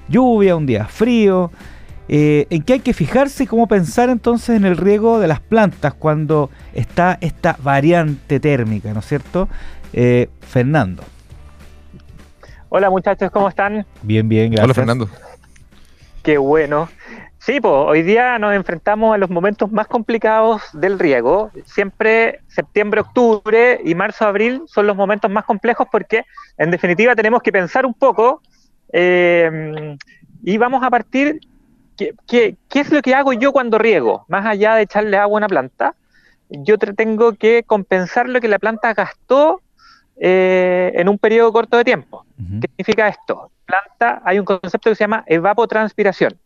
lluvia, 0.08 0.56
un 0.56 0.66
día 0.66 0.86
frío. 0.86 1.50
Eh, 2.08 2.46
¿En 2.50 2.62
qué 2.62 2.74
hay 2.74 2.80
que 2.80 2.94
fijarse 2.94 3.44
y 3.44 3.46
cómo 3.46 3.66
pensar 3.66 4.10
entonces 4.10 4.56
en 4.56 4.64
el 4.64 4.76
riego 4.76 5.18
de 5.18 5.26
las 5.26 5.40
plantas 5.40 5.94
cuando 5.94 6.50
está 6.72 7.18
esta 7.20 7.56
variante 7.60 8.38
térmica, 8.38 8.92
¿no 8.92 9.00
es 9.00 9.06
cierto? 9.06 9.48
Eh, 9.92 10.28
Fernando. 10.40 11.02
Hola 12.68 12.90
muchachos, 12.90 13.30
¿cómo 13.30 13.48
están? 13.48 13.86
Bien, 14.02 14.28
bien, 14.28 14.50
gracias. 14.50 14.64
Hola, 14.64 14.74
Fernando. 14.74 15.08
Qué 16.22 16.38
bueno. 16.38 16.88
Sí, 17.38 17.60
pues 17.60 17.72
hoy 17.72 18.02
día 18.02 18.40
nos 18.40 18.54
enfrentamos 18.54 19.14
a 19.14 19.18
los 19.18 19.30
momentos 19.30 19.70
más 19.70 19.86
complicados 19.86 20.62
del 20.72 20.98
riego. 20.98 21.52
Siempre 21.64 22.40
septiembre, 22.48 23.02
octubre 23.02 23.80
y 23.84 23.94
marzo, 23.94 24.26
abril 24.26 24.62
son 24.66 24.88
los 24.88 24.96
momentos 24.96 25.30
más 25.30 25.44
complejos 25.44 25.86
porque 25.90 26.24
en 26.58 26.72
definitiva 26.72 27.14
tenemos 27.14 27.42
que 27.42 27.52
pensar 27.52 27.86
un 27.86 27.94
poco 27.94 28.42
eh, 28.92 29.96
y 30.42 30.58
vamos 30.58 30.82
a 30.84 30.90
partir, 30.90 31.40
¿qué, 31.96 32.14
qué, 32.26 32.56
qué 32.68 32.80
es 32.80 32.90
lo 32.92 33.02
que 33.02 33.14
hago 33.14 33.32
yo 33.32 33.52
cuando 33.52 33.78
riego? 33.78 34.24
Más 34.28 34.46
allá 34.46 34.74
de 34.74 34.82
echarle 34.82 35.16
agua 35.16 35.36
a 35.36 35.40
una 35.40 35.48
planta, 35.48 35.94
yo 36.48 36.78
te- 36.78 36.92
tengo 36.94 37.32
que 37.34 37.64
compensar 37.64 38.28
lo 38.28 38.40
que 38.40 38.48
la 38.48 38.58
planta 38.58 38.94
gastó 38.94 39.62
eh, 40.20 40.92
en 40.94 41.08
un 41.08 41.18
periodo 41.18 41.52
corto 41.52 41.76
de 41.76 41.84
tiempo. 41.84 42.24
¿Qué 42.60 42.68
significa 42.68 43.08
esto? 43.08 43.50
Planta, 43.64 44.22
hay 44.24 44.38
un 44.38 44.44
concepto 44.44 44.90
que 44.90 44.96
se 44.96 45.04
llama 45.04 45.24
evapotranspiración. 45.26 46.38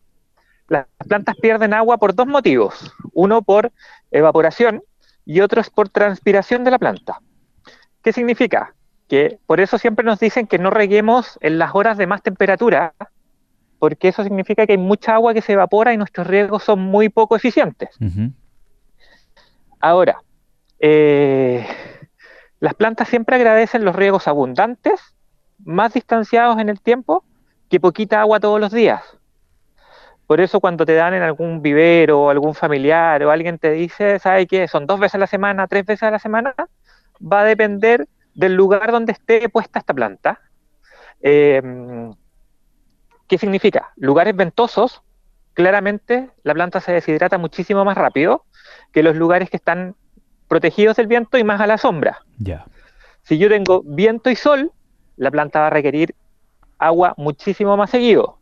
Las 0.67 0.87
plantas 1.07 1.35
pierden 1.37 1.73
agua 1.73 1.97
por 1.97 2.15
dos 2.15 2.27
motivos. 2.27 2.93
Uno 3.13 3.41
por 3.41 3.71
evaporación 4.09 4.81
y 5.25 5.41
otro 5.41 5.61
es 5.61 5.69
por 5.69 5.89
transpiración 5.89 6.63
de 6.63 6.71
la 6.71 6.79
planta. 6.79 7.19
¿Qué 8.03 8.13
significa? 8.13 8.73
Que 9.11 9.39
por 9.45 9.59
eso 9.59 9.77
siempre 9.77 10.05
nos 10.05 10.21
dicen 10.21 10.47
que 10.47 10.57
no 10.57 10.69
reguemos 10.69 11.37
en 11.41 11.59
las 11.59 11.75
horas 11.75 11.97
de 11.97 12.07
más 12.07 12.23
temperatura, 12.23 12.93
porque 13.77 14.07
eso 14.07 14.23
significa 14.23 14.65
que 14.65 14.71
hay 14.71 14.77
mucha 14.77 15.15
agua 15.15 15.33
que 15.33 15.41
se 15.41 15.51
evapora 15.51 15.91
y 15.91 15.97
nuestros 15.97 16.27
riegos 16.27 16.63
son 16.63 16.79
muy 16.79 17.09
poco 17.09 17.35
eficientes. 17.35 17.89
Ahora, 19.81 20.21
eh, 20.79 21.67
las 22.61 22.73
plantas 22.73 23.09
siempre 23.09 23.35
agradecen 23.35 23.83
los 23.83 23.97
riegos 23.97 24.29
abundantes, 24.29 25.01
más 25.65 25.93
distanciados 25.93 26.57
en 26.59 26.69
el 26.69 26.79
tiempo, 26.79 27.25
que 27.67 27.81
poquita 27.81 28.21
agua 28.21 28.39
todos 28.39 28.61
los 28.61 28.71
días. 28.71 29.03
Por 30.25 30.39
eso 30.39 30.61
cuando 30.61 30.85
te 30.85 30.93
dan 30.93 31.15
en 31.15 31.21
algún 31.21 31.61
vivero 31.61 32.21
o 32.21 32.29
algún 32.29 32.55
familiar 32.55 33.21
o 33.23 33.31
alguien 33.31 33.59
te 33.59 33.71
dice, 33.71 34.19
¿sabe 34.19 34.47
qué? 34.47 34.69
Son 34.69 34.87
dos 34.87 35.01
veces 35.01 35.15
a 35.15 35.17
la 35.17 35.27
semana, 35.27 35.67
tres 35.67 35.85
veces 35.85 36.03
a 36.03 36.11
la 36.11 36.19
semana, 36.19 36.55
va 37.21 37.41
a 37.41 37.43
depender 37.43 38.07
del 38.33 38.55
lugar 38.55 38.91
donde 38.91 39.13
esté 39.13 39.47
puesta 39.49 39.79
esta 39.79 39.93
planta. 39.93 40.39
Eh, 41.21 41.61
¿Qué 43.27 43.37
significa? 43.37 43.93
Lugares 43.95 44.35
ventosos, 44.35 45.01
claramente 45.53 46.29
la 46.43 46.53
planta 46.53 46.81
se 46.81 46.91
deshidrata 46.91 47.37
muchísimo 47.37 47.85
más 47.85 47.97
rápido 47.97 48.45
que 48.91 49.03
los 49.03 49.15
lugares 49.15 49.49
que 49.49 49.57
están 49.57 49.95
protegidos 50.47 50.97
del 50.97 51.07
viento 51.07 51.37
y 51.37 51.43
más 51.43 51.61
a 51.61 51.67
la 51.67 51.77
sombra. 51.77 52.19
Si 53.23 53.37
yo 53.37 53.47
tengo 53.47 53.83
viento 53.85 54.29
y 54.29 54.35
sol, 54.35 54.71
la 55.15 55.31
planta 55.31 55.61
va 55.61 55.67
a 55.67 55.69
requerir 55.69 56.13
agua 56.77 57.13
muchísimo 57.15 57.77
más 57.77 57.89
seguido. 57.89 58.39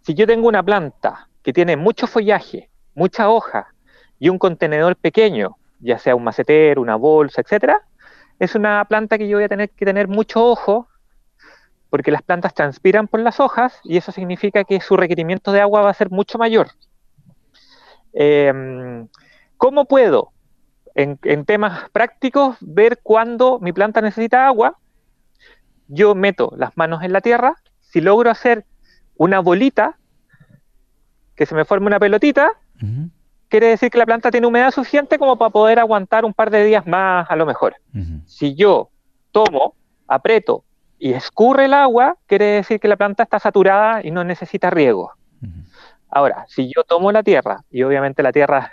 Si 0.00 0.14
yo 0.14 0.26
tengo 0.26 0.48
una 0.48 0.62
planta 0.62 1.28
que 1.42 1.52
tiene 1.52 1.76
mucho 1.76 2.06
follaje, 2.06 2.70
mucha 2.94 3.28
hoja 3.28 3.72
y 4.18 4.30
un 4.30 4.38
contenedor 4.38 4.96
pequeño, 4.96 5.56
ya 5.78 5.98
sea 5.98 6.16
un 6.16 6.24
macetero, 6.24 6.80
una 6.80 6.96
bolsa, 6.96 7.42
etcétera, 7.42 7.82
es 8.38 8.54
una 8.54 8.84
planta 8.86 9.18
que 9.18 9.28
yo 9.28 9.36
voy 9.36 9.44
a 9.44 9.48
tener 9.48 9.70
que 9.70 9.84
tener 9.84 10.08
mucho 10.08 10.44
ojo 10.44 10.88
porque 11.90 12.10
las 12.10 12.22
plantas 12.22 12.54
transpiran 12.54 13.06
por 13.06 13.20
las 13.20 13.38
hojas 13.38 13.78
y 13.84 13.98
eso 13.98 14.12
significa 14.12 14.64
que 14.64 14.80
su 14.80 14.96
requerimiento 14.96 15.52
de 15.52 15.60
agua 15.60 15.82
va 15.82 15.90
a 15.90 15.94
ser 15.94 16.10
mucho 16.10 16.38
mayor. 16.38 16.68
Em, 18.14 19.08
¿Cómo 19.58 19.84
puedo, 19.84 20.32
en, 20.94 21.18
temas 21.44 21.90
prácticos, 21.90 22.56
ver 22.60 23.00
cuándo 23.02 23.58
mi 23.60 23.72
planta 23.72 24.00
necesita 24.00 24.46
agua? 24.46 24.78
Yo 25.86 26.14
meto 26.14 26.52
las 26.56 26.76
manos 26.76 27.02
en 27.02 27.12
la 27.12 27.20
tierra, 27.20 27.56
si 27.80 28.00
logro 28.00 28.30
hacer 28.30 28.64
una 29.16 29.40
bolita, 29.40 29.98
que 31.36 31.44
se 31.44 31.54
me 31.54 31.66
forme 31.66 31.88
una 31.88 32.00
pelotita, 32.00 32.52
quiere 33.52 33.66
decir 33.66 33.90
que 33.90 33.98
la 33.98 34.06
planta 34.06 34.30
tiene 34.30 34.46
humedad 34.46 34.70
suficiente 34.70 35.18
como 35.18 35.36
para 35.36 35.50
poder 35.50 35.78
aguantar 35.78 36.24
un 36.24 36.32
par 36.32 36.48
de 36.48 36.64
días 36.64 36.86
más 36.86 37.30
a 37.30 37.36
lo 37.36 37.44
mejor. 37.44 37.76
Si 38.24 38.54
yo 38.54 38.88
tomo, 39.30 39.74
aprieto 40.08 40.64
y 40.98 41.12
escurre 41.12 41.66
el 41.66 41.74
agua, 41.74 42.16
quiere 42.26 42.46
decir 42.46 42.80
que 42.80 42.88
la 42.88 42.96
planta 42.96 43.24
está 43.24 43.38
saturada 43.38 44.00
y 44.02 44.10
no 44.10 44.24
necesita 44.24 44.70
riego. 44.70 45.12
Ahora, 46.08 46.46
si 46.48 46.72
yo 46.74 46.82
tomo 46.84 47.12
la 47.12 47.22
tierra 47.22 47.62
y 47.70 47.82
obviamente 47.82 48.22
la 48.22 48.32
tierra 48.32 48.72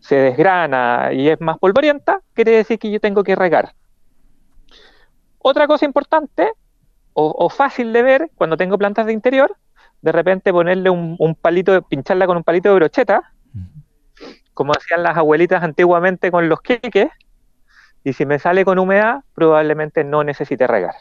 se 0.00 0.14
desgrana 0.14 1.10
y 1.12 1.28
es 1.28 1.38
más 1.42 1.58
polvorienta, 1.58 2.22
quiere 2.32 2.52
decir 2.52 2.78
que 2.78 2.90
yo 2.90 3.00
tengo 3.00 3.22
que 3.22 3.36
regar. 3.36 3.74
Otra 5.36 5.66
cosa 5.66 5.84
importante 5.84 6.52
o, 7.12 7.34
o 7.36 7.50
fácil 7.50 7.92
de 7.92 8.02
ver 8.02 8.30
cuando 8.36 8.56
tengo 8.56 8.78
plantas 8.78 9.04
de 9.04 9.12
interior, 9.12 9.54
de 10.00 10.12
repente 10.12 10.50
ponerle 10.50 10.88
un, 10.88 11.14
un 11.18 11.34
palito, 11.34 11.82
pincharla 11.82 12.26
con 12.26 12.38
un 12.38 12.42
palito 12.42 12.70
de 12.70 12.74
brocheta, 12.76 13.34
como 14.58 14.72
hacían 14.72 15.04
las 15.04 15.16
abuelitas 15.16 15.62
antiguamente 15.62 16.32
con 16.32 16.48
los 16.48 16.60
queques, 16.62 17.10
y 18.02 18.12
si 18.12 18.26
me 18.26 18.40
sale 18.40 18.64
con 18.64 18.80
humedad, 18.80 19.20
probablemente 19.32 20.02
no 20.02 20.24
necesite 20.24 20.66
regar. 20.66 20.96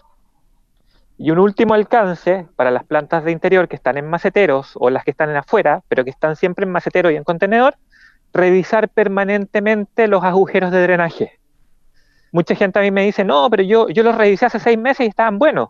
Y 1.18 1.32
un 1.32 1.40
último 1.40 1.74
alcance 1.74 2.48
para 2.56 2.70
las 2.70 2.84
plantas 2.84 3.24
de 3.24 3.32
interior 3.32 3.68
que 3.68 3.76
están 3.76 3.98
en 3.98 4.08
maceteros 4.08 4.74
o 4.76 4.92
las 4.92 5.04
que 5.04 5.10
están 5.10 5.32
en 5.32 5.38
afuera, 5.38 5.82
pero 5.88 6.04
que 6.04 6.12
están 6.12 6.36
siempre 6.36 6.66
en 6.66 6.72
macetero 6.72 7.10
y 7.10 7.16
en 7.16 7.24
contenedor, 7.24 7.78
revisar 8.32 8.90
permanentemente 8.90 10.08
los 10.08 10.24
agujeros 10.24 10.70
de 10.70 10.84
drenaje. 10.84 11.40
Mucha 12.32 12.54
gente 12.54 12.78
a 12.78 12.84
mí 12.84 12.92
me 12.92 13.06
dice, 13.06 13.24
no, 13.24 13.50
pero 13.50 13.64
yo, 13.64 13.90
yo 13.90 14.04
los 14.04 14.14
revisé 14.14 14.46
hace 14.46 14.60
seis 14.60 14.78
meses 14.78 15.08
y 15.08 15.10
estaban 15.10 15.40
buenos. 15.40 15.70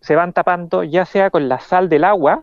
Se 0.00 0.16
van 0.16 0.32
tapando 0.32 0.82
ya 0.82 1.06
sea 1.06 1.30
con 1.30 1.48
la 1.48 1.60
sal 1.60 1.88
del 1.88 2.02
agua 2.02 2.42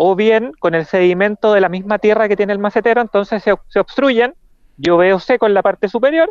o 0.00 0.14
bien 0.14 0.52
con 0.60 0.76
el 0.76 0.86
sedimento 0.86 1.52
de 1.52 1.60
la 1.60 1.68
misma 1.68 1.98
tierra 1.98 2.28
que 2.28 2.36
tiene 2.36 2.52
el 2.52 2.60
macetero, 2.60 3.00
entonces 3.00 3.42
se, 3.42 3.80
obstruyen, 3.80 4.32
yo 4.76 4.96
veo 4.96 5.18
seco 5.18 5.48
en 5.48 5.54
la 5.54 5.62
parte 5.62 5.88
superior 5.88 6.30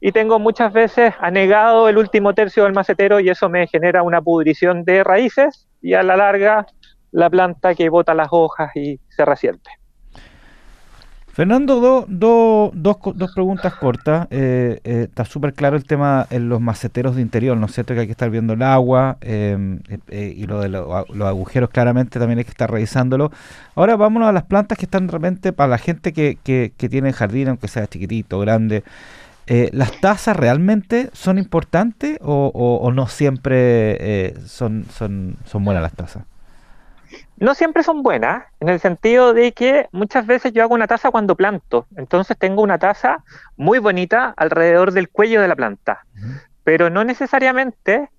y 0.00 0.12
tengo 0.12 0.38
muchas 0.38 0.72
veces 0.72 1.12
anegado 1.20 1.90
el 1.90 1.98
último 1.98 2.32
tercio 2.32 2.64
del 2.64 2.72
macetero 2.72 3.20
y 3.20 3.28
eso 3.28 3.50
me 3.50 3.66
genera 3.66 4.02
una 4.02 4.22
pudrición 4.22 4.82
de 4.84 5.04
raíces 5.04 5.68
y 5.82 5.92
a 5.92 6.02
la 6.02 6.16
larga 6.16 6.66
la 7.10 7.28
planta 7.28 7.74
que 7.74 7.90
bota 7.90 8.14
las 8.14 8.28
hojas 8.30 8.74
y 8.76 8.98
se 9.10 9.26
resiente. 9.26 9.81
Fernando, 11.34 11.80
do- 11.80 12.04
do- 12.08 12.70
dos, 12.74 12.96
dos 13.14 13.32
preguntas 13.32 13.72
cortas. 13.74 14.26
Eh, 14.30 14.80
eh, 14.84 15.06
está 15.08 15.24
súper 15.24 15.54
claro 15.54 15.76
el 15.76 15.84
tema 15.84 16.26
en 16.30 16.50
los 16.50 16.60
maceteros 16.60 17.16
de 17.16 17.22
interior, 17.22 17.56
¿no 17.56 17.66
es 17.66 17.72
cierto? 17.72 17.94
Que 17.94 18.00
hay 18.00 18.06
que 18.06 18.12
estar 18.12 18.28
viendo 18.28 18.52
el 18.52 18.60
agua 18.62 19.16
eh, 19.22 19.78
eh, 19.88 19.98
eh, 20.08 20.34
y 20.36 20.46
lo 20.46 20.60
de 20.60 20.68
los 20.68 20.86
agujeros 21.26 21.70
claramente 21.70 22.18
también 22.18 22.38
hay 22.38 22.44
que 22.44 22.50
estar 22.50 22.70
revisándolo. 22.70 23.32
Ahora 23.74 23.96
vámonos 23.96 24.28
a 24.28 24.32
las 24.32 24.42
plantas 24.42 24.76
que 24.76 24.84
están 24.84 25.06
de 25.06 25.12
repente 25.12 25.54
para 25.54 25.68
la 25.68 25.78
gente 25.78 26.12
que, 26.12 26.36
que, 26.42 26.72
que 26.76 26.88
tiene 26.90 27.14
jardín, 27.14 27.48
aunque 27.48 27.68
sea 27.68 27.86
chiquitito, 27.86 28.38
grande. 28.38 28.84
¿Las 29.72 30.00
tasas 30.00 30.34
realmente 30.36 31.10
son 31.12 31.36
importantes 31.38 32.16
o, 32.22 32.50
o- 32.54 32.76
o 32.86 32.92
no 32.92 33.06
siempre 33.06 34.34
son, 34.46 34.86
son, 34.90 35.36
son 35.44 35.64
buenas 35.64 35.82
las 35.82 35.92
tasas? 35.92 36.24
No 37.36 37.54
siempre 37.54 37.82
son 37.82 38.02
buenas, 38.02 38.44
en 38.60 38.68
el 38.68 38.78
sentido 38.78 39.34
de 39.34 39.52
que 39.52 39.88
muchas 39.90 40.26
veces 40.26 40.52
yo 40.52 40.62
hago 40.62 40.74
una 40.74 40.86
taza 40.86 41.10
cuando 41.10 41.34
planto, 41.34 41.86
entonces 41.96 42.36
tengo 42.38 42.62
una 42.62 42.78
taza 42.78 43.24
muy 43.56 43.78
bonita 43.78 44.32
alrededor 44.36 44.92
del 44.92 45.08
cuello 45.08 45.40
de 45.40 45.48
la 45.48 45.56
planta, 45.56 46.06
pero 46.62 46.90
no 46.90 47.04
necesariamente 47.04 48.10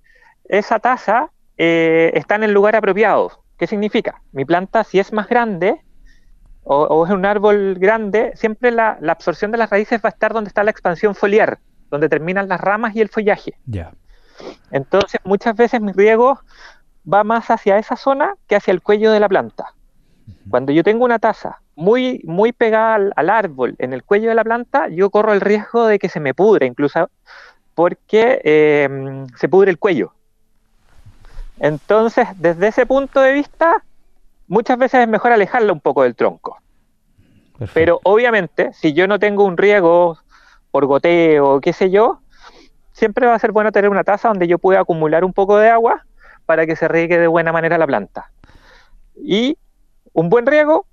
esa 0.46 0.80
taza 0.80 1.30
eh, 1.58 2.12
está 2.16 2.36
en 2.36 2.44
el 2.44 2.52
lugar 2.52 2.76
apropiado. 2.76 3.44
¿Qué 3.58 3.68
significa? 3.68 4.22
Mi 4.32 4.44
planta, 4.46 4.84
si 4.84 5.00
es 5.00 5.14
más 5.14 5.30
grande 5.30 5.80
o, 6.64 6.84
o 6.84 7.06
es 7.06 7.12
un 7.12 7.26
árbol 7.26 7.76
grande, 7.80 8.34
siempre 8.36 8.72
la, 8.72 8.98
la 9.00 9.14
absorción 9.14 9.52
de 9.52 9.58
las 9.58 9.70
raíces 9.70 10.02
va 10.04 10.10
a 10.10 10.12
estar 10.12 10.34
donde 10.34 10.50
está 10.50 10.64
la 10.64 10.72
expansión 10.72 11.16
foliar, 11.16 11.60
donde 11.90 12.10
terminan 12.10 12.50
las 12.50 12.60
ramas 12.60 12.96
y 12.96 13.02
el 13.02 13.10
follaje. 13.10 13.54
Entonces, 14.72 15.22
muchas 15.24 15.56
veces 15.56 15.80
mi 15.80 15.92
riego 15.92 16.40
va 17.12 17.24
más 17.24 17.50
hacia 17.50 17.78
esa 17.78 17.96
zona 17.96 18.36
que 18.48 18.56
hacia 18.56 18.72
el 18.72 18.82
cuello 18.82 19.12
de 19.12 19.20
la 19.20 19.30
planta. 19.30 19.74
Cuando 20.50 20.72
yo 20.72 20.84
tengo 20.84 21.04
una 21.04 21.20
taza 21.20 21.60
muy, 21.76 22.22
muy 22.24 22.54
pegada 22.54 22.96
al, 22.96 23.14
al 23.16 23.30
árbol 23.30 23.76
en 23.80 23.94
el 23.94 24.04
cuello 24.04 24.30
de 24.30 24.36
la 24.36 24.44
planta, 24.44 24.88
yo 24.90 25.10
corro 25.10 25.34
el 25.34 25.42
riesgo 25.42 25.86
de 25.86 26.00
que 26.00 26.10
se 26.10 26.20
me 26.20 26.34
pudre, 26.34 26.66
incluso 26.66 27.10
porque 27.76 28.42
eh, 28.44 29.26
se 29.36 29.50
pudre 29.50 29.72
el 29.72 29.80
cuello. 29.80 30.14
Entonces, 31.60 32.28
desde 32.38 32.68
ese 32.68 32.86
punto 32.86 33.20
de 33.22 33.34
vista, 33.34 33.84
muchas 34.48 34.78
veces 34.78 35.02
es 35.02 35.08
mejor 35.08 35.32
alejarla 35.32 35.74
un 35.74 35.80
poco 35.80 36.04
del 36.04 36.16
tronco. 36.16 36.58
Perfecto. 37.58 37.74
Pero 37.74 38.00
obviamente, 38.04 38.74
si 38.74 38.94
yo 38.94 39.08
no 39.08 39.20
tengo 39.20 39.44
un 39.44 39.58
riego 39.58 40.18
por 40.72 40.86
goteo, 40.86 41.62
qué 41.62 41.74
sé 41.74 41.90
yo, 41.90 42.20
siempre 42.92 43.28
va 43.28 43.36
a 43.36 43.40
ser 43.40 43.52
bueno 43.52 43.72
tener 43.72 43.90
una 43.90 44.04
taza 44.04 44.30
donde 44.30 44.48
yo 44.48 44.58
pueda 44.58 44.82
acumular 44.82 45.24
un 45.24 45.34
poco 45.34 45.58
de 45.58 45.70
agua 45.70 46.04
para 46.46 46.66
que 46.66 46.76
se 46.76 46.88
riegue 46.88 47.18
de 47.18 47.28
buena 47.28 47.52
manera 47.52 47.78
la 47.78 47.88
planta. 47.88 48.32
Y 49.16 49.58
un 50.14 50.30
buen 50.30 50.46
riego, 50.46 50.86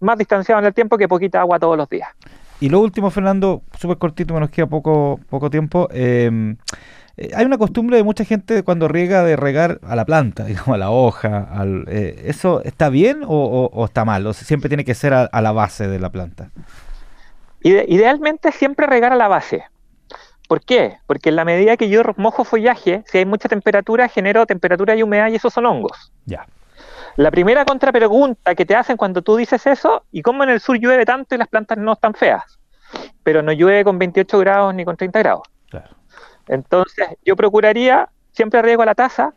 más 0.00 0.16
distanciado 0.18 0.60
en 0.60 0.66
el 0.66 0.74
tiempo 0.74 0.96
que 0.98 1.08
poquita 1.08 1.40
agua 1.40 1.58
todos 1.58 1.76
los 1.76 1.88
días. 1.88 2.08
Y 2.60 2.68
lo 2.68 2.80
último, 2.80 3.10
Fernando, 3.10 3.62
súper 3.78 3.98
cortito, 3.98 4.34
me 4.34 4.40
nos 4.40 4.50
queda 4.50 4.66
poco, 4.66 5.20
poco 5.28 5.48
tiempo. 5.50 5.88
eh, 5.92 6.56
eh, 7.16 7.30
hay 7.34 7.44
una 7.44 7.58
costumbre 7.58 7.96
de 7.96 8.04
mucha 8.04 8.24
gente 8.24 8.62
cuando 8.62 8.86
riega 8.88 9.22
de 9.24 9.34
regar 9.36 9.80
a 9.82 9.94
la 9.96 10.04
planta, 10.04 10.44
digamos, 10.46 10.68
a 10.74 10.78
la 10.78 10.90
hoja. 10.90 11.48
Al, 11.50 11.84
eh, 11.88 12.22
¿Eso 12.26 12.62
está 12.64 12.88
bien 12.88 13.22
o, 13.24 13.28
o- 13.28 13.70
o 13.72 13.84
está 13.84 14.04
mal? 14.04 14.26
O 14.26 14.32
siempre 14.32 14.68
tiene 14.68 14.84
que 14.84 14.94
ser 14.94 15.14
a, 15.14 15.22
a 15.24 15.40
la 15.42 15.52
base 15.52 15.88
de 15.88 15.98
la 16.00 16.10
planta. 16.10 16.50
Ide- 17.62 17.86
idealmente 17.88 18.52
siempre 18.52 18.86
regar 18.86 19.12
a 19.12 19.16
la 19.16 19.28
base. 19.28 19.64
¿Por 20.48 20.62
qué? 20.62 20.96
Porque 21.06 21.28
en 21.28 21.36
la 21.36 21.44
medida 21.44 21.76
que 21.76 21.90
yo 21.90 22.02
mojo 22.16 22.42
follaje, 22.42 23.04
si 23.06 23.18
hay 23.18 23.26
mucha 23.26 23.50
temperatura, 23.50 24.08
genero 24.08 24.46
temperatura 24.46 24.96
y 24.96 25.02
humedad 25.02 25.28
y 25.28 25.34
esos 25.34 25.52
son 25.52 25.66
hongos. 25.66 26.10
Ya. 26.24 26.46
La 27.16 27.30
primera 27.30 27.66
contrapregunta 27.66 28.54
que 28.54 28.64
te 28.64 28.74
hacen 28.74 28.96
cuando 28.96 29.20
tú 29.20 29.36
dices 29.36 29.66
eso, 29.66 30.04
¿y 30.10 30.22
cómo 30.22 30.44
en 30.44 30.50
el 30.50 30.60
sur 30.60 30.78
llueve 30.78 31.04
tanto 31.04 31.34
y 31.34 31.38
las 31.38 31.48
plantas 31.48 31.76
no 31.76 31.92
están 31.92 32.14
feas? 32.14 32.58
Pero 33.22 33.42
no 33.42 33.52
llueve 33.52 33.84
con 33.84 33.98
28 33.98 34.38
grados 34.38 34.74
ni 34.74 34.86
con 34.86 34.96
30 34.96 35.18
grados. 35.18 35.42
Claro. 35.68 35.94
Entonces, 36.46 37.08
yo 37.26 37.36
procuraría, 37.36 38.08
siempre 38.32 38.62
riego 38.62 38.84
la 38.86 38.94
taza. 38.94 39.34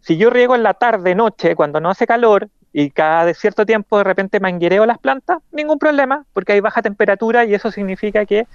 Si 0.00 0.16
yo 0.16 0.30
riego 0.30 0.56
en 0.56 0.64
la 0.64 0.74
tarde, 0.74 1.14
noche, 1.14 1.54
cuando 1.54 1.78
no 1.78 1.90
hace 1.90 2.08
calor 2.08 2.48
y 2.72 2.90
cada 2.90 3.24
de 3.24 3.34
cierto 3.34 3.66
tiempo 3.66 3.98
de 3.98 4.04
repente 4.04 4.40
manguereo 4.40 4.86
las 4.86 4.98
plantas, 4.98 5.38
ningún 5.52 5.78
problema, 5.78 6.24
porque 6.32 6.52
hay 6.52 6.60
baja 6.60 6.82
temperatura 6.82 7.44
y 7.44 7.54
eso 7.54 7.70
significa 7.70 8.24
que 8.26 8.46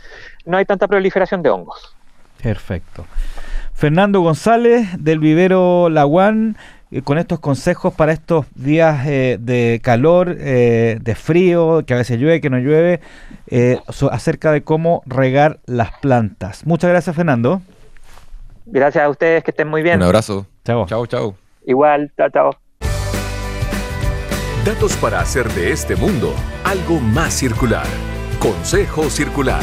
no 0.45 0.57
hay 0.57 0.65
tanta 0.65 0.87
proliferación 0.87 1.41
de 1.41 1.49
hongos. 1.49 1.95
Perfecto. 2.41 3.05
Fernando 3.73 4.21
González 4.21 4.87
del 5.03 5.19
vivero 5.19 5.89
Laguán, 5.89 6.55
eh, 6.91 7.01
con 7.01 7.17
estos 7.17 7.39
consejos 7.39 7.93
para 7.93 8.13
estos 8.13 8.45
días 8.55 9.05
eh, 9.05 9.37
de 9.39 9.81
calor, 9.83 10.35
eh, 10.39 10.97
de 11.01 11.15
frío, 11.15 11.83
que 11.85 11.93
a 11.93 11.97
veces 11.97 12.17
llueve, 12.19 12.39
que 12.39 12.49
no 12.49 12.57
llueve, 12.57 13.01
eh, 13.47 13.79
acerca 14.11 14.51
de 14.51 14.63
cómo 14.63 15.03
regar 15.05 15.59
las 15.65 15.91
plantas. 15.99 16.65
Muchas 16.65 16.89
gracias, 16.89 17.15
Fernando. 17.15 17.61
Gracias 18.65 19.03
a 19.03 19.09
ustedes, 19.09 19.43
que 19.43 19.51
estén 19.51 19.67
muy 19.67 19.83
bien. 19.83 19.97
Un 19.97 20.03
abrazo. 20.03 20.47
Chao. 20.63 20.85
Chao, 20.87 21.05
chao. 21.05 21.35
Igual, 21.65 22.11
chao, 22.17 22.29
chao. 22.29 22.64
Datos 24.65 24.95
para 24.95 25.19
hacer 25.19 25.47
de 25.53 25.71
este 25.71 25.95
mundo 25.95 26.33
algo 26.63 26.99
más 26.99 27.35
circular. 27.35 27.85
Consejo 28.39 29.11
Circular. 29.11 29.61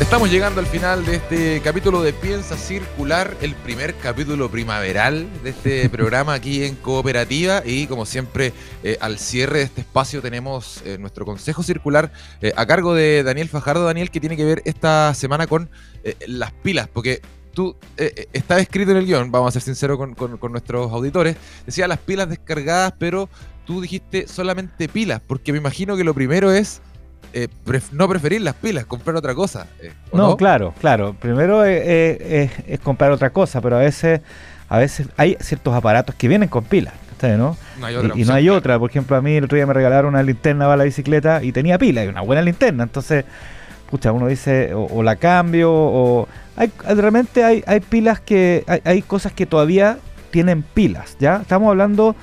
Estamos 0.00 0.28
llegando 0.28 0.58
al 0.58 0.66
final 0.66 1.06
de 1.06 1.14
este 1.14 1.60
capítulo 1.60 2.02
de 2.02 2.12
Piensa 2.12 2.56
Circular, 2.56 3.36
el 3.42 3.54
primer 3.54 3.94
capítulo 3.94 4.50
primaveral 4.50 5.28
de 5.44 5.50
este 5.50 5.88
programa 5.90 6.34
aquí 6.34 6.64
en 6.64 6.74
Cooperativa 6.74 7.62
y 7.64 7.86
como 7.86 8.04
siempre 8.04 8.52
eh, 8.82 8.98
al 9.00 9.20
cierre 9.20 9.58
de 9.58 9.64
este 9.66 9.82
espacio 9.82 10.20
tenemos 10.20 10.82
eh, 10.84 10.98
nuestro 10.98 11.24
Consejo 11.24 11.62
Circular 11.62 12.10
eh, 12.42 12.52
a 12.56 12.66
cargo 12.66 12.92
de 12.92 13.22
Daniel 13.22 13.48
Fajardo, 13.48 13.84
Daniel, 13.84 14.10
que 14.10 14.18
tiene 14.18 14.36
que 14.36 14.44
ver 14.44 14.62
esta 14.64 15.14
semana 15.14 15.46
con 15.46 15.70
las 16.26 16.52
pilas, 16.52 16.88
porque 16.92 17.20
tú, 17.56 17.74
eh, 17.96 18.12
eh, 18.14 18.26
está 18.34 18.58
escrito 18.60 18.90
en 18.90 18.98
el 18.98 19.06
guion, 19.06 19.32
vamos 19.32 19.48
a 19.48 19.52
ser 19.52 19.62
sinceros 19.62 19.96
con, 19.96 20.14
con- 20.14 20.36
con 20.36 20.52
nuestros 20.52 20.92
auditores, 20.92 21.36
decía 21.64 21.88
las 21.88 21.98
pilas 21.98 22.28
descargadas, 22.28 22.92
pero 22.98 23.30
tú 23.64 23.80
dijiste 23.80 24.28
solamente 24.28 24.88
pilas, 24.90 25.22
porque 25.26 25.52
me 25.52 25.58
imagino 25.58 25.96
que 25.96 26.04
lo 26.04 26.12
primero 26.12 26.52
es 26.52 26.82
eh, 27.32 27.48
pref- 27.64 27.92
no 27.92 28.06
preferir 28.08 28.42
las 28.42 28.54
pilas, 28.56 28.84
comprar 28.84 29.16
otra 29.16 29.34
cosa. 29.34 29.66
eh, 29.80 29.90
¿o 30.10 30.16
No, 30.18 30.36
claro, 30.36 30.74
claro. 30.80 31.16
Primero 31.18 31.64
es, 31.64 32.50
es 32.68 32.78
comprar 32.80 33.10
otra 33.10 33.30
cosa, 33.30 33.60
pero 33.62 33.76
a 33.76 33.80
veces, 33.80 34.20
a 34.68 34.76
veces 34.78 35.08
hay 35.16 35.36
ciertos 35.40 35.74
aparatos 35.74 36.14
que 36.14 36.28
vienen 36.28 36.48
con 36.50 36.62
pilas, 36.64 36.92
¿cachai, 37.12 37.38
¿no? 37.38 37.56
No 37.80 37.86
hay 37.86 37.94
Y- 37.94 37.96
otra 37.96 38.08
y, 38.08 38.10
opción, 38.12 38.28
no 38.28 38.34
hay 38.34 38.44
claro. 38.44 38.58
otra. 38.58 38.78
Por 38.78 38.90
ejemplo, 38.90 39.16
a 39.16 39.22
mí 39.22 39.34
el 39.34 39.44
otro 39.44 39.56
día 39.56 39.66
me 39.66 39.72
regalaron 39.72 40.10
una 40.14 40.22
linterna 40.22 40.66
para 40.66 40.76
la 40.76 40.84
bicicleta 40.84 41.42
y 41.42 41.52
tenía 41.52 41.78
pila, 41.78 42.04
y 42.04 42.08
una 42.08 42.20
buena 42.20 42.42
linterna. 42.42 42.84
Entonces, 42.84 43.24
pucha, 43.90 44.12
uno 44.12 44.26
dice, 44.28 44.74
o, 44.74 44.84
o 44.84 45.02
la 45.02 45.16
cambio, 45.16 45.72
o... 45.72 46.28
Hay, 46.56 46.72
realmente 46.86 47.44
hay, 47.44 47.62
hay 47.66 47.80
pilas 47.80 48.20
que... 48.20 48.64
Hay, 48.66 48.80
hay 48.84 49.02
cosas 49.02 49.32
que 49.32 49.46
todavía 49.46 49.98
tienen 50.30 50.62
pilas, 50.62 51.16
¿ya? 51.18 51.36
Estamos 51.36 51.68
hablando 51.70 52.16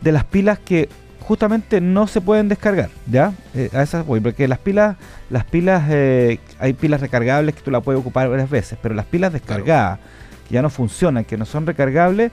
de 0.00 0.12
las 0.12 0.24
pilas 0.24 0.58
que 0.58 0.88
justamente 1.20 1.80
no 1.80 2.06
se 2.06 2.20
pueden 2.20 2.48
descargar, 2.48 2.90
¿ya? 3.10 3.32
Eh, 3.54 3.70
a 3.72 3.82
esas 3.82 4.06
voy, 4.06 4.20
porque 4.20 4.46
las 4.46 4.58
pilas, 4.58 4.96
las 5.30 5.44
pilas, 5.44 5.84
eh, 5.90 6.38
hay 6.58 6.72
pilas 6.72 7.00
recargables 7.00 7.54
que 7.54 7.62
tú 7.62 7.70
la 7.70 7.80
puedes 7.80 8.00
ocupar 8.00 8.28
varias 8.28 8.48
veces, 8.48 8.78
pero 8.80 8.94
las 8.94 9.06
pilas 9.06 9.32
descargadas, 9.32 9.98
que 10.46 10.54
ya 10.54 10.62
no 10.62 10.70
funcionan, 10.70 11.24
que 11.24 11.36
no 11.36 11.44
son 11.44 11.66
recargables, 11.66 12.30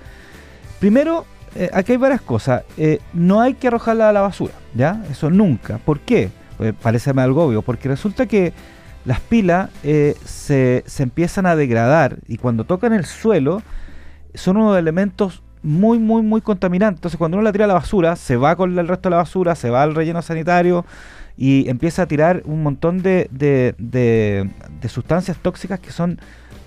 primero, 0.79 1.25
eh, 1.55 1.69
aquí 1.73 1.93
hay 1.93 1.97
varias 1.97 2.21
cosas. 2.21 2.63
Eh, 2.77 2.99
no 3.13 3.41
hay 3.41 3.53
que 3.55 3.67
arrojarla 3.67 4.09
a 4.09 4.13
la 4.13 4.21
basura, 4.21 4.53
¿ya? 4.73 5.03
Eso 5.09 5.29
nunca. 5.29 5.77
¿Por 5.77 5.99
qué? 5.99 6.29
Pues 6.57 6.73
parece 6.79 7.11
algo 7.11 7.45
obvio, 7.45 7.61
porque 7.61 7.87
resulta 7.87 8.25
que 8.25 8.53
las 9.05 9.19
pilas 9.19 9.69
eh, 9.83 10.15
se, 10.25 10.83
se 10.87 11.03
empiezan 11.03 11.45
a 11.45 11.55
degradar 11.55 12.17
y 12.27 12.37
cuando 12.37 12.63
tocan 12.63 12.93
el 12.93 13.05
suelo 13.05 13.61
son 14.33 14.57
unos 14.57 14.77
elementos 14.77 15.43
muy, 15.61 15.99
muy, 15.99 16.21
muy 16.21 16.41
contaminantes. 16.41 16.97
Entonces, 16.99 17.17
cuando 17.17 17.37
uno 17.37 17.43
la 17.43 17.51
tira 17.51 17.65
a 17.65 17.67
la 17.67 17.73
basura, 17.75 18.15
se 18.15 18.35
va 18.37 18.55
con 18.55 18.77
el 18.77 18.87
resto 18.87 19.09
de 19.09 19.11
la 19.11 19.17
basura, 19.17 19.55
se 19.55 19.69
va 19.69 19.83
al 19.83 19.95
relleno 19.95 20.21
sanitario 20.21 20.85
y 21.37 21.69
empieza 21.69 22.03
a 22.03 22.05
tirar 22.05 22.41
un 22.45 22.63
montón 22.63 23.01
de, 23.01 23.27
de- 23.31 23.75
de- 23.77 24.49
de 24.81 24.89
sustancias 24.89 25.37
tóxicas 25.37 25.79
que 25.79 25.91
son 25.91 26.19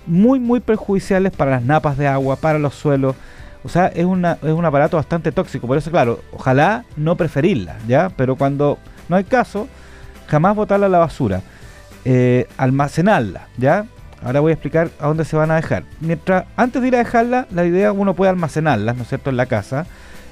muy, 0.07 0.39
muy 0.39 0.59
perjudiciales 0.61 1.31
para 1.31 1.51
las 1.51 1.63
napas 1.63 1.97
de 1.97 2.07
agua, 2.07 2.37
para 2.37 2.59
los 2.59 2.73
suelos. 2.75 3.15
O 3.63 3.69
sea, 3.69 3.87
es, 3.87 4.05
una, 4.05 4.33
es 4.41 4.51
un 4.53 4.65
aparato 4.65 4.97
bastante 4.97 5.31
tóxico. 5.31 5.67
Por 5.67 5.77
eso, 5.77 5.91
claro, 5.91 6.19
ojalá 6.31 6.85
no 6.95 7.15
preferirla, 7.15 7.75
¿ya? 7.87 8.09
Pero 8.15 8.35
cuando 8.35 8.77
no 9.09 9.15
hay 9.15 9.25
caso, 9.25 9.67
jamás 10.27 10.55
botarla 10.55 10.85
a 10.85 10.89
la 10.89 10.99
basura. 10.99 11.41
Eh, 12.05 12.47
almacenarla, 12.57 13.47
¿ya? 13.57 13.85
Ahora 14.23 14.39
voy 14.39 14.51
a 14.51 14.53
explicar 14.53 14.89
a 14.99 15.07
dónde 15.07 15.25
se 15.25 15.35
van 15.35 15.51
a 15.51 15.55
dejar. 15.55 15.83
Mientras, 15.99 16.45
antes 16.55 16.81
de 16.81 16.87
ir 16.87 16.95
a 16.95 16.99
dejarla, 16.99 17.47
la 17.51 17.65
idea 17.65 17.91
uno 17.91 18.13
puede 18.13 18.29
almacenarlas, 18.29 18.95
¿no 18.95 19.03
es 19.03 19.09
cierto?, 19.09 19.29
en 19.29 19.37
la 19.37 19.45
casa 19.45 19.85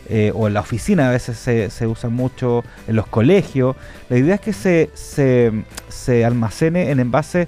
eh, 0.09 0.31
o 0.33 0.47
en 0.47 0.53
la 0.53 0.61
oficina, 0.61 1.09
a 1.09 1.11
veces 1.11 1.37
se, 1.37 1.69
se 1.69 1.85
usan 1.85 2.13
mucho 2.13 2.63
en 2.87 2.95
los 2.95 3.07
colegios. 3.07 3.75
La 4.09 4.17
idea 4.17 4.35
es 4.35 4.41
que 4.41 4.53
se, 4.53 4.89
se, 4.93 5.51
se 5.89 6.25
almacene 6.25 6.91
en 6.91 6.99
envases 6.99 7.47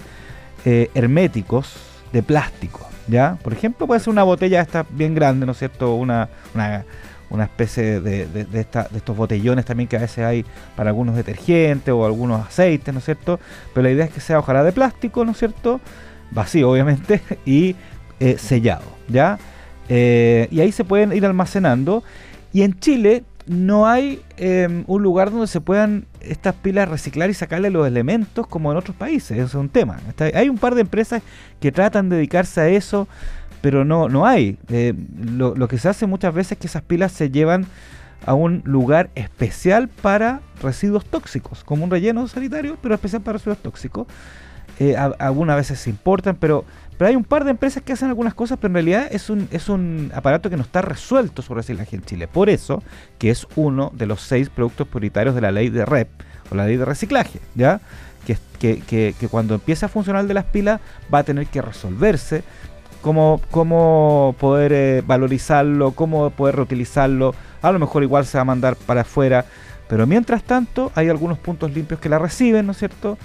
eh, 0.65 0.89
herméticos 0.93 1.75
de 2.11 2.21
plástico, 2.23 2.87
¿ya? 3.07 3.37
Por 3.41 3.53
ejemplo, 3.53 3.87
puede 3.87 3.99
ser 3.99 4.09
una 4.09 4.23
botella 4.23 4.61
esta 4.61 4.85
bien 4.89 5.15
grande, 5.15 5.45
¿no 5.45 5.53
es 5.53 5.59
cierto?, 5.59 5.95
una, 5.95 6.29
una, 6.53 6.83
una 7.29 7.43
especie 7.45 7.99
de, 7.99 8.25
de- 8.27 8.59
estos 8.61 9.17
botellones 9.17 9.65
también 9.65 9.87
que 9.87 9.97
a 9.97 9.99
veces 10.01 10.19
hay 10.25 10.45
para 10.75 10.89
algunos 10.91 11.15
detergentes 11.15 11.93
o 11.93 12.05
algunos 12.05 12.45
aceites, 12.45 12.93
¿no 12.93 12.99
es 12.99 13.05
cierto? 13.05 13.39
Pero 13.73 13.83
la 13.83 13.91
idea 13.91 14.05
es 14.05 14.11
que 14.11 14.19
sea 14.21 14.39
ojalá 14.39 14.63
de 14.63 14.71
plástico, 14.71 15.25
¿no 15.25 15.31
es 15.31 15.37
cierto? 15.37 15.79
Vacío, 16.31 16.69
obviamente, 16.69 17.21
y 17.45 17.75
eh, 18.19 18.37
sellado, 18.37 18.83
¿ya? 19.07 19.37
Eh, 19.89 20.47
y 20.51 20.59
ahí 20.61 20.71
se 20.71 20.83
pueden 20.83 21.13
ir 21.13 21.25
almacenando. 21.25 22.03
Y 22.53 22.63
en 22.63 22.79
Chile 22.79 23.23
no 23.45 23.87
hay 23.87 24.21
eh, 24.37 24.83
un 24.87 25.03
lugar 25.03 25.31
donde 25.31 25.47
se 25.47 25.61
puedan 25.61 26.05
estas 26.19 26.53
pilas 26.55 26.89
reciclar 26.89 27.29
y 27.29 27.33
sacarle 27.33 27.69
los 27.69 27.87
elementos 27.87 28.45
como 28.47 28.71
en 28.71 28.77
otros 28.77 28.95
países. 28.97 29.37
Eso 29.37 29.45
es 29.45 29.53
un 29.55 29.69
tema. 29.69 29.99
Hay 30.33 30.49
un 30.49 30.57
par 30.57 30.75
de 30.75 30.81
empresas 30.81 31.21
que 31.61 31.71
tratan 31.71 32.09
de 32.09 32.17
dedicarse 32.17 32.59
a 32.59 32.67
eso, 32.67 33.07
pero 33.69 33.83
no, 33.83 34.07
no 34.07 34.25
hay. 34.25 34.57
Eh, 34.69 34.93
lo, 35.19 35.53
lo 35.53 35.67
que 35.67 35.77
se 35.77 35.89
hace 35.89 36.07
muchas 36.07 36.33
veces 36.33 36.53
es 36.53 36.57
que 36.57 36.67
esas 36.67 36.83
pilas 36.83 37.11
se 37.11 37.29
llevan 37.29 37.65
a 38.25 38.33
un 38.33 38.61
lugar 38.63 39.09
especial 39.15 39.89
para 39.89 40.39
residuos 40.61 41.03
tóxicos, 41.03 41.65
como 41.65 41.83
un 41.83 41.91
relleno 41.91 42.25
sanitario, 42.29 42.77
pero 42.81 42.95
especial 42.95 43.21
para 43.23 43.33
residuos 43.33 43.57
tóxicos. 43.57 44.07
Eh, 44.79 44.95
algunas 44.95 45.57
veces 45.57 45.81
se 45.81 45.89
importan, 45.89 46.37
pero, 46.37 46.63
pero 46.97 47.09
hay 47.09 47.17
un 47.17 47.25
par 47.25 47.43
de 47.43 47.51
empresas 47.51 47.83
que 47.83 47.91
hacen 47.91 48.07
algunas 48.07 48.33
cosas, 48.33 48.57
pero 48.57 48.69
en 48.69 48.75
realidad 48.75 49.09
es 49.11 49.29
un, 49.29 49.49
es 49.51 49.67
un 49.67 50.13
aparato 50.15 50.49
que 50.49 50.55
no 50.55 50.63
está 50.63 50.81
resuelto 50.81 51.41
su 51.41 51.53
reciclaje 51.53 51.97
en 51.97 52.03
Chile. 52.03 52.29
Por 52.29 52.49
eso, 52.49 52.81
que 53.17 53.31
es 53.31 53.45
uno 53.57 53.91
de 53.93 54.05
los 54.05 54.21
seis 54.21 54.49
productos 54.49 54.87
prioritarios 54.87 55.35
de 55.35 55.41
la 55.41 55.51
ley 55.51 55.67
de 55.67 55.83
REP, 55.83 56.07
o 56.49 56.55
la 56.55 56.65
ley 56.65 56.77
de 56.77 56.85
reciclaje, 56.85 57.41
¿ya? 57.53 57.81
Que, 58.25 58.37
que, 58.79 59.13
que, 59.19 59.27
cuando 59.27 59.55
empiece 59.55 59.85
a 59.85 59.89
funcionar 59.89 60.25
de 60.25 60.33
las 60.33 60.45
pilas 60.45 60.81
va 61.13 61.19
a 61.19 61.23
tener 61.23 61.45
que 61.47 61.61
resolverse 61.61 62.43
cómo, 63.51 64.35
poder 64.39 64.73
eh, 64.73 65.03
valorizarlo, 65.05 65.91
cómo 65.91 66.29
poder 66.31 66.55
reutilizarlo. 66.57 67.33
A 67.61 67.71
lo 67.71 67.79
mejor 67.79 68.03
igual 68.03 68.25
se 68.25 68.37
va 68.37 68.41
a 68.41 68.45
mandar 68.45 68.75
para 68.75 69.01
afuera, 69.01 69.45
pero 69.87 70.05
mientras 70.05 70.43
tanto 70.43 70.91
hay 70.95 71.09
algunos 71.09 71.37
puntos 71.37 71.73
limpios 71.73 71.99
que 71.99 72.09
la 72.09 72.19
reciben, 72.19 72.65
¿no 72.65 72.73
es 72.73 72.77
cierto? 72.77 73.17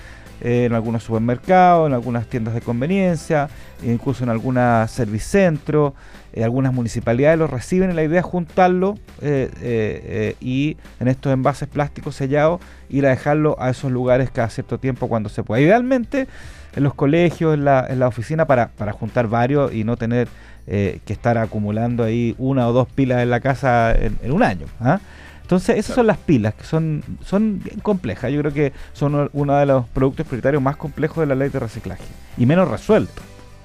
Eh, 0.45 0.64
en 0.64 0.74
algunos 0.74 1.05
supermercados, 1.05 1.87
en 1.87 1.95
algunas 1.95 2.26
tiendas 2.26 2.55
de 2.55 2.61
conveniencia, 2.61 3.49
incluso 3.85 4.24
en 4.24 4.30
algunas 4.30 4.91
servicentros, 4.91 5.93
eh, 6.33 6.43
algunas 6.43 6.72
municipalidades 6.74 7.39
lo 7.39 7.47
reciben 7.47 7.93
y 7.93 7.95
la 7.95 8.03
idea 8.03 8.18
es 8.18 8.26
juntarlo 8.26 8.99
eh, 9.20 10.35
y 10.41 10.76
en 10.99 11.07
estos 11.07 11.33
envases 11.33 11.68
plásticos 11.68 12.16
sellados 12.16 12.61
ir 12.89 13.07
a 13.07 13.11
dejarlo 13.11 13.55
a 13.61 13.70
esos 13.70 13.93
lugares 13.93 14.33
cada 14.33 14.51
cierto 14.51 14.80
tiempo 14.80 15.09
cuando 15.09 15.28
se 15.28 15.45
pueda. 15.45 15.61
Idealmente 15.62 16.26
en 16.75 16.83
los 16.83 16.95
colegios, 16.95 17.55
en 17.55 17.64
la, 17.64 17.87
en 17.89 17.99
la 17.99 18.09
oficina 18.09 18.47
para, 18.47 18.68
para 18.68 18.93
juntar 18.93 19.29
varios 19.29 19.73
y 19.73 19.85
no 19.85 19.97
tener 19.97 20.29
eh, 20.66 21.01
que 21.05 21.12
estar 21.12 21.39
acumulando 21.39 22.05
ahí 22.05 22.35
una 22.39 22.68
o 22.68 22.73
dos 22.73 22.89
pilas 22.89 23.23
en 23.23 23.31
la 23.31 23.41
casa 23.41 23.93
en, 23.93 24.18
en 24.23 24.33
un 24.33 24.43
año. 24.43 24.66
¿ah? 24.81 25.01
Entonces, 25.43 25.77
esas 25.77 25.97
son 25.97 26.07
las 26.07 26.18
pilas, 26.18 26.55
que 26.55 26.64
son, 26.64 27.03
son 27.25 27.61
bien 27.62 27.81
complejas. 27.81 28.33
Yo 28.33 28.41
creo 28.41 28.53
que 28.55 28.73
son 28.95 29.29
uno 29.33 29.57
de 29.57 29.66
los 29.66 29.87
productos 29.89 30.27
prioritarios 30.27 30.62
más 30.62 30.77
complejos 30.77 31.18
de 31.18 31.27
la 31.27 31.35
ley 31.35 31.51
de 31.51 31.59
reciclaje 31.59 32.05
y 32.39 32.47
menos 32.47 32.68
resueltos. 32.68 33.23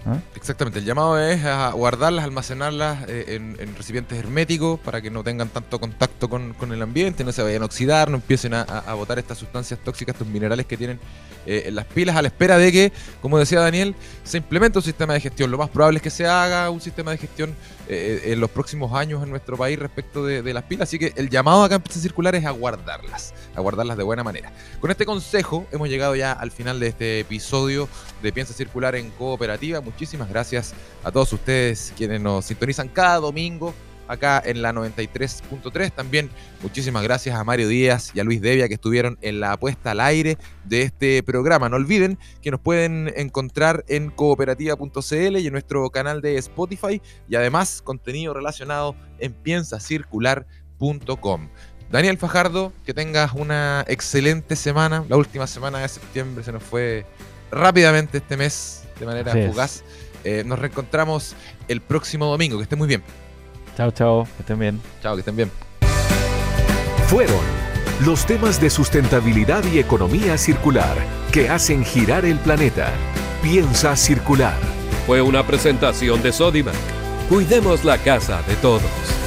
¿Ah? 0.07 0.19
Exactamente, 0.35 0.79
el 0.79 0.85
llamado 0.85 1.19
es 1.19 1.41
guardarlas, 1.73 2.25
almacenarlas 2.25 3.07
eh, 3.07 3.35
en, 3.35 3.57
en 3.59 3.75
recipientes 3.75 4.17
herméticos 4.17 4.79
para 4.79 5.01
que 5.01 5.11
no 5.11 5.23
tengan 5.23 5.49
tanto 5.49 5.79
contacto 5.79 6.29
con, 6.29 6.55
el 6.71 6.81
ambiente, 6.81 7.23
no 7.23 7.31
se 7.31 7.43
vayan 7.43 7.61
a 7.61 7.65
oxidar, 7.65 8.09
no 8.09 8.15
empiecen 8.15 8.53
a 8.53 8.93
botar 8.93 9.19
estas 9.19 9.37
sustancias 9.37 9.79
tóxicas, 9.83 10.15
estos 10.15 10.27
minerales 10.27 10.65
que 10.65 10.77
tienen 10.77 10.99
eh, 11.47 11.63
en 11.67 11.75
las 11.75 11.85
pilas, 11.85 12.17
a 12.17 12.21
la 12.21 12.27
espera 12.27 12.57
de 12.57 12.71
que, 12.73 12.91
como 13.21 13.39
decía 13.39 13.61
Daniel, 13.61 13.95
se 14.25 14.37
implemente 14.37 14.79
un 14.79 14.83
sistema 14.83 15.13
de 15.13 15.21
gestión. 15.21 15.49
Lo 15.49 15.57
más 15.57 15.69
probable 15.69 15.97
es 15.97 16.03
que 16.03 16.09
se 16.09 16.27
haga 16.27 16.69
un 16.69 16.81
sistema 16.81 17.11
de 17.11 17.17
gestión 17.17 17.55
eh, 17.89 18.33
en 18.33 18.39
los 18.39 18.49
próximos 18.49 18.93
años 18.93 19.23
en 19.23 19.29
nuestro 19.29 19.55
país 19.57 19.79
respecto 19.79 20.25
de, 20.25 20.53
las 20.53 20.63
pilas, 20.63 20.89
así 20.89 20.99
que 20.99 21.13
el 21.15 21.29
llamado 21.29 21.63
acá 21.63 21.75
en 21.75 21.81
Piensa 21.81 21.99
Circular 21.99 22.35
es 22.35 22.45
a 22.45 22.51
guardarlas, 22.51 23.33
a 23.55 23.61
guardarlas 23.61 23.97
de 23.97 24.03
buena 24.03 24.23
manera. 24.23 24.51
Con 24.79 24.91
este 24.91 25.05
consejo 25.05 25.65
hemos 25.71 25.87
llegado 25.87 26.15
ya 26.15 26.33
al 26.33 26.51
final 26.51 26.79
de 26.79 26.87
este 26.87 27.19
episodio 27.21 27.87
de 28.21 28.33
Piensa 28.33 28.53
Circular 28.53 28.95
en 28.95 29.09
Cooperativa. 29.11 29.81
Muchísimas 29.81 30.29
gracias 30.29 30.73
a 31.03 31.11
todos 31.11 31.31
ustedes 31.33 31.93
quienes 31.95 32.19
nos 32.19 32.45
sintonizan 32.45 32.89
cada 32.89 33.17
domingo 33.17 33.73
acá 34.07 34.41
en 34.43 34.61
la 34.61 34.73
93.3. 34.73 35.91
También 35.91 36.29
muchísimas 36.61 37.03
gracias 37.03 37.35
a 37.35 37.43
Mario 37.43 37.67
Díaz 37.67 38.11
y 38.13 38.19
a 38.19 38.23
Luis 38.23 38.41
Devia 38.41 38.67
que 38.67 38.75
estuvieron 38.75 39.17
en 39.21 39.39
la 39.39 39.53
apuesta 39.53 39.91
al 39.91 39.99
aire 39.99 40.37
de 40.65 40.83
este 40.83 41.23
programa. 41.23 41.69
No 41.69 41.77
olviden 41.77 42.19
que 42.41 42.51
nos 42.51 42.59
pueden 42.59 43.11
encontrar 43.15 43.83
en 43.87 44.09
cooperativa.cl 44.09 45.37
y 45.37 45.47
en 45.47 45.51
nuestro 45.51 45.89
canal 45.89 46.21
de 46.21 46.37
Spotify 46.37 47.01
y 47.27 47.35
además 47.35 47.81
contenido 47.81 48.33
relacionado 48.33 48.95
en 49.19 49.33
piensacircular.com. 49.33 51.49
Daniel 51.89 52.17
Fajardo, 52.17 52.73
que 52.85 52.93
tengas 52.93 53.31
una 53.33 53.85
excelente 53.87 54.57
semana. 54.57 55.05
La 55.07 55.15
última 55.15 55.47
semana 55.47 55.79
de 55.79 55.87
septiembre 55.87 56.43
se 56.43 56.51
nos 56.51 56.63
fue 56.63 57.05
rápidamente 57.49 58.17
este 58.17 58.35
mes 58.35 58.83
de 58.99 59.05
manera 59.05 59.31
Así 59.31 59.47
fugaz. 59.47 59.83
Eh, 60.23 60.43
nos 60.45 60.59
reencontramos 60.59 61.35
el 61.67 61.81
próximo 61.81 62.25
domingo. 62.25 62.57
Que 62.57 62.63
estén 62.63 62.79
muy 62.79 62.87
bien. 62.87 63.03
Chao, 63.77 63.91
chao, 63.91 64.27
que 64.35 64.41
estén 64.41 64.57
bien. 64.57 64.81
Chao, 65.03 65.13
que 65.13 65.19
estén 65.19 65.35
bien. 65.35 65.51
Fueron 67.05 67.43
los 68.03 68.25
temas 68.25 68.59
de 68.59 68.71
sustentabilidad 68.71 69.63
y 69.71 69.77
economía 69.77 70.35
circular 70.39 70.97
que 71.31 71.47
hacen 71.47 71.85
girar 71.85 72.25
el 72.25 72.39
planeta. 72.39 72.91
Piensa 73.43 73.95
circular. 73.95 74.57
Fue 75.05 75.21
una 75.21 75.45
presentación 75.45 76.23
de 76.23 76.31
Sodimac. 76.31 76.73
Cuidemos 77.29 77.85
la 77.85 77.99
casa 77.99 78.41
de 78.47 78.55
todos. 78.55 79.26